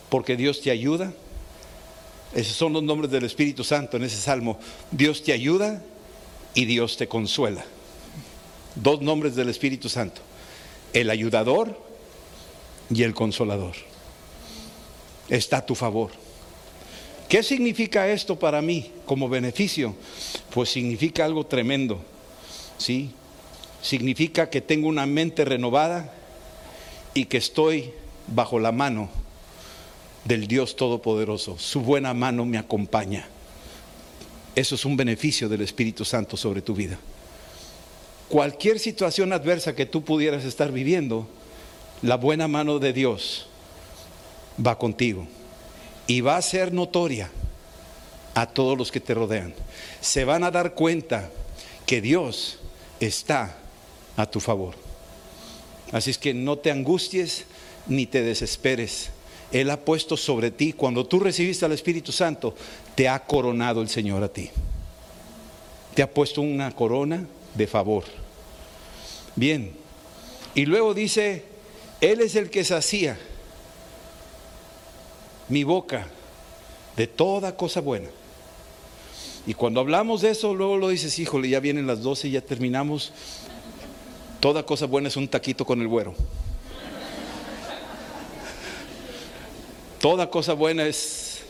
porque 0.09 0.36
Dios 0.36 0.61
te 0.61 0.70
ayuda. 0.70 1.12
Esos 2.35 2.57
son 2.57 2.72
los 2.72 2.83
nombres 2.83 3.11
del 3.11 3.24
Espíritu 3.24 3.64
Santo 3.64 3.97
en 3.97 4.05
ese 4.05 4.16
salmo. 4.16 4.59
Dios 4.91 5.22
te 5.22 5.33
ayuda 5.33 5.83
y 6.55 6.64
Dios 6.64 6.97
te 6.97 7.09
consuela. 7.09 7.64
Dos 8.74 9.01
nombres 9.01 9.35
del 9.37 9.49
Espíritu 9.49 9.89
Santo. 9.89 10.20
El 10.93 11.11
ayudador 11.11 11.81
y 12.91 13.03
el 13.03 13.14
consolador. 13.14 13.74
Está 15.29 15.59
a 15.59 15.66
tu 15.66 15.74
favor. 15.74 16.11
¿Qué 17.29 17.43
significa 17.43 18.09
esto 18.09 18.39
para 18.39 18.62
mí 18.62 18.93
como 19.05 19.29
beneficio? 19.29 19.95
Pues 20.53 20.68
significa 20.68 21.24
algo 21.24 21.47
tremendo. 21.47 22.01
¿Sí? 22.79 23.11
Significa 23.83 24.51
que 24.51 24.61
tengo 24.61 24.89
una 24.89 25.07
mente 25.07 25.45
renovada 25.45 26.12
y 27.14 27.24
que 27.24 27.39
estoy 27.39 27.93
bajo 28.29 28.59
la 28.59 28.72
mano 28.72 29.09
del 30.27 30.49
Dios 30.49 30.77
Todopoderoso. 30.77 31.59
Su 31.59 31.81
buena 31.81 32.12
mano 32.12 32.45
me 32.45 32.59
acompaña. 32.59 33.29
Eso 34.55 34.74
es 34.74 34.85
un 34.85 34.97
beneficio 34.97 35.49
del 35.49 35.61
Espíritu 35.61 36.05
Santo 36.05 36.37
sobre 36.37 36.62
tu 36.62 36.74
vida. 36.74 36.99
Cualquier 38.29 38.79
situación 38.79 39.33
adversa 39.33 39.74
que 39.74 39.87
tú 39.87 40.03
pudieras 40.03 40.45
estar 40.45 40.72
viviendo, 40.72 41.29
la 42.03 42.16
buena 42.16 42.49
mano 42.49 42.79
de 42.79 42.93
Dios 42.93 43.47
va 44.64 44.79
contigo 44.79 45.27
y 46.07 46.22
va 46.22 46.37
a 46.37 46.43
ser 46.43 46.72
notoria 46.72 47.31
a 48.35 48.47
todos 48.47 48.77
los 48.77 48.91
que 48.91 49.01
te 49.01 49.14
rodean. 49.14 49.55
Se 50.01 50.24
van 50.24 50.43
a 50.43 50.51
dar 50.51 50.74
cuenta 50.74 51.31
que 51.87 52.01
Dios 52.01 52.59
está 52.99 53.57
a 54.16 54.27
tu 54.27 54.41
favor. 54.41 54.74
Así 55.93 56.11
es 56.11 56.18
que 56.18 56.35
no 56.35 56.59
te 56.59 56.72
angusties 56.72 57.45
ni 57.87 58.07
te 58.07 58.22
desesperes 58.22 59.11
él 59.53 59.70
ha 59.70 59.80
puesto 59.80 60.16
sobre 60.16 60.51
ti, 60.51 60.72
cuando 60.72 61.07
tú 61.07 61.20
recibiste 61.20 61.64
al 61.64 61.72
Espíritu 61.72 62.12
Santo, 62.12 62.55
te 62.94 63.09
ha 63.09 63.18
coronado 63.20 63.80
el 63.80 63.88
Señor 63.88 64.22
a 64.22 64.28
ti. 64.28 64.51
Te 65.94 66.03
ha 66.03 66.11
puesto 66.11 66.40
una 66.40 66.70
corona 66.72 67.26
de 67.55 67.66
favor. 67.66 68.05
Bien. 69.34 69.72
Y 70.55 70.66
luego 70.66 70.94
dice, 70.94 71.44
Él 72.01 72.20
es 72.20 72.34
el 72.34 72.51
que 72.51 72.64
sacía 72.64 73.18
mi 75.49 75.64
boca 75.64 76.09
de 76.97 77.07
toda 77.07 77.57
cosa 77.57 77.80
buena. 77.80 78.09
Y 79.47 79.55
cuando 79.55 79.80
hablamos 79.80 80.22
de 80.22 80.30
eso, 80.30 80.55
luego 80.55 80.76
lo 80.76 80.88
dices, 80.88 81.18
híjole, 81.18 81.49
ya 81.49 81.61
vienen 81.61 81.86
las 81.86 82.03
12 82.03 82.28
y 82.28 82.30
ya 82.32 82.40
terminamos. 82.40 83.12
Toda 84.40 84.66
cosa 84.66 84.86
buena 84.86 85.09
es 85.09 85.16
un 85.16 85.28
taquito 85.28 85.64
con 85.64 85.80
el 85.80 85.88
güero. 85.88 86.14
Toda 90.01 90.28
cosa 90.28 90.53
buena 90.53 90.86
es 90.86 91.40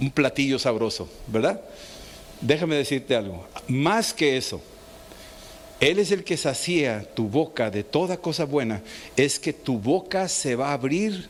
un 0.00 0.10
platillo 0.10 0.58
sabroso, 0.58 1.08
¿verdad? 1.26 1.60
Déjame 2.40 2.76
decirte 2.76 3.16
algo, 3.16 3.46
más 3.66 4.12
que 4.12 4.36
eso, 4.36 4.60
Él 5.80 5.98
es 5.98 6.12
el 6.12 6.24
que 6.24 6.36
sacía 6.36 7.04
tu 7.14 7.28
boca 7.28 7.70
de 7.70 7.82
toda 7.82 8.16
cosa 8.16 8.44
buena, 8.44 8.82
es 9.16 9.40
que 9.40 9.52
tu 9.52 9.78
boca 9.78 10.28
se 10.28 10.54
va 10.54 10.68
a 10.68 10.74
abrir 10.74 11.28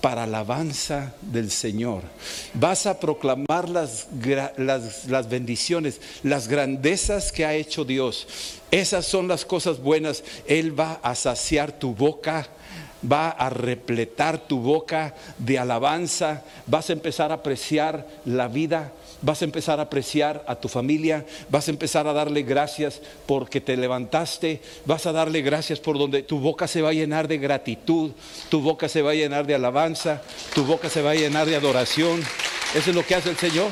para 0.00 0.24
alabanza 0.24 1.14
del 1.20 1.50
Señor. 1.50 2.02
Vas 2.54 2.86
a 2.86 3.00
proclamar 3.00 3.68
las, 3.68 4.06
las, 4.56 5.06
las, 5.06 5.28
bendiciones, 5.28 6.00
las 6.22 6.48
grandezas 6.48 7.32
que 7.32 7.44
ha 7.44 7.54
hecho 7.54 7.84
Dios. 7.84 8.26
Esas 8.70 9.04
son 9.06 9.26
las 9.26 9.44
cosas 9.44 9.80
buenas. 9.80 10.22
Él 10.46 10.78
va 10.78 11.00
a 11.02 11.14
saciar 11.14 11.72
tu 11.72 11.94
boca 11.94 12.46
va 13.10 13.30
a 13.30 13.50
repletar 13.50 14.38
tu 14.38 14.60
boca 14.60 15.14
de 15.38 15.58
alabanza, 15.58 16.42
vas 16.66 16.90
a 16.90 16.92
empezar 16.92 17.30
a 17.30 17.36
apreciar 17.36 18.06
la 18.24 18.48
vida, 18.48 18.92
vas 19.22 19.42
a 19.42 19.44
empezar 19.44 19.78
a 19.78 19.84
apreciar 19.84 20.44
a 20.46 20.56
tu 20.56 20.68
familia, 20.68 21.24
vas 21.48 21.68
a 21.68 21.70
empezar 21.70 22.06
a 22.06 22.12
darle 22.12 22.42
gracias 22.42 23.00
porque 23.26 23.60
te 23.60 23.76
levantaste, 23.76 24.60
vas 24.84 25.06
a 25.06 25.12
darle 25.12 25.42
gracias 25.42 25.80
por 25.80 25.98
donde 25.98 26.22
tu 26.22 26.38
boca 26.38 26.68
se 26.68 26.82
va 26.82 26.90
a 26.90 26.94
llenar 26.94 27.28
de 27.28 27.38
gratitud, 27.38 28.12
tu 28.48 28.60
boca 28.60 28.88
se 28.88 29.02
va 29.02 29.12
a 29.12 29.14
llenar 29.14 29.46
de 29.46 29.54
alabanza, 29.54 30.22
tu 30.54 30.64
boca 30.64 30.88
se 30.88 31.02
va 31.02 31.12
a 31.12 31.14
llenar 31.14 31.46
de 31.46 31.56
adoración. 31.56 32.20
Eso 32.74 32.90
es 32.90 32.96
lo 32.96 33.04
que 33.06 33.14
hace 33.14 33.30
el 33.30 33.36
Señor. 33.36 33.70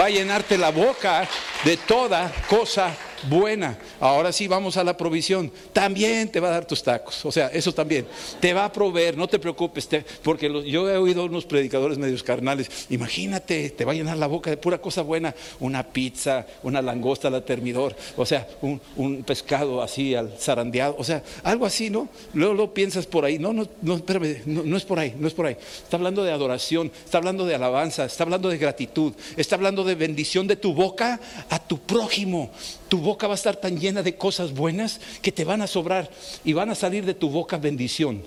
Va 0.00 0.06
a 0.06 0.10
llenarte 0.10 0.58
la 0.58 0.70
boca 0.70 1.28
de 1.64 1.76
toda 1.76 2.32
cosa 2.48 2.96
buena. 3.28 3.76
Ahora 4.00 4.32
sí 4.32 4.48
vamos 4.48 4.76
a 4.76 4.84
la 4.84 4.96
provisión. 4.96 5.50
También 5.72 6.30
te 6.30 6.40
va 6.40 6.48
a 6.48 6.52
dar 6.52 6.66
tus 6.66 6.82
tacos. 6.82 7.24
O 7.24 7.32
sea, 7.32 7.48
eso 7.48 7.72
también. 7.72 8.06
Te 8.40 8.52
va 8.52 8.64
a 8.64 8.72
proveer, 8.72 9.16
no 9.16 9.28
te 9.28 9.38
preocupes. 9.38 9.88
porque 10.22 10.50
yo 10.68 10.90
he 10.90 10.96
oído 10.96 11.24
unos 11.24 11.44
predicadores 11.44 11.98
medios 11.98 12.22
carnales. 12.22 12.86
Imagínate, 12.90 13.70
te 13.70 13.84
va 13.84 13.92
a 13.92 13.94
llenar 13.94 14.16
la 14.16 14.26
boca 14.26 14.50
de 14.50 14.56
pura 14.56 14.78
cosa 14.78 15.02
buena. 15.02 15.34
Una 15.60 15.82
pizza, 15.82 16.46
una 16.62 16.82
langosta 16.82 17.28
al 17.28 17.42
termidor. 17.44 17.96
O 18.16 18.26
sea, 18.26 18.46
un, 18.62 19.22
pescado 19.24 19.82
así 19.82 20.14
al 20.14 20.36
zarandeado. 20.38 20.96
O 20.98 21.04
sea, 21.04 21.22
algo 21.42 21.66
así, 21.66 21.90
¿no? 21.90 22.08
Luego 22.34 22.54
lo 22.54 22.74
piensas 22.74 23.06
por 23.06 23.24
ahí. 23.24 23.38
No, 23.38 23.52
no, 23.52 23.66
no, 23.82 23.96
espérame, 23.96 24.42
no, 24.46 24.62
no 24.62 24.76
es 24.76 24.84
por 24.84 24.98
ahí, 24.98 25.14
no 25.18 25.28
es 25.28 25.34
por 25.34 25.46
ahí. 25.46 25.56
Está 25.82 25.96
hablando 25.96 26.22
de 26.22 26.32
adoración, 26.32 26.92
está 27.04 27.18
hablando 27.18 27.46
de 27.46 27.54
alabanza, 27.54 28.04
está 28.04 28.24
hablando 28.24 28.48
de 28.48 28.58
gratitud, 28.58 29.12
está 29.36 29.56
hablando 29.56 29.84
de 29.84 29.94
bendición 29.94 30.46
de 30.46 30.56
tu 30.56 30.74
boca 30.74 31.20
a 31.48 31.58
tu 31.58 31.78
prójimo. 31.78 32.50
Tu 32.88 32.98
boca 32.98 33.26
va 33.26 33.34
a 33.34 33.36
estar 33.36 33.56
tan 33.56 33.78
llena 33.78 33.85
de 33.94 34.16
cosas 34.16 34.52
buenas 34.52 35.00
que 35.22 35.32
te 35.32 35.44
van 35.44 35.62
a 35.62 35.66
sobrar 35.66 36.10
y 36.44 36.52
van 36.52 36.70
a 36.70 36.74
salir 36.74 37.04
de 37.04 37.14
tu 37.14 37.30
boca 37.30 37.56
bendición 37.56 38.22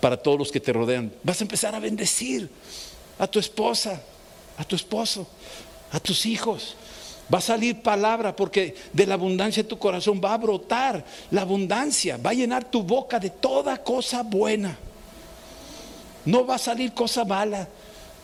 para 0.00 0.16
todos 0.16 0.38
los 0.38 0.52
que 0.52 0.60
te 0.60 0.72
rodean. 0.72 1.12
Vas 1.22 1.40
a 1.40 1.44
empezar 1.44 1.74
a 1.74 1.80
bendecir 1.80 2.50
a 3.18 3.26
tu 3.26 3.38
esposa, 3.38 4.02
a 4.58 4.64
tu 4.64 4.76
esposo, 4.76 5.26
a 5.92 6.00
tus 6.00 6.26
hijos. 6.26 6.76
Va 7.32 7.38
a 7.38 7.40
salir 7.40 7.80
palabra 7.80 8.36
porque 8.36 8.74
de 8.92 9.06
la 9.06 9.14
abundancia 9.14 9.62
de 9.62 9.68
tu 9.68 9.78
corazón 9.78 10.20
va 10.22 10.34
a 10.34 10.38
brotar 10.38 11.04
la 11.30 11.42
abundancia, 11.42 12.18
va 12.18 12.30
a 12.30 12.34
llenar 12.34 12.64
tu 12.64 12.82
boca 12.82 13.18
de 13.18 13.30
toda 13.30 13.82
cosa 13.82 14.22
buena. 14.22 14.76
No 16.26 16.44
va 16.44 16.56
a 16.56 16.58
salir 16.58 16.92
cosa 16.92 17.24
mala, 17.24 17.68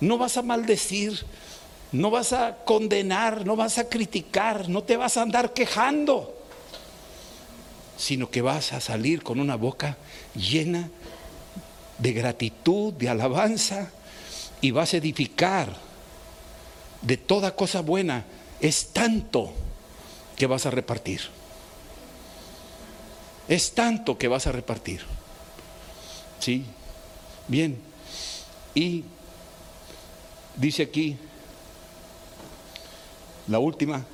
no 0.00 0.18
vas 0.18 0.36
a 0.36 0.42
maldecir, 0.42 1.24
no 1.92 2.10
vas 2.10 2.32
a 2.32 2.56
condenar, 2.64 3.46
no 3.46 3.56
vas 3.56 3.78
a 3.78 3.88
criticar, 3.88 4.68
no 4.68 4.82
te 4.82 4.96
vas 4.96 5.16
a 5.16 5.22
andar 5.22 5.52
quejando, 5.52 6.39
sino 8.00 8.30
que 8.30 8.40
vas 8.40 8.72
a 8.72 8.80
salir 8.80 9.22
con 9.22 9.40
una 9.40 9.56
boca 9.56 9.98
llena 10.34 10.88
de 11.98 12.12
gratitud, 12.14 12.94
de 12.94 13.10
alabanza, 13.10 13.90
y 14.62 14.70
vas 14.70 14.94
a 14.94 14.96
edificar 14.96 15.76
de 17.02 17.18
toda 17.18 17.54
cosa 17.54 17.82
buena. 17.82 18.24
Es 18.58 18.94
tanto 18.94 19.52
que 20.34 20.46
vas 20.46 20.64
a 20.64 20.70
repartir. 20.70 21.20
Es 23.48 23.72
tanto 23.72 24.16
que 24.16 24.28
vas 24.28 24.46
a 24.46 24.52
repartir. 24.52 25.02
¿Sí? 26.38 26.64
Bien. 27.48 27.78
Y 28.74 29.04
dice 30.56 30.84
aquí, 30.84 31.18
la 33.46 33.58
última. 33.58 34.06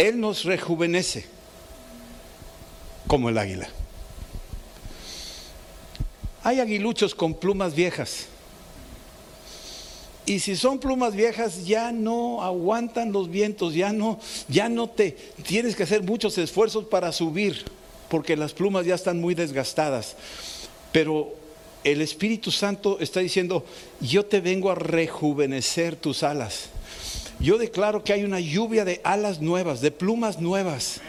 Él 0.00 0.18
nos 0.18 0.44
rejuvenece 0.44 1.26
como 3.06 3.28
el 3.28 3.36
águila. 3.36 3.68
Hay 6.42 6.58
aguiluchos 6.58 7.14
con 7.14 7.34
plumas 7.34 7.74
viejas. 7.74 8.26
Y 10.24 10.40
si 10.40 10.56
son 10.56 10.78
plumas 10.78 11.14
viejas 11.14 11.66
ya 11.66 11.92
no 11.92 12.42
aguantan 12.42 13.12
los 13.12 13.28
vientos, 13.28 13.74
ya 13.74 13.92
no 13.92 14.18
ya 14.48 14.70
no 14.70 14.88
te 14.88 15.12
tienes 15.46 15.76
que 15.76 15.82
hacer 15.82 16.02
muchos 16.02 16.38
esfuerzos 16.38 16.86
para 16.86 17.12
subir 17.12 17.66
porque 18.08 18.36
las 18.36 18.54
plumas 18.54 18.86
ya 18.86 18.94
están 18.94 19.20
muy 19.20 19.34
desgastadas. 19.34 20.16
Pero 20.92 21.34
el 21.84 22.00
Espíritu 22.00 22.50
Santo 22.50 22.96
está 23.00 23.20
diciendo, 23.20 23.66
yo 24.00 24.24
te 24.24 24.40
vengo 24.40 24.70
a 24.70 24.76
rejuvenecer 24.76 25.94
tus 25.94 26.22
alas. 26.22 26.70
Yo 27.40 27.56
declaro 27.56 28.04
que 28.04 28.12
hay 28.12 28.24
una 28.24 28.38
lluvia 28.38 28.84
de 28.84 29.00
alas 29.02 29.40
nuevas, 29.40 29.80
de 29.80 29.90
plumas 29.90 30.40
nuevas. 30.40 31.00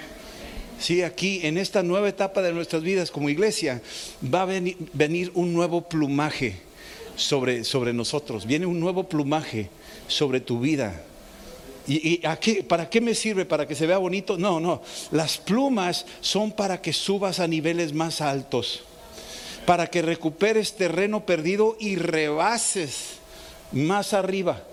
Sí, 0.80 1.04
aquí 1.04 1.42
en 1.44 1.58
esta 1.58 1.84
nueva 1.84 2.08
etapa 2.08 2.42
de 2.42 2.54
nuestras 2.54 2.82
vidas 2.82 3.12
como 3.12 3.30
iglesia 3.30 3.82
va 4.24 4.44
a 4.44 4.46
venir, 4.46 5.32
un 5.36 5.54
nuevo 5.54 5.82
plumaje 5.82 6.56
sobre, 7.16 7.64
sobre, 7.66 7.94
nosotros. 7.94 8.46
Viene 8.46 8.66
un 8.66 8.80
nuevo 8.80 9.04
plumaje 9.04 9.70
sobre 10.08 10.40
tu 10.40 10.60
vida. 10.60 11.04
¿Y, 11.86 12.22
y 12.24 12.62
para 12.64 12.90
qué 12.90 13.02
me 13.02 13.14
sirve? 13.14 13.46
¿Para 13.46 13.68
que 13.68 13.76
se 13.76 13.86
vea 13.86 13.98
bonito? 13.98 14.38
No, 14.38 14.60
no. 14.60 14.82
Las 15.12 15.38
plumas 15.38 16.06
son 16.22 16.52
para 16.52 16.82
que 16.82 16.94
subas 16.94 17.40
a 17.40 17.48
niveles 17.48 17.94
más 17.94 18.22
altos 18.22 18.84
para 19.66 19.88
que 19.88 20.02
recuperes 20.02 20.76
terreno 20.76 21.26
perdido 21.26 21.78
y 21.80 21.96
rebases 21.96 23.18
más 23.72 24.14
arriba. 24.14 24.64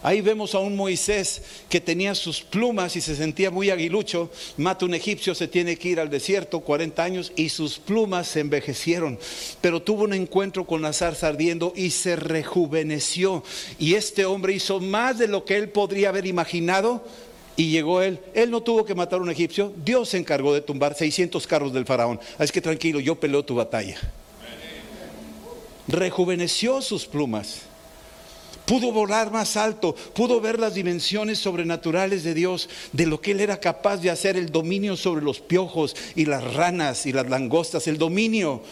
Ahí 0.00 0.20
vemos 0.20 0.54
a 0.54 0.60
un 0.60 0.76
Moisés 0.76 1.42
que 1.68 1.80
tenía 1.80 2.14
sus 2.14 2.40
plumas 2.40 2.94
y 2.94 3.00
se 3.00 3.16
sentía 3.16 3.50
muy 3.50 3.70
aguilucho. 3.70 4.30
Mata 4.56 4.84
un 4.84 4.94
egipcio, 4.94 5.34
se 5.34 5.48
tiene 5.48 5.76
que 5.76 5.88
ir 5.88 5.98
al 6.00 6.08
desierto, 6.08 6.60
40 6.60 7.02
años, 7.02 7.32
y 7.34 7.48
sus 7.48 7.80
plumas 7.80 8.28
se 8.28 8.40
envejecieron. 8.40 9.18
Pero 9.60 9.82
tuvo 9.82 10.04
un 10.04 10.14
encuentro 10.14 10.66
con 10.66 10.82
la 10.82 10.92
zarza 10.92 11.26
ardiendo 11.26 11.72
y 11.74 11.90
se 11.90 12.14
rejuveneció. 12.14 13.42
Y 13.78 13.94
este 13.94 14.24
hombre 14.24 14.52
hizo 14.52 14.78
más 14.78 15.18
de 15.18 15.26
lo 15.26 15.44
que 15.44 15.56
él 15.56 15.68
podría 15.68 16.10
haber 16.10 16.26
imaginado 16.26 17.04
y 17.56 17.70
llegó 17.70 18.00
él. 18.00 18.20
Él 18.34 18.52
no 18.52 18.62
tuvo 18.62 18.84
que 18.84 18.94
matar 18.94 19.18
a 19.18 19.22
un 19.22 19.30
egipcio. 19.30 19.72
Dios 19.84 20.10
se 20.10 20.18
encargó 20.18 20.54
de 20.54 20.60
tumbar 20.60 20.94
600 20.94 21.44
carros 21.48 21.72
del 21.72 21.86
faraón. 21.86 22.20
Así 22.38 22.52
que 22.52 22.60
tranquilo, 22.60 23.00
yo 23.00 23.16
peleo 23.16 23.44
tu 23.44 23.56
batalla. 23.56 23.98
Rejuveneció 25.88 26.80
sus 26.82 27.04
plumas. 27.04 27.67
Pudo 28.68 28.92
volar 28.92 29.32
más 29.32 29.56
alto, 29.56 29.94
pudo 30.12 30.42
ver 30.42 30.60
las 30.60 30.74
dimensiones 30.74 31.38
sobrenaturales 31.38 32.22
de 32.22 32.34
Dios, 32.34 32.68
de 32.92 33.06
lo 33.06 33.18
que 33.18 33.30
Él 33.30 33.40
era 33.40 33.60
capaz 33.60 33.96
de 33.96 34.10
hacer, 34.10 34.36
el 34.36 34.52
dominio 34.52 34.94
sobre 34.94 35.24
los 35.24 35.40
piojos 35.40 35.96
y 36.14 36.26
las 36.26 36.52
ranas 36.52 37.06
y 37.06 37.12
las 37.12 37.30
langostas, 37.30 37.86
el 37.86 37.96
dominio 37.96 38.62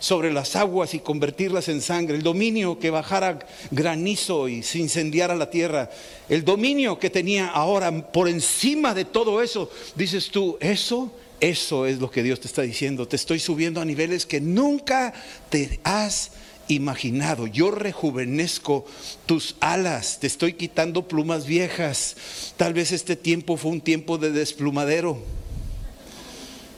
sobre 0.00 0.32
las 0.32 0.56
aguas 0.56 0.92
y 0.94 0.98
convertirlas 0.98 1.68
en 1.68 1.82
sangre, 1.82 2.16
el 2.16 2.24
dominio 2.24 2.80
que 2.80 2.90
bajara 2.90 3.38
granizo 3.70 4.48
y 4.48 4.64
se 4.64 4.80
incendiara 4.80 5.36
la 5.36 5.50
tierra, 5.50 5.88
el 6.28 6.44
dominio 6.44 6.98
que 6.98 7.08
tenía 7.08 7.46
ahora 7.46 8.10
por 8.10 8.28
encima 8.28 8.92
de 8.92 9.04
todo 9.04 9.40
eso, 9.40 9.70
dices 9.94 10.30
tú, 10.30 10.58
eso, 10.58 11.12
eso 11.38 11.86
es 11.86 12.00
lo 12.00 12.10
que 12.10 12.24
Dios 12.24 12.40
te 12.40 12.48
está 12.48 12.62
diciendo, 12.62 13.06
te 13.06 13.14
estoy 13.14 13.38
subiendo 13.38 13.80
a 13.80 13.84
niveles 13.84 14.26
que 14.26 14.40
nunca 14.40 15.14
te 15.48 15.78
has 15.84 16.32
imaginado. 16.68 17.46
Yo 17.46 17.70
rejuvenezco 17.70 18.84
tus 19.26 19.56
alas, 19.60 20.18
te 20.20 20.26
estoy 20.26 20.54
quitando 20.54 21.08
plumas 21.08 21.46
viejas. 21.46 22.16
Tal 22.56 22.74
vez 22.74 22.92
este 22.92 23.16
tiempo 23.16 23.56
fue 23.56 23.72
un 23.72 23.80
tiempo 23.80 24.18
de 24.18 24.30
desplumadero. 24.30 25.18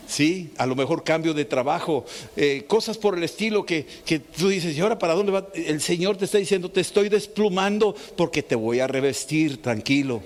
¿sí? 0.07 0.51
A 0.57 0.67
lo 0.67 0.77
mejor 0.77 1.05
cambio 1.05 1.35
de 1.35 1.45
trabajo, 1.45 2.05
eh, 2.37 2.65
cosas 2.67 2.99
por 2.99 3.17
el 3.17 3.25
estilo 3.25 3.67
que, 3.67 3.87
que, 4.05 4.19
tú 4.19 4.49
dices, 4.49 4.77
¿y 4.77 4.81
ahora 4.81 4.99
para 4.99 5.15
dónde 5.15 5.33
va? 5.33 5.49
El 5.55 5.81
Señor 5.81 6.17
te 6.17 6.25
está 6.25 6.39
diciendo, 6.39 6.71
te 6.71 6.81
estoy 6.81 7.09
desplumando 7.09 7.95
porque 8.17 8.43
te 8.43 8.55
voy 8.55 8.81
a 8.81 8.87
revestir, 8.87 9.61
tranquilo. 9.61 10.23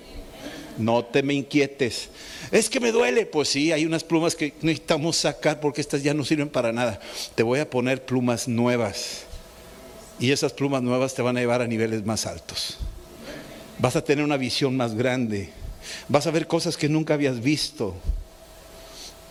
No 0.77 1.03
te 1.03 1.21
me 1.21 1.33
inquietes. 1.33 2.09
Es 2.51 2.69
que 2.69 2.79
me 2.79 2.91
duele. 2.91 3.25
Pues 3.25 3.49
sí, 3.49 3.71
hay 3.71 3.85
unas 3.85 4.03
plumas 4.03 4.35
que 4.35 4.53
necesitamos 4.61 5.17
sacar 5.17 5.59
porque 5.59 5.81
estas 5.81 6.01
ya 6.01 6.13
no 6.13 6.23
sirven 6.23 6.49
para 6.49 6.71
nada. 6.71 6.99
Te 7.35 7.43
voy 7.43 7.59
a 7.59 7.69
poner 7.69 8.05
plumas 8.05 8.47
nuevas. 8.47 9.25
Y 10.21 10.31
esas 10.31 10.53
plumas 10.53 10.81
nuevas 10.81 11.13
te 11.13 11.21
van 11.21 11.35
a 11.35 11.41
llevar 11.41 11.61
a 11.61 11.67
niveles 11.67 12.05
más 12.05 12.25
altos. 12.25 12.77
Vas 13.77 13.97
a 13.97 14.03
tener 14.03 14.23
una 14.23 14.37
visión 14.37 14.77
más 14.77 14.95
grande. 14.95 15.49
Vas 16.07 16.27
a 16.27 16.31
ver 16.31 16.47
cosas 16.47 16.77
que 16.77 16.87
nunca 16.87 17.15
habías 17.15 17.41
visto 17.41 17.95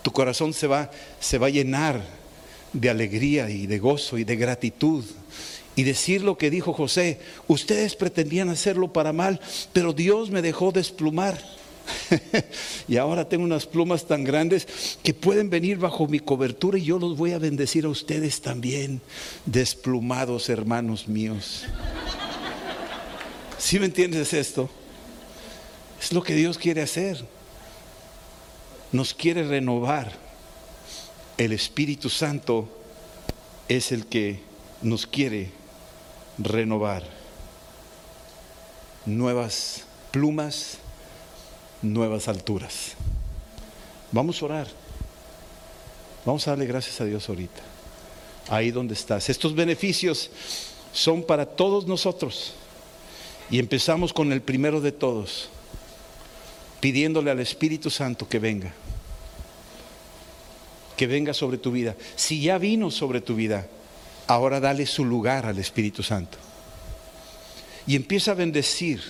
tu 0.03 0.13
corazón 0.13 0.53
se 0.53 0.67
va, 0.67 0.91
se 1.19 1.39
va 1.39 1.49
a 1.49 1.51
llenar 1.51 2.03
de 2.73 2.91
alegría 2.91 3.51
y 3.51 3.67
de 3.67 3.79
gozo 3.79 4.19
y 4.19 4.25
de 4.25 4.37
gratitud. 4.37 5.05
Y 5.77 5.83
decir 5.85 6.23
lo 6.23 6.37
que 6.37 6.51
dijo 6.51 6.73
José, 6.73 7.21
ustedes 7.49 7.97
pretendían 7.97 8.49
hacerlo 8.49 8.93
para 8.93 9.13
mal, 9.13 9.41
pero 9.73 9.93
Dios 9.93 10.31
me 10.31 10.43
dejó 10.43 10.73
desplumar. 10.73 11.41
y 12.89 12.97
ahora 12.97 13.29
tengo 13.29 13.45
unas 13.45 13.67
plumas 13.67 14.07
tan 14.07 14.25
grandes 14.25 14.99
que 15.03 15.15
pueden 15.15 15.51
venir 15.51 15.79
bajo 15.79 16.07
mi 16.07 16.21
cobertura 16.21 16.79
y 16.79 16.85
yo 16.85 16.99
los 16.99 17.17
voy 17.17 17.33
a 17.33 17.39
bendecir 17.39 17.85
a 17.85 17.89
ustedes 17.89 18.41
también, 18.41 19.01
desplumados 19.47 20.49
hermanos 20.49 21.09
míos. 21.09 21.65
¿Sí 23.59 23.79
me 23.79 23.87
entiendes 23.87 24.33
esto? 24.33 24.71
Es 26.01 26.13
lo 26.13 26.23
que 26.23 26.35
Dios 26.35 26.57
quiere 26.57 26.83
hacer. 26.83 27.25
Nos 28.91 29.13
quiere 29.15 29.47
renovar. 29.47 30.13
El 31.37 31.53
Espíritu 31.53 32.09
Santo 32.09 32.69
es 33.69 33.93
el 33.93 34.07
que 34.07 34.41
nos 34.83 35.07
quiere 35.07 35.51
renovar. 36.39 37.05
Nuevas 39.07 39.85
plumas, 40.11 40.79
nuevas 41.83 42.29
alturas. 42.29 42.93
Vamos 44.13 44.43
a 44.43 44.45
orar. 44.45 44.67
Vamos 46.25 46.47
a 46.47 46.51
darle 46.51 46.67
gracias 46.67 47.01
a 47.01 47.05
Dios 47.05 47.29
ahorita. 47.29 47.63
Ahí 48.49 48.71
donde 48.71 48.95
estás. 48.95 49.29
Estos 49.29 49.55
beneficios 49.55 50.31
son 50.93 51.23
para 51.23 51.47
todos 51.47 51.87
nosotros. 51.87 52.55
Y 53.51 53.59
empezamos 53.59 54.13
con 54.13 54.33
el 54.33 54.43
primero 54.43 54.81
de 54.81 54.93
todos, 54.93 55.49
pidiéndole 56.81 57.31
al 57.31 57.41
Espíritu 57.41 57.91
Santo 57.91 58.29
que 58.29 58.39
venga. 58.39 58.73
Que 60.97 61.07
venga 61.07 61.35
sobre 61.35 61.59
tu 61.59 61.73
vida. 61.73 61.97
Si 62.15 62.41
ya 62.41 62.59
vino 62.59 62.91
sobre 62.91 63.21
tu 63.21 63.35
vida, 63.35 63.67
ahora 64.27 64.61
dale 64.61 64.87
su 64.87 65.05
lugar 65.05 65.47
al 65.47 65.59
Espíritu 65.59 66.03
Santo. 66.03 66.39
Y 67.87 67.97
empieza 67.97 68.33
a 68.33 68.35
bendecir 68.35 69.01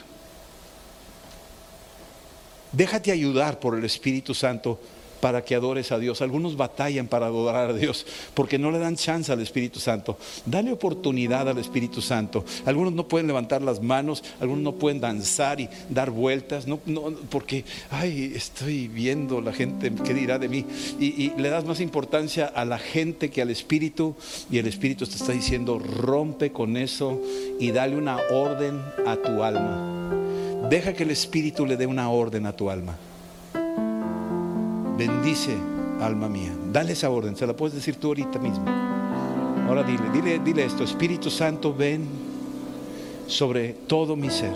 Déjate 2.72 3.12
ayudar 3.12 3.58
por 3.58 3.76
el 3.76 3.84
Espíritu 3.84 4.34
Santo 4.34 4.78
para 5.20 5.44
que 5.44 5.54
adores 5.54 5.92
a 5.92 5.98
Dios. 5.98 6.22
Algunos 6.22 6.56
batallan 6.56 7.06
para 7.06 7.26
adorar 7.26 7.70
a 7.70 7.72
Dios 7.74 8.06
porque 8.34 8.58
no 8.58 8.70
le 8.70 8.78
dan 8.78 8.96
chance 8.96 9.30
al 9.30 9.40
Espíritu 9.40 9.78
Santo. 9.78 10.18
Dale 10.46 10.72
oportunidad 10.72 11.48
al 11.48 11.58
Espíritu 11.58 12.00
Santo. 12.00 12.44
Algunos 12.64 12.92
no 12.92 13.06
pueden 13.06 13.26
levantar 13.26 13.62
las 13.62 13.80
manos, 13.82 14.24
algunos 14.40 14.64
no 14.64 14.72
pueden 14.72 15.00
danzar 15.00 15.60
y 15.60 15.68
dar 15.88 16.10
vueltas, 16.10 16.66
no, 16.66 16.80
porque, 17.28 17.64
ay, 17.90 18.32
estoy 18.34 18.88
viendo 18.88 19.40
la 19.40 19.52
gente, 19.52 19.92
¿qué 20.04 20.14
dirá 20.14 20.38
de 20.38 20.48
mí? 20.48 20.64
Y, 20.98 21.06
y 21.06 21.32
le 21.36 21.50
das 21.50 21.64
más 21.64 21.80
importancia 21.80 22.46
a 22.46 22.64
la 22.64 22.78
gente 22.78 23.30
que 23.30 23.42
al 23.42 23.50
Espíritu 23.50 24.16
y 24.50 24.58
el 24.58 24.66
Espíritu 24.66 25.06
te 25.06 25.16
está 25.16 25.32
diciendo, 25.32 25.78
rompe 25.78 26.52
con 26.52 26.76
eso 26.76 27.20
y 27.58 27.70
dale 27.72 27.96
una 27.96 28.18
orden 28.30 28.80
a 29.06 29.16
tu 29.16 29.42
alma. 29.42 29.99
Deja 30.70 30.92
que 30.92 31.02
el 31.02 31.10
Espíritu 31.10 31.66
le 31.66 31.76
dé 31.76 31.84
una 31.84 32.10
orden 32.10 32.46
a 32.46 32.52
tu 32.52 32.70
alma. 32.70 32.96
Bendice, 34.96 35.56
alma 36.00 36.28
mía. 36.28 36.52
Dale 36.72 36.92
esa 36.92 37.10
orden. 37.10 37.34
Se 37.34 37.44
la 37.44 37.56
puedes 37.56 37.74
decir 37.74 37.96
tú 37.96 38.06
ahorita 38.06 38.38
mismo. 38.38 38.64
Ahora 39.66 39.82
dile, 39.82 40.08
dile, 40.12 40.38
dile 40.38 40.64
esto. 40.64 40.84
Espíritu 40.84 41.28
Santo, 41.28 41.74
ven 41.74 42.06
sobre 43.26 43.70
todo 43.88 44.14
mi 44.14 44.30
ser. 44.30 44.52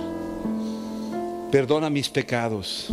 Perdona 1.51 1.91
mis 1.91 2.09
pecados. 2.09 2.91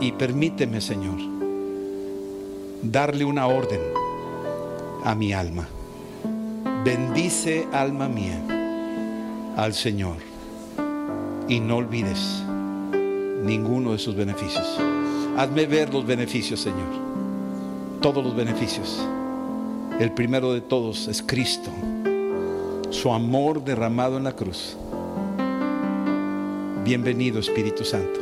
Y 0.00 0.10
permíteme, 0.10 0.80
Señor, 0.80 1.20
darle 2.82 3.24
una 3.24 3.46
orden 3.46 3.82
a 5.04 5.14
mi 5.14 5.32
alma. 5.32 5.68
Bendice, 6.84 7.68
alma 7.70 8.08
mía, 8.08 9.54
al 9.56 9.74
Señor 9.74 10.29
y 11.50 11.58
no 11.58 11.78
olvides 11.78 12.44
ninguno 13.42 13.90
de 13.90 13.98
sus 13.98 14.14
beneficios. 14.14 14.78
Hazme 15.36 15.66
ver 15.66 15.92
los 15.92 16.06
beneficios, 16.06 16.60
Señor. 16.60 16.86
Todos 18.00 18.22
los 18.22 18.36
beneficios. 18.36 19.04
El 19.98 20.12
primero 20.12 20.52
de 20.52 20.60
todos 20.60 21.08
es 21.08 21.20
Cristo. 21.20 21.70
Su 22.90 23.12
amor 23.12 23.64
derramado 23.64 24.16
en 24.16 24.24
la 24.24 24.32
cruz. 24.32 24.76
Bienvenido 26.84 27.40
Espíritu 27.40 27.84
Santo. 27.84 28.20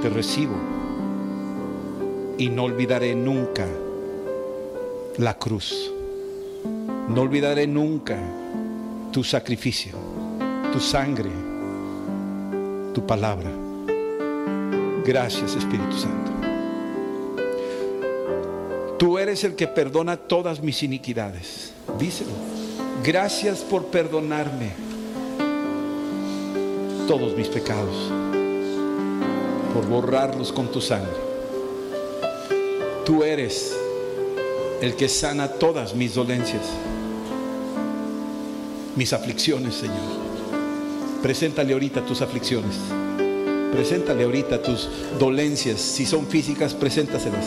Te 0.00 0.08
recibo 0.08 0.54
y 2.38 2.48
no 2.48 2.64
olvidaré 2.64 3.14
nunca 3.14 3.66
la 5.18 5.34
cruz. 5.34 5.92
No 7.10 7.20
olvidaré 7.20 7.66
nunca 7.66 8.16
tu 9.12 9.22
sacrificio 9.22 10.05
tu 10.76 10.82
sangre, 10.82 11.30
tu 12.92 13.06
palabra. 13.06 13.50
Gracias 15.06 15.56
Espíritu 15.56 15.96
Santo. 15.96 16.32
Tú 18.98 19.16
eres 19.16 19.42
el 19.44 19.56
que 19.56 19.68
perdona 19.68 20.18
todas 20.18 20.60
mis 20.60 20.82
iniquidades. 20.82 21.72
Díselo. 21.98 22.32
Gracias 23.02 23.60
por 23.60 23.86
perdonarme 23.86 24.72
todos 27.08 27.34
mis 27.34 27.48
pecados, 27.48 28.12
por 29.72 29.86
borrarlos 29.86 30.52
con 30.52 30.70
tu 30.70 30.82
sangre. 30.82 31.16
Tú 33.06 33.24
eres 33.24 33.74
el 34.82 34.94
que 34.94 35.08
sana 35.08 35.48
todas 35.48 35.94
mis 35.94 36.14
dolencias, 36.14 36.64
mis 38.94 39.14
aflicciones, 39.14 39.74
Señor. 39.74 40.25
Preséntale 41.22 41.72
ahorita 41.72 42.04
tus 42.04 42.22
aflicciones. 42.22 42.76
Preséntale 43.72 44.24
ahorita 44.24 44.62
tus 44.62 44.88
dolencias. 45.18 45.80
Si 45.80 46.06
son 46.06 46.26
físicas, 46.26 46.74
preséntaselas. 46.74 47.46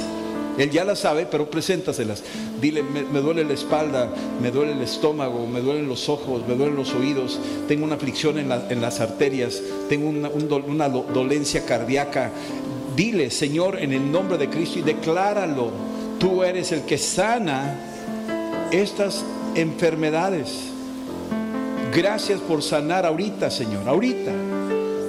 Él 0.60 0.70
ya 0.72 0.84
las 0.84 1.00
sabe, 1.00 1.26
pero 1.26 1.50
preséntaselas. 1.50 2.22
Dile, 2.60 2.84
me, 2.84 3.20
duele 3.22 3.46
la 3.46 3.54
espalda, 3.54 4.10
me 4.42 4.52
duele 4.52 4.74
el 4.74 4.82
estómago, 4.82 5.48
me 5.48 5.62
duelen 5.62 5.88
los 5.88 6.10
ojos, 6.10 6.46
me 6.48 6.56
duelen 6.56 6.76
los 6.76 6.94
oídos, 6.94 7.40
tengo 7.70 7.86
una 7.86 7.96
aflicción 7.96 8.38
en, 8.38 8.82
las 8.82 9.00
arterias, 9.00 9.62
tengo 9.88 10.10
una, 10.10 10.30
una 10.30 10.90
dolencia 10.90 11.66
cardíaca. 11.66 12.32
Dile, 12.96 13.32
Señor, 13.32 13.80
en 13.80 13.94
el 13.94 14.12
nombre 14.12 14.38
de 14.38 14.50
Cristo 14.50 14.80
y 14.80 14.82
decláralo. 14.82 15.72
Tú 16.20 16.44
eres 16.44 16.74
el 16.74 16.82
que 16.82 16.98
sana 16.98 17.80
estas 18.72 19.24
enfermedades. 19.56 20.74
Gracias 21.94 22.40
por 22.40 22.62
sanar 22.62 23.06
ahorita, 23.06 23.50
Señor, 23.50 23.88
ahorita. 23.88 24.32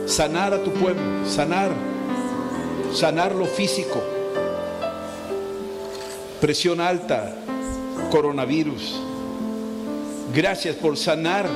Sanar 0.06 0.54
a 0.54 0.62
tu 0.62 0.72
pueblo, 0.72 1.28
sanar, 1.28 1.70
sanar 2.92 3.34
lo 3.34 3.46
físico. 3.46 4.02
Presión 6.40 6.80
alta, 6.80 7.34
coronavirus. 8.10 9.00
Gracias 10.34 10.74
por 10.76 10.96
sanar 10.96 11.46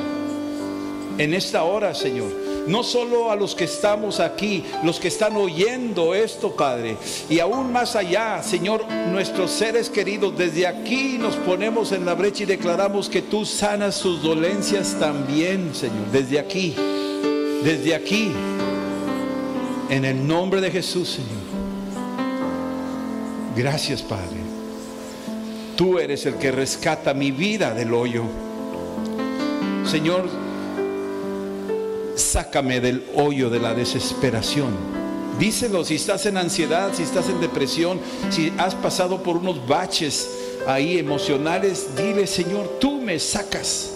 en 1.19 1.35
esta 1.35 1.65
hora, 1.65 1.95
Señor 1.95 2.44
no 2.67 2.83
solo 2.83 3.31
a 3.31 3.37
los 3.37 3.55
que 3.55 3.65
estamos 3.65 4.21
aquí, 4.21 4.65
los 4.83 4.99
que 4.99 5.09
están 5.09 5.37
oyendo 5.37 6.15
esto, 6.15 6.55
Padre, 6.55 6.97
y 7.29 7.39
aún 7.39 7.73
más 7.73 7.97
allá, 7.97 8.43
Señor, 8.43 8.87
nuestros 9.11 9.51
seres 9.51 9.91
queridos, 9.91 10.37
desde 10.37 10.67
aquí 10.67 11.19
nos 11.19 11.37
ponemos 11.37 11.93
en 11.93 12.05
la 12.05 12.15
brecha 12.15 12.45
y 12.45 12.47
declaramos 12.47 13.09
que 13.09 13.23
tú 13.23 13.45
sanas 13.45 13.95
sus 13.95 14.23
dolencias 14.23 14.97
también, 14.99 15.75
Señor, 15.75 16.11
desde 16.13 16.39
aquí, 16.39 16.75
desde 17.63 17.95
aquí, 17.95 18.33
en 19.91 20.05
el 20.05 20.27
nombre 20.27 20.61
de 20.61 20.71
Jesús, 20.71 21.09
Señor. 21.11 21.45
Gracias, 23.57 24.03
Padre. 24.03 24.43
Tú 25.77 25.99
eres 25.99 26.27
el 26.27 26.37
que 26.37 26.51
rescata 26.51 27.15
mi 27.15 27.31
vida 27.31 27.75
del 27.75 27.93
hoyo. 27.95 28.25
Señor, 29.85 30.29
sácame 32.17 32.81
del 32.81 33.05
hoyo 33.15 33.51
de 33.51 33.61
la 33.61 33.75
desesperación. 33.75 34.73
Díselo 35.39 35.85
si 35.85 35.97
estás 35.97 36.27
en 36.27 36.37
ansiedad, 36.37 36.91
si 36.95 37.03
estás 37.03 37.29
en 37.29 37.41
depresión, 37.41 37.99
si 38.31 38.53
has 38.57 38.75
pasado 38.75 39.23
por 39.23 39.37
unos 39.37 39.67
baches 39.67 40.31
ahí 40.67 40.99
emocionales, 40.99 41.89
dile, 41.97 42.27
Señor, 42.27 42.79
tú 42.81 43.01
me 43.01 43.19
sacas. 43.19 43.91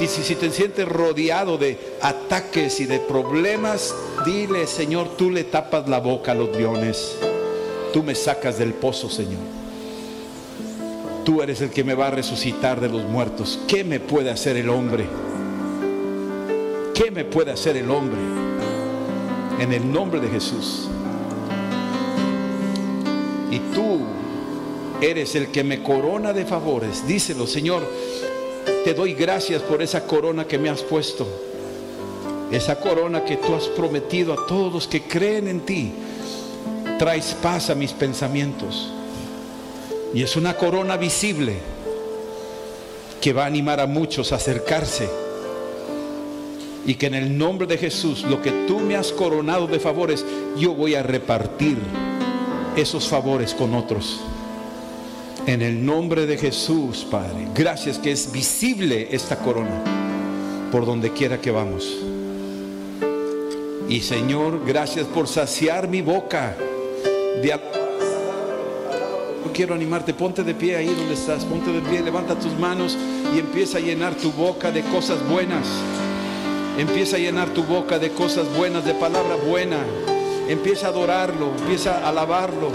Y 0.00 0.06
si, 0.06 0.22
si 0.22 0.36
te 0.36 0.50
sientes 0.50 0.88
rodeado 0.88 1.58
de 1.58 1.78
ataques 2.00 2.80
y 2.80 2.86
de 2.86 2.98
problemas, 2.98 3.94
dile, 4.24 4.66
Señor, 4.66 5.16
tú 5.16 5.30
le 5.30 5.44
tapas 5.44 5.88
la 5.88 5.98
boca 5.98 6.32
a 6.32 6.34
los 6.34 6.56
leones. 6.56 7.16
Tú 7.92 8.02
me 8.02 8.14
sacas 8.14 8.58
del 8.58 8.74
pozo, 8.74 9.10
Señor. 9.10 9.40
Tú 11.24 11.42
eres 11.42 11.60
el 11.60 11.70
que 11.70 11.84
me 11.84 11.94
va 11.94 12.06
a 12.06 12.10
resucitar 12.10 12.80
de 12.80 12.88
los 12.88 13.02
muertos. 13.02 13.58
¿Qué 13.66 13.84
me 13.84 14.00
puede 14.00 14.30
hacer 14.30 14.56
el 14.56 14.70
hombre? 14.70 15.27
¿Qué 16.98 17.12
me 17.12 17.24
puede 17.24 17.52
hacer 17.52 17.76
el 17.76 17.88
hombre? 17.92 18.18
En 19.60 19.72
el 19.72 19.92
nombre 19.92 20.18
de 20.18 20.28
Jesús. 20.28 20.88
Y 23.52 23.60
tú 23.72 24.00
eres 25.00 25.36
el 25.36 25.52
que 25.52 25.62
me 25.62 25.80
corona 25.80 26.32
de 26.32 26.44
favores. 26.44 27.06
Díselo, 27.06 27.46
Señor, 27.46 27.88
te 28.84 28.94
doy 28.94 29.14
gracias 29.14 29.62
por 29.62 29.80
esa 29.80 30.08
corona 30.08 30.44
que 30.44 30.58
me 30.58 30.70
has 30.70 30.82
puesto. 30.82 31.24
esa 32.50 32.80
corona 32.80 33.24
que 33.24 33.36
tú 33.36 33.54
has 33.54 33.68
prometido 33.68 34.32
a 34.32 34.46
todos 34.48 34.72
los 34.72 34.88
que 34.88 35.02
creen 35.02 35.46
en 35.46 35.60
ti, 35.60 35.92
traes 36.98 37.36
paz 37.40 37.70
a 37.70 37.76
mis 37.76 37.92
pensamientos. 37.92 38.92
Y 40.12 40.24
es 40.24 40.34
una 40.34 40.56
corona 40.56 40.96
visible 40.96 41.58
que 43.20 43.32
va 43.32 43.44
a 43.44 43.46
animar 43.46 43.78
a 43.78 43.86
muchos 43.86 44.32
a 44.32 44.36
acercarse. 44.36 45.27
Y 46.88 46.94
que 46.94 47.04
en 47.04 47.14
el 47.14 47.36
nombre 47.36 47.66
de 47.66 47.76
Jesús, 47.76 48.22
lo 48.22 48.40
que 48.40 48.50
tú 48.66 48.80
me 48.80 48.96
has 48.96 49.12
coronado 49.12 49.66
de 49.66 49.78
favores, 49.78 50.24
yo 50.56 50.72
voy 50.72 50.94
a 50.94 51.02
repartir 51.02 51.76
esos 52.76 53.06
favores 53.06 53.52
con 53.52 53.74
otros. 53.74 54.20
En 55.46 55.60
el 55.60 55.84
nombre 55.84 56.24
de 56.24 56.38
Jesús, 56.38 57.06
Padre. 57.10 57.46
Gracias 57.54 57.98
que 57.98 58.10
es 58.10 58.32
visible 58.32 59.08
esta 59.10 59.38
corona 59.38 59.84
por 60.72 60.86
donde 60.86 61.12
quiera 61.12 61.38
que 61.38 61.50
vamos. 61.50 61.94
Y 63.86 64.00
Señor, 64.00 64.62
gracias 64.66 65.06
por 65.08 65.28
saciar 65.28 65.88
mi 65.88 66.00
boca 66.00 66.56
de 67.42 67.52
quiero 69.52 69.74
animarte, 69.74 70.14
ponte 70.14 70.44
de 70.44 70.54
pie 70.54 70.76
ahí 70.76 70.86
donde 70.86 71.14
estás, 71.14 71.44
ponte 71.44 71.72
de 71.72 71.80
pie, 71.80 72.00
levanta 72.00 72.38
tus 72.38 72.56
manos 72.60 72.96
y 73.34 73.40
empieza 73.40 73.78
a 73.78 73.80
llenar 73.80 74.14
tu 74.14 74.30
boca 74.30 74.70
de 74.70 74.82
cosas 74.82 75.18
buenas. 75.28 75.66
Empieza 76.78 77.16
a 77.16 77.18
llenar 77.18 77.48
tu 77.48 77.64
boca 77.64 77.98
de 77.98 78.10
cosas 78.10 78.46
buenas, 78.56 78.84
de 78.84 78.94
palabra 78.94 79.34
buena. 79.34 79.78
Empieza 80.48 80.86
a 80.86 80.90
adorarlo, 80.90 81.50
empieza 81.58 81.98
a 81.98 82.08
alabarlo, 82.08 82.70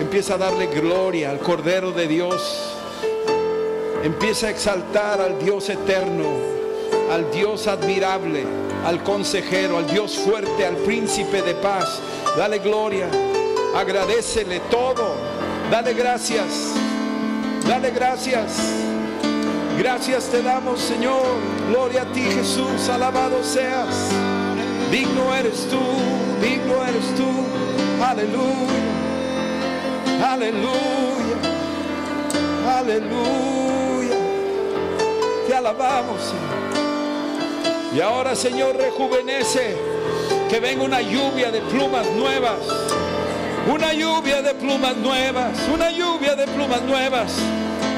empieza 0.00 0.34
a 0.34 0.38
darle 0.38 0.68
gloria 0.68 1.30
al 1.30 1.40
Cordero 1.40 1.90
de 1.90 2.06
Dios. 2.06 2.40
Empieza 4.04 4.46
a 4.46 4.50
exaltar 4.50 5.20
al 5.20 5.40
Dios 5.40 5.68
eterno, 5.70 6.24
al 7.10 7.32
Dios 7.32 7.66
admirable, 7.66 8.44
al 8.86 9.02
consejero, 9.02 9.78
al 9.78 9.88
Dios 9.88 10.16
fuerte, 10.16 10.64
al 10.64 10.76
príncipe 10.76 11.42
de 11.42 11.54
paz. 11.54 11.98
Dale 12.36 12.60
gloria, 12.60 13.08
agradecele 13.74 14.60
todo, 14.70 15.16
dale 15.68 15.94
gracias, 15.94 16.74
dale 17.66 17.90
gracias. 17.90 18.56
Gracias 19.78 20.24
te 20.24 20.42
damos, 20.42 20.80
Señor. 20.80 21.22
Gloria 21.70 22.02
a 22.02 22.12
ti, 22.12 22.22
Jesús. 22.22 22.88
Alabado 22.88 23.44
seas. 23.44 24.10
Digno 24.90 25.32
eres 25.36 25.68
tú, 25.70 25.78
digno 26.42 26.84
eres 26.84 27.14
tú. 27.14 27.28
Aleluya. 28.04 28.88
Aleluya. 30.32 31.36
Aleluya. 32.76 34.16
Te 35.46 35.54
alabamos, 35.54 36.22
Señor. 36.22 37.94
Y 37.94 38.00
ahora, 38.00 38.34
Señor, 38.34 38.76
rejuvenece. 38.76 39.76
Que 40.50 40.58
venga 40.58 40.82
una 40.82 41.00
lluvia 41.00 41.52
de 41.52 41.60
plumas 41.60 42.04
nuevas. 42.16 42.58
Una 43.72 43.92
lluvia 43.92 44.42
de 44.42 44.54
plumas 44.54 44.96
nuevas. 44.96 45.56
Una 45.72 45.90
lluvia 45.92 46.34
de 46.34 46.48
plumas 46.48 46.82
nuevas. 46.82 47.32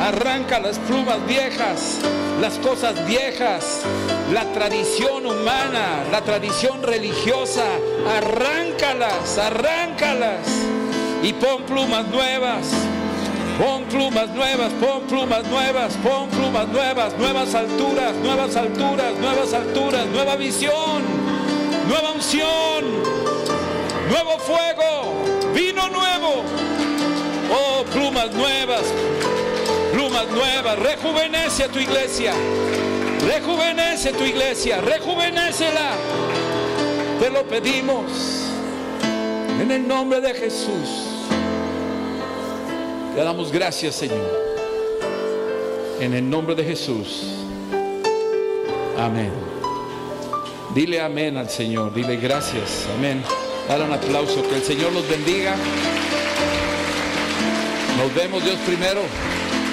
Arranca 0.00 0.58
las 0.58 0.78
plumas 0.78 1.18
viejas, 1.26 1.98
las 2.40 2.54
cosas 2.58 3.06
viejas, 3.06 3.82
la 4.32 4.44
tradición 4.52 5.26
humana, 5.26 6.04
la 6.10 6.22
tradición 6.22 6.82
religiosa. 6.82 7.64
Arráncalas, 8.16 9.36
arráncalas. 9.36 10.46
Y 11.22 11.34
pon 11.34 11.64
plumas 11.64 12.06
nuevas. 12.08 12.66
Pon 13.58 13.84
plumas 13.84 14.30
nuevas, 14.30 14.72
pon 14.80 15.02
plumas 15.02 15.44
nuevas, 15.44 15.92
pon 16.02 16.30
plumas 16.30 16.66
nuevas, 16.68 17.18
nuevas 17.18 17.54
alturas, 17.54 18.14
nuevas 18.16 18.56
alturas, 18.56 19.12
nuevas 19.20 19.52
alturas, 19.52 20.06
nueva 20.06 20.36
visión, 20.36 21.02
nueva 21.86 22.12
unción, 22.12 22.84
nuevo 24.08 24.38
fuego, 24.38 25.12
vino 25.54 25.90
nuevo. 25.90 26.42
Oh, 27.52 27.84
plumas 27.92 28.32
nuevas, 28.32 28.84
plumas 30.26 30.30
nuevas, 30.30 30.78
rejuvenece 30.78 31.64
a 31.64 31.68
tu 31.68 31.78
iglesia, 31.78 32.32
rejuvenece 33.26 34.12
tu 34.12 34.24
iglesia, 34.24 34.80
rejuvenécela. 34.80 35.92
Te 37.18 37.30
lo 37.30 37.44
pedimos 37.44 38.04
en 39.60 39.70
el 39.70 39.86
nombre 39.86 40.20
de 40.20 40.34
Jesús. 40.34 40.88
Te 43.14 43.22
damos 43.22 43.52
gracias, 43.52 43.94
Señor. 43.96 44.40
En 46.00 46.14
el 46.14 46.28
nombre 46.28 46.54
de 46.54 46.64
Jesús. 46.64 47.24
Amén. 48.98 49.32
Dile 50.74 51.00
amén 51.00 51.36
al 51.36 51.50
Señor. 51.50 51.92
Dile 51.92 52.16
gracias. 52.16 52.86
Amén. 52.96 53.22
Dale 53.68 53.84
un 53.84 53.92
aplauso. 53.92 54.42
Que 54.48 54.56
el 54.56 54.62
Señor 54.62 54.92
los 54.92 55.06
bendiga. 55.08 55.56
Nos 57.98 58.14
vemos 58.14 58.42
Dios 58.42 58.56
primero. 58.64 59.02